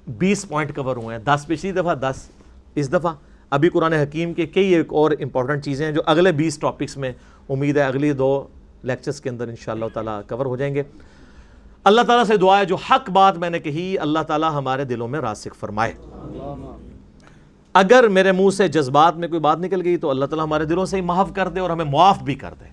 بیس 0.08 0.48
پوائنٹ 0.50 0.76
کور 0.76 0.96
ہوئے 0.96 1.18
ہیں۔ 1.18 1.24
دس 1.24 1.48
پچھلی 1.48 1.72
دفعہ 1.72 1.96
دس، 1.96 2.30
اس 2.76 2.94
دفعہ۔ 2.94 3.14
ابھی 3.50 3.70
قرآن 3.70 3.94
حکیم 3.94 4.34
کے 4.34 4.46
کئی 4.46 4.76
ایک 4.76 4.94
اور 4.94 5.12
امپورٹنٹ 5.12 5.64
چیزیں 5.64 5.86
ہیں 5.86 5.94
جو 5.94 6.02
اگلے 6.06 6.32
بیس 6.32 6.58
ٹاپکس 6.58 6.98
میں 6.98 7.12
امید 7.50 7.78
ہے 7.78 7.82
اگلی 7.82 8.14
دو 8.14 8.48
لیکچرز 8.84 9.22
کے 9.22 9.30
اندر 9.30 9.48
انشاءاللہ 9.48 9.86
تعالیٰ 9.94 10.22
کور 10.30 10.46
ہو 10.46 10.56
جائیں 10.56 10.76
گے۔ 10.76 10.84
اللہ 11.84 12.02
تعالیٰ 12.02 12.26
سے 12.26 12.38
دعا 12.38 12.60
ہے 12.60 12.66
جو 12.66 12.76
حق 12.76 13.10
بات 13.10 13.38
میں 13.38 13.50
نے 13.50 13.60
کہی، 13.60 13.98
اللہ 13.98 14.20
تعالیٰ 14.20 14.52
ہمارے 14.52 14.86
دلوں 14.86 15.08
میں 15.08 15.20
راسک 15.20 15.56
فرمائے۔ 15.56 15.94
اگر 17.74 18.08
میرے 18.08 18.32
منہ 18.32 18.50
سے 18.50 18.68
جذبات 18.68 19.16
میں 19.16 19.28
کوئی 19.28 19.40
بات 19.40 19.60
نکل 19.60 19.82
گئی 19.82 19.98
تو 19.98 20.10
اللہ 20.10 20.26
تعالیٰ 20.26 20.46
ہمارے 20.46 20.66
دلوں 20.66 20.86
سے 20.86 20.98
ہی 20.98 21.02
معاف 21.02 21.30
کر 21.36 21.48
دے 21.48 21.60
اور 21.60 21.70
ہمیں 21.70 21.86
معاف 21.86 22.24
بھی 22.24 22.36
کر 22.36 22.54
دے۔ 22.60 22.73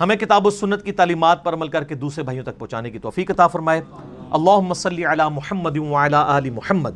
ہمیں 0.00 0.16
کتاب 0.16 0.46
و 0.46 0.50
سنت 0.50 0.82
کی 0.82 0.92
تعلیمات 0.92 1.44
پر 1.44 1.54
عمل 1.54 1.68
کر 1.68 1.84
کے 1.84 1.94
دوسرے 1.94 2.24
بھائیوں 2.24 2.44
تک 2.44 2.58
پہنچانے 2.58 2.90
کی 2.90 2.98
توفیق 2.98 3.30
عطا 3.30 3.46
فرمائے۔ 3.46 3.80
اللہم 4.30 4.72
صلی 4.74 5.04
علی 5.04 5.22
محمد 5.32 5.76
وعلی 5.78 6.16
آل 6.16 6.50
محمد، 6.50 6.90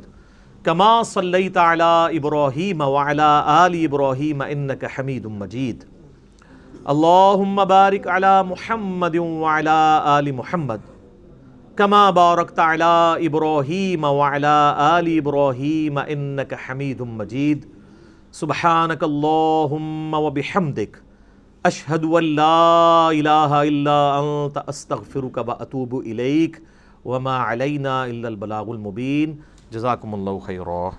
کما 0.63 1.03
صلیت 1.03 1.57
علی 1.57 2.19
ابراہیم 2.19 2.81
وعلی 2.81 3.41
آل 3.45 3.75
ابراہیم 3.75 4.41
انک 4.41 4.85
حمید 4.99 5.25
مجید۔ 5.25 5.85
اللہم 6.85 7.61
بارک 7.69 8.09
علی 8.09 8.35
محمد 8.47 9.17
وعلی 9.17 9.77
آل 10.05 10.31
محمد، 10.31 10.91
کما 11.77 12.11
بارکت 12.11 12.59
علی 12.59 13.27
ابراہیم 13.27 14.05
وعلی 14.05 14.73
آل 14.77 15.19
ابراہیم 15.19 15.99
انک 16.07 16.55
حمید 16.69 17.01
مجید۔ 17.01 17.67
سبحانک 18.33 19.05
اللہم 19.05 20.15
وبحمدک 20.15 20.97
اشہد 21.65 22.03
اللہ 22.15 23.11
الہ 23.11 23.59
الا 23.59 23.97
انت 24.17 24.59
استغفرک 24.67 25.39
و 25.47 25.51
اتوب 25.51 25.95
الیک 25.97 26.57
وما 27.05 27.37
علینا 27.53 28.03
الا 28.03 28.29
البلاغ 28.29 28.71
المبین 28.71 29.35
جزاکم 29.71 30.15
اللہ 30.15 30.39
خیرہ 30.47 30.91